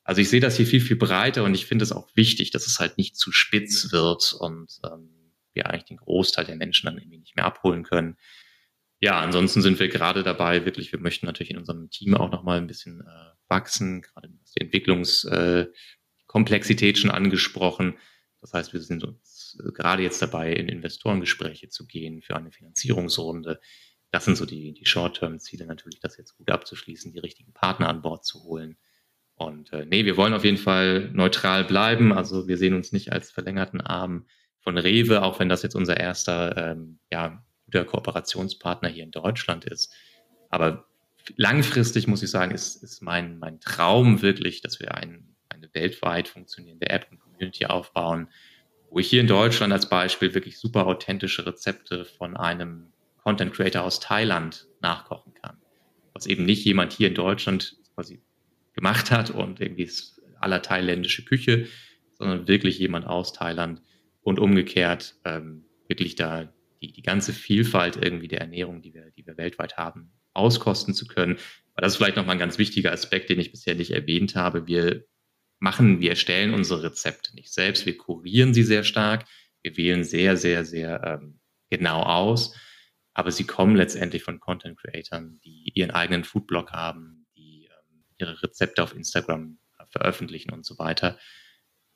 Also 0.05 0.23
ich 0.23 0.31
sehe 0.31 0.41
das 0.41 0.57
hier 0.57 0.67
viel, 0.67 0.81
viel 0.81 0.97
breiter 0.97 1.45
und 1.45 1.55
ich 1.55 1.67
finde 1.67 1.83
es 1.83 1.93
auch 1.93 2.09
wichtig, 2.15 2.51
dass 2.51 2.67
es 2.67 2.79
halt 2.79 2.97
nicht 2.97 3.17
zu 3.19 3.31
spitz 3.31 3.93
wird 3.93 4.33
und 4.33 4.79
ähm, 4.91 5.18
wir 5.59 5.69
eigentlich 5.69 5.85
den 5.85 5.99
Großteil 5.99 6.47
der 6.47 6.57
Menschen 6.57 6.87
dann 6.87 6.97
irgendwie 6.97 7.19
nicht 7.19 7.37
mehr 7.37 7.45
abholen 7.45 7.83
können. 7.83 8.17
Ja, 9.01 9.21
ansonsten 9.21 9.63
sind 9.63 9.79
wir 9.79 9.89
gerade 9.89 10.23
dabei, 10.23 10.65
wirklich, 10.65 10.91
wir 10.91 10.99
möchten 10.99 11.27
natürlich 11.27 11.51
in 11.51 11.59
unserem 11.59 11.91
Team 11.91 12.17
auch 12.17 12.31
nochmal 12.31 12.59
ein 12.59 12.67
bisschen 12.67 13.03
äh, 13.03 13.31
wachsen, 13.49 14.03
gerade 14.03 14.29
die 14.29 14.61
Entwicklungskomplexität 14.61 16.97
äh, 16.97 16.99
schon 16.99 17.11
angesprochen. 17.11 17.97
Das 18.41 18.55
heißt, 18.55 18.73
wir 18.73 18.81
sind 18.81 19.05
uns 19.05 19.57
äh, 19.65 19.71
gerade 19.71 20.03
jetzt 20.03 20.21
dabei, 20.21 20.53
in 20.53 20.69
Investorengespräche 20.69 21.69
zu 21.69 21.87
gehen 21.87 22.23
für 22.23 22.35
eine 22.35 22.51
Finanzierungsrunde. 22.51 23.61
Das 24.11 24.25
sind 24.25 24.37
so 24.37 24.47
die, 24.47 24.73
die 24.73 24.87
Short-Term-Ziele 24.87 25.67
natürlich, 25.67 26.01
das 26.01 26.17
jetzt 26.17 26.37
gut 26.37 26.51
abzuschließen, 26.51 27.13
die 27.13 27.21
richtigen 27.21 27.53
Partner 27.53 27.89
an 27.89 28.03
Bord 28.03 28.25
zu 28.25 28.43
holen. 28.43 28.79
Und 29.35 29.73
äh, 29.73 29.87
nee, 29.87 30.05
wir 30.05 30.17
wollen 30.17 30.35
auf 30.35 30.45
jeden 30.45 30.57
Fall 30.57 31.13
neutral 31.13 31.65
bleiben. 31.65 32.13
Also 32.13 32.49
wir 32.49 32.59
sehen 32.59 32.75
uns 32.75 32.91
nicht 32.91 33.13
als 33.13 33.31
verlängerten 33.31 33.81
Arm 33.81 34.27
von 34.69 34.77
Rewe, 34.77 35.23
auch 35.23 35.41
wenn 35.41 35.49
das 35.49 35.63
jetzt 35.63 35.75
unser 35.75 35.97
erster 35.97 36.73
ähm, 36.73 36.99
ja, 37.11 37.43
guter 37.65 37.87
Kooperationspartner 37.87 38.91
hier 38.91 39.03
in 39.03 39.11
Deutschland 39.11 39.65
ist. 39.65 39.95
Aber 40.51 40.85
langfristig 41.37 42.07
muss 42.07 42.23
ich 42.23 42.29
sagen, 42.29 42.53
ist, 42.53 42.83
ist 42.83 43.01
mein, 43.01 43.39
mein 43.39 43.61
Traum 43.61 44.21
wirklich, 44.21 44.61
dass 44.61 44.79
wir 44.79 44.95
ein, 44.95 45.35
eine 45.49 45.71
weltweit 45.73 46.29
funktionierende 46.29 46.91
App 46.91 47.07
und 47.11 47.19
Community 47.19 47.65
aufbauen, 47.65 48.29
wo 48.91 48.99
ich 48.99 49.09
hier 49.09 49.23
in 49.23 49.27
Deutschland 49.27 49.73
als 49.73 49.89
Beispiel 49.89 50.35
wirklich 50.35 50.59
super 50.59 50.87
authentische 50.87 51.47
Rezepte 51.47 52.05
von 52.05 52.37
einem 52.37 52.93
Content 53.23 53.55
Creator 53.55 53.85
aus 53.85 54.01
Thailand 54.01 54.67
nachkochen 54.83 55.33
kann. 55.33 55.57
Was 56.13 56.27
eben 56.27 56.45
nicht 56.45 56.63
jemand 56.67 56.93
hier 56.93 57.09
in 57.09 57.15
Deutschland 57.15 57.75
quasi 57.95 58.21
gemacht 58.75 59.11
hat 59.11 59.31
und 59.31 59.63
irgendwie 59.63 59.85
ist 59.85 60.21
aller 60.41 60.61
thailändische 60.61 61.25
Küche, 61.25 61.69
sondern 62.19 62.47
wirklich 62.49 62.79
jemand 62.79 63.07
aus 63.07 63.33
Thailand 63.33 63.81
und 64.29 64.39
umgekehrt 64.39 65.17
ähm, 65.25 65.65
wirklich 65.89 66.15
da 66.15 66.53
die, 66.83 66.93
die 66.93 67.03
ganze 67.03 67.33
Vielfalt 67.33 67.97
irgendwie 67.97 68.29
der 68.29 68.41
Ernährung, 68.41 68.83
die 68.83 68.93
wir, 68.93 69.11
die 69.13 69.27
wir 69.27 69.37
weltweit 69.39 69.77
haben, 69.77 70.13
auskosten 70.35 70.95
zu 70.95 71.07
können. 71.07 71.39
Aber 71.73 71.83
das 71.83 71.93
ist 71.93 71.97
vielleicht 71.97 72.17
nochmal 72.17 72.37
ein 72.37 72.41
ganz 72.41 72.59
wichtiger 72.59 72.93
Aspekt, 72.93 73.31
den 73.31 73.41
ich 73.41 73.51
bisher 73.51 73.75
nicht 73.75 73.91
erwähnt 73.91 74.37
habe. 74.37 74.67
Wir 74.67 75.07
machen, 75.61 76.01
wir 76.01 76.11
erstellen 76.11 76.55
unsere 76.55 76.83
Rezepte 76.83 77.35
nicht 77.35 77.53
selbst, 77.53 77.87
wir 77.87 77.97
kurieren 77.97 78.53
sie 78.53 78.63
sehr 78.63 78.85
stark, 78.85 79.25
wir 79.63 79.77
wählen 79.77 80.05
sehr, 80.05 80.37
sehr, 80.37 80.65
sehr 80.65 81.03
ähm, 81.05 81.41
genau 81.71 82.03
aus, 82.03 82.55
aber 83.15 83.33
sie 83.33 83.45
kommen 83.45 83.77
letztendlich 83.77 84.23
von 84.23 84.41
Content 84.41 84.79
Creatern, 84.79 85.41
die 85.43 85.73
ihren 85.75 85.91
eigenen 85.91 86.25
Foodblog 86.25 86.71
haben, 86.73 87.27
die 87.37 87.65
ähm, 87.65 88.05
ihre 88.19 88.43
Rezepte 88.43 88.83
auf 88.83 88.95
Instagram 88.95 89.59
veröffentlichen 89.91 90.53
und 90.53 90.67
so 90.67 90.79
weiter. 90.79 91.19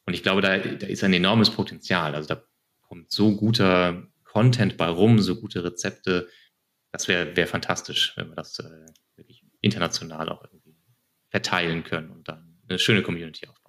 Und 0.06 0.14
ich 0.14 0.22
glaube, 0.22 0.40
da, 0.40 0.58
da 0.58 0.86
ist 0.86 1.04
ein 1.04 1.12
enormes 1.12 1.50
Potenzial. 1.50 2.14
Also 2.14 2.34
da 2.34 2.42
kommt 2.82 3.10
so 3.10 3.36
guter 3.36 4.06
Content 4.24 4.76
bei 4.76 4.88
rum, 4.88 5.20
so 5.20 5.40
gute 5.40 5.62
Rezepte. 5.64 6.28
Das 6.90 7.08
wäre 7.08 7.36
wär 7.36 7.46
fantastisch, 7.46 8.14
wenn 8.16 8.28
wir 8.28 8.36
das 8.36 8.58
äh, 8.58 8.86
wirklich 9.16 9.44
international 9.60 10.28
auch 10.28 10.44
irgendwie 10.44 10.76
verteilen 11.30 11.84
können 11.84 12.10
und 12.10 12.28
dann 12.28 12.60
eine 12.68 12.78
schöne 12.78 13.02
Community 13.02 13.46
aufbauen. 13.46 13.61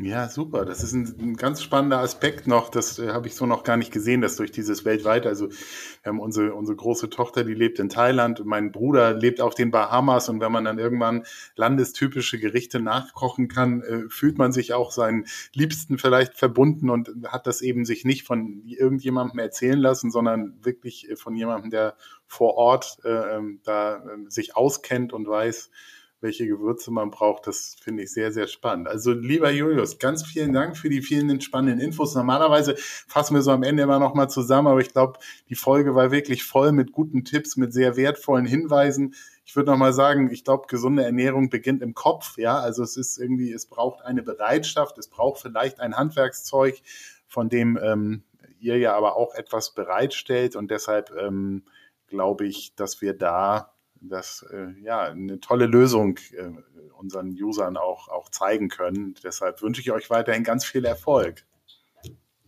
Ja, 0.00 0.28
super. 0.28 0.64
Das 0.64 0.84
ist 0.84 0.92
ein, 0.92 1.12
ein 1.18 1.36
ganz 1.36 1.60
spannender 1.60 1.98
Aspekt 1.98 2.46
noch. 2.46 2.68
Das 2.68 3.00
äh, 3.00 3.08
habe 3.08 3.26
ich 3.26 3.34
so 3.34 3.46
noch 3.46 3.64
gar 3.64 3.76
nicht 3.76 3.90
gesehen, 3.92 4.20
dass 4.20 4.36
durch 4.36 4.52
dieses 4.52 4.84
weltweit, 4.84 5.26
also 5.26 5.48
wir 5.48 5.56
haben 6.04 6.20
unsere, 6.20 6.54
unsere 6.54 6.76
große 6.76 7.10
Tochter, 7.10 7.42
die 7.42 7.54
lebt 7.54 7.80
in 7.80 7.88
Thailand, 7.88 8.44
mein 8.44 8.70
Bruder 8.70 9.12
lebt 9.12 9.40
auf 9.40 9.56
den 9.56 9.72
Bahamas 9.72 10.28
und 10.28 10.40
wenn 10.40 10.52
man 10.52 10.64
dann 10.64 10.78
irgendwann 10.78 11.24
landestypische 11.56 12.38
Gerichte 12.38 12.78
nachkochen 12.78 13.48
kann, 13.48 13.82
äh, 13.82 14.08
fühlt 14.08 14.38
man 14.38 14.52
sich 14.52 14.72
auch 14.72 14.92
seinen 14.92 15.26
Liebsten 15.52 15.98
vielleicht 15.98 16.38
verbunden 16.38 16.90
und 16.90 17.10
hat 17.26 17.48
das 17.48 17.60
eben 17.60 17.84
sich 17.84 18.04
nicht 18.04 18.24
von 18.24 18.62
irgendjemandem 18.66 19.40
erzählen 19.40 19.80
lassen, 19.80 20.12
sondern 20.12 20.58
wirklich 20.62 21.10
äh, 21.10 21.16
von 21.16 21.34
jemandem, 21.34 21.70
der 21.70 21.96
vor 22.28 22.54
Ort 22.54 22.98
äh, 23.04 23.36
ähm, 23.36 23.62
da 23.64 23.96
äh, 23.96 24.30
sich 24.30 24.54
auskennt 24.54 25.12
und 25.12 25.26
weiß, 25.26 25.70
welche 26.20 26.46
Gewürze 26.46 26.90
man 26.90 27.10
braucht. 27.10 27.46
Das 27.46 27.76
finde 27.80 28.02
ich 28.02 28.12
sehr, 28.12 28.32
sehr 28.32 28.48
spannend. 28.48 28.88
Also 28.88 29.12
lieber 29.12 29.50
Julius, 29.50 29.98
ganz 29.98 30.24
vielen 30.24 30.52
Dank 30.52 30.76
für 30.76 30.88
die 30.88 31.02
vielen 31.02 31.40
spannenden 31.40 31.80
Infos. 31.80 32.14
Normalerweise 32.14 32.74
fassen 32.76 33.34
wir 33.34 33.42
so 33.42 33.52
am 33.52 33.62
Ende 33.62 33.84
immer 33.84 33.98
noch 33.98 34.14
mal 34.14 34.28
zusammen, 34.28 34.68
aber 34.68 34.80
ich 34.80 34.92
glaube, 34.92 35.18
die 35.48 35.54
Folge 35.54 35.94
war 35.94 36.10
wirklich 36.10 36.44
voll 36.44 36.72
mit 36.72 36.92
guten 36.92 37.24
Tipps, 37.24 37.56
mit 37.56 37.72
sehr 37.72 37.96
wertvollen 37.96 38.46
Hinweisen. 38.46 39.14
Ich 39.44 39.54
würde 39.56 39.70
noch 39.70 39.78
mal 39.78 39.92
sagen, 39.92 40.30
ich 40.30 40.44
glaube, 40.44 40.66
gesunde 40.66 41.04
Ernährung 41.04 41.50
beginnt 41.50 41.82
im 41.82 41.94
Kopf. 41.94 42.36
Ja, 42.36 42.58
also 42.58 42.82
es 42.82 42.96
ist 42.96 43.18
irgendwie, 43.18 43.52
es 43.52 43.66
braucht 43.66 44.04
eine 44.04 44.22
Bereitschaft, 44.22 44.98
es 44.98 45.08
braucht 45.08 45.40
vielleicht 45.40 45.80
ein 45.80 45.96
Handwerkszeug, 45.96 46.82
von 47.26 47.48
dem 47.48 47.78
ähm, 47.80 48.24
ihr 48.60 48.78
ja 48.78 48.96
aber 48.96 49.16
auch 49.16 49.34
etwas 49.34 49.74
bereitstellt 49.74 50.56
und 50.56 50.70
deshalb 50.70 51.12
ähm, 51.16 51.62
glaube 52.08 52.46
ich, 52.46 52.74
dass 52.74 53.00
wir 53.00 53.14
da 53.14 53.72
das 54.00 54.44
äh, 54.50 54.72
ja 54.80 55.02
eine 55.02 55.40
tolle 55.40 55.66
Lösung 55.66 56.18
äh, 56.32 56.50
unseren 56.98 57.30
Usern 57.30 57.76
auch, 57.76 58.08
auch 58.08 58.28
zeigen 58.30 58.68
können. 58.68 59.14
Deshalb 59.22 59.62
wünsche 59.62 59.80
ich 59.80 59.90
euch 59.92 60.10
weiterhin 60.10 60.44
ganz 60.44 60.64
viel 60.64 60.84
Erfolg. 60.84 61.44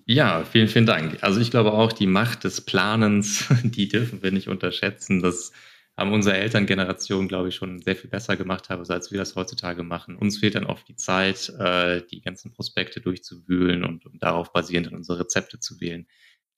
Ja, 0.07 0.45
vielen, 0.45 0.69
vielen 0.69 0.87
Dank. 0.87 1.23
Also 1.23 1.41
ich 1.41 1.51
glaube 1.51 1.73
auch, 1.73 1.93
die 1.93 2.09
Macht 2.09 2.45
des 2.45 2.61
Planens, 2.63 3.47
die 3.63 3.89
dürfen 3.89 4.23
wir 4.23 4.33
nicht 4.33 4.49
unterschätzen. 4.49 5.23
Das 5.23 5.53
haben 5.97 6.13
unsere 6.13 6.37
Elterngeneration, 6.37 7.29
glaube 7.29 7.51
ich, 7.51 7.55
schon 7.55 7.81
sehr 7.81 7.95
viel 7.95 8.11
besser 8.11 8.37
gemacht, 8.37 8.71
als 8.71 9.13
wir 9.13 9.19
das 9.19 9.37
heutzutage 9.37 9.83
machen. 9.83 10.17
Uns 10.17 10.39
fehlt 10.39 10.55
dann 10.55 10.65
oft 10.65 10.89
die 10.89 10.97
Zeit, 10.97 11.51
äh, 11.59 12.03
die 12.11 12.23
ganzen 12.23 12.53
Prospekte 12.53 13.01
durchzuwühlen 13.01 13.85
und, 13.85 14.07
und 14.07 14.23
darauf 14.23 14.53
basierend 14.53 14.87
dann 14.89 14.95
unsere 14.95 15.21
Rezepte 15.21 15.61
zu 15.61 15.81
wählen. 15.81 16.07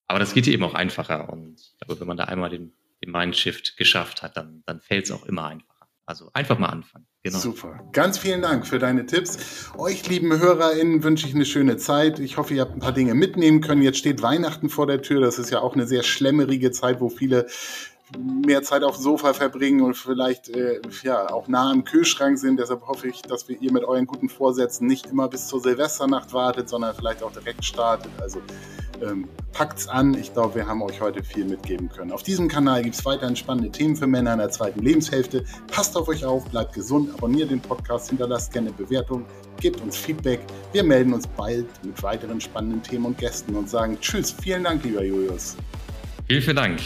Aber 0.06 0.18
das 0.18 0.32
geht 0.32 0.46
eben 0.46 0.62
auch 0.62 0.74
einfacher. 0.74 1.32
Und 1.32 1.60
ich 1.60 1.78
glaube, 1.78 2.00
wenn 2.00 2.06
man 2.06 2.16
da 2.16 2.24
einmal 2.24 2.50
den 2.50 2.72
den 3.04 3.12
Mindshift 3.12 3.76
geschafft 3.76 4.22
hat, 4.22 4.36
dann, 4.36 4.62
dann 4.66 4.80
fällt 4.80 5.06
es 5.06 5.10
auch 5.10 5.26
immer 5.26 5.46
einfacher. 5.46 5.72
Also 6.04 6.30
einfach 6.34 6.58
mal 6.58 6.68
anfangen. 6.68 7.06
Genau. 7.22 7.38
Super. 7.38 7.88
Ganz 7.92 8.18
vielen 8.18 8.42
Dank 8.42 8.66
für 8.66 8.80
deine 8.80 9.06
Tipps. 9.06 9.70
Euch, 9.78 10.08
lieben 10.08 10.36
HörerInnen, 10.36 11.04
wünsche 11.04 11.28
ich 11.28 11.34
eine 11.34 11.44
schöne 11.44 11.76
Zeit. 11.76 12.18
Ich 12.18 12.36
hoffe, 12.36 12.54
ihr 12.54 12.62
habt 12.62 12.74
ein 12.74 12.80
paar 12.80 12.92
Dinge 12.92 13.14
mitnehmen 13.14 13.60
können. 13.60 13.82
Jetzt 13.82 13.98
steht 13.98 14.20
Weihnachten 14.20 14.68
vor 14.68 14.88
der 14.88 15.00
Tür. 15.00 15.20
Das 15.20 15.38
ist 15.38 15.50
ja 15.50 15.60
auch 15.60 15.74
eine 15.74 15.86
sehr 15.86 16.02
schlemmerige 16.02 16.72
Zeit, 16.72 17.00
wo 17.00 17.08
viele 17.08 17.46
mehr 18.18 18.62
Zeit 18.62 18.82
auf 18.82 18.96
dem 18.96 19.02
Sofa 19.02 19.32
verbringen 19.32 19.82
und 19.82 19.94
vielleicht 19.94 20.48
äh, 20.48 20.80
ja, 21.02 21.30
auch 21.30 21.48
nah 21.48 21.70
am 21.70 21.84
Kühlschrank 21.84 22.38
sind. 22.38 22.58
Deshalb 22.58 22.86
hoffe 22.86 23.08
ich, 23.08 23.22
dass 23.22 23.48
wir 23.48 23.60
ihr 23.60 23.72
mit 23.72 23.84
euren 23.84 24.06
guten 24.06 24.28
Vorsätzen 24.28 24.86
nicht 24.86 25.06
immer 25.06 25.28
bis 25.28 25.46
zur 25.46 25.60
Silvesternacht 25.60 26.32
wartet, 26.32 26.68
sondern 26.68 26.94
vielleicht 26.94 27.22
auch 27.22 27.32
direkt 27.32 27.64
startet. 27.64 28.10
Also 28.20 28.40
ähm, 29.02 29.28
packt's 29.52 29.88
an. 29.88 30.14
Ich 30.14 30.32
glaube, 30.32 30.54
wir 30.56 30.66
haben 30.66 30.82
euch 30.82 31.00
heute 31.00 31.22
viel 31.22 31.44
mitgeben 31.44 31.88
können. 31.88 32.12
Auf 32.12 32.22
diesem 32.22 32.48
Kanal 32.48 32.82
gibt 32.82 32.94
es 32.94 33.04
weiterhin 33.04 33.36
spannende 33.36 33.70
Themen 33.70 33.96
für 33.96 34.06
Männer 34.06 34.32
in 34.32 34.38
der 34.38 34.50
zweiten 34.50 34.80
Lebenshälfte. 34.80 35.44
Passt 35.68 35.96
auf 35.96 36.08
euch 36.08 36.24
auf, 36.24 36.44
bleibt 36.46 36.74
gesund, 36.74 37.12
abonniert 37.14 37.50
den 37.50 37.60
Podcast, 37.60 38.10
hinterlasst 38.10 38.52
gerne 38.52 38.70
Bewertung, 38.72 39.24
gebt 39.60 39.80
uns 39.80 39.96
Feedback. 39.96 40.40
Wir 40.72 40.84
melden 40.84 41.12
uns 41.12 41.26
bald 41.26 41.66
mit 41.84 42.02
weiteren 42.02 42.40
spannenden 42.40 42.82
Themen 42.82 43.06
und 43.06 43.18
Gästen 43.18 43.54
und 43.54 43.68
sagen 43.68 43.98
Tschüss. 44.00 44.34
Vielen 44.42 44.64
Dank, 44.64 44.84
lieber 44.84 45.04
Julius. 45.04 45.56
Vielen, 46.28 46.42
vielen 46.42 46.56
Dank. 46.56 46.80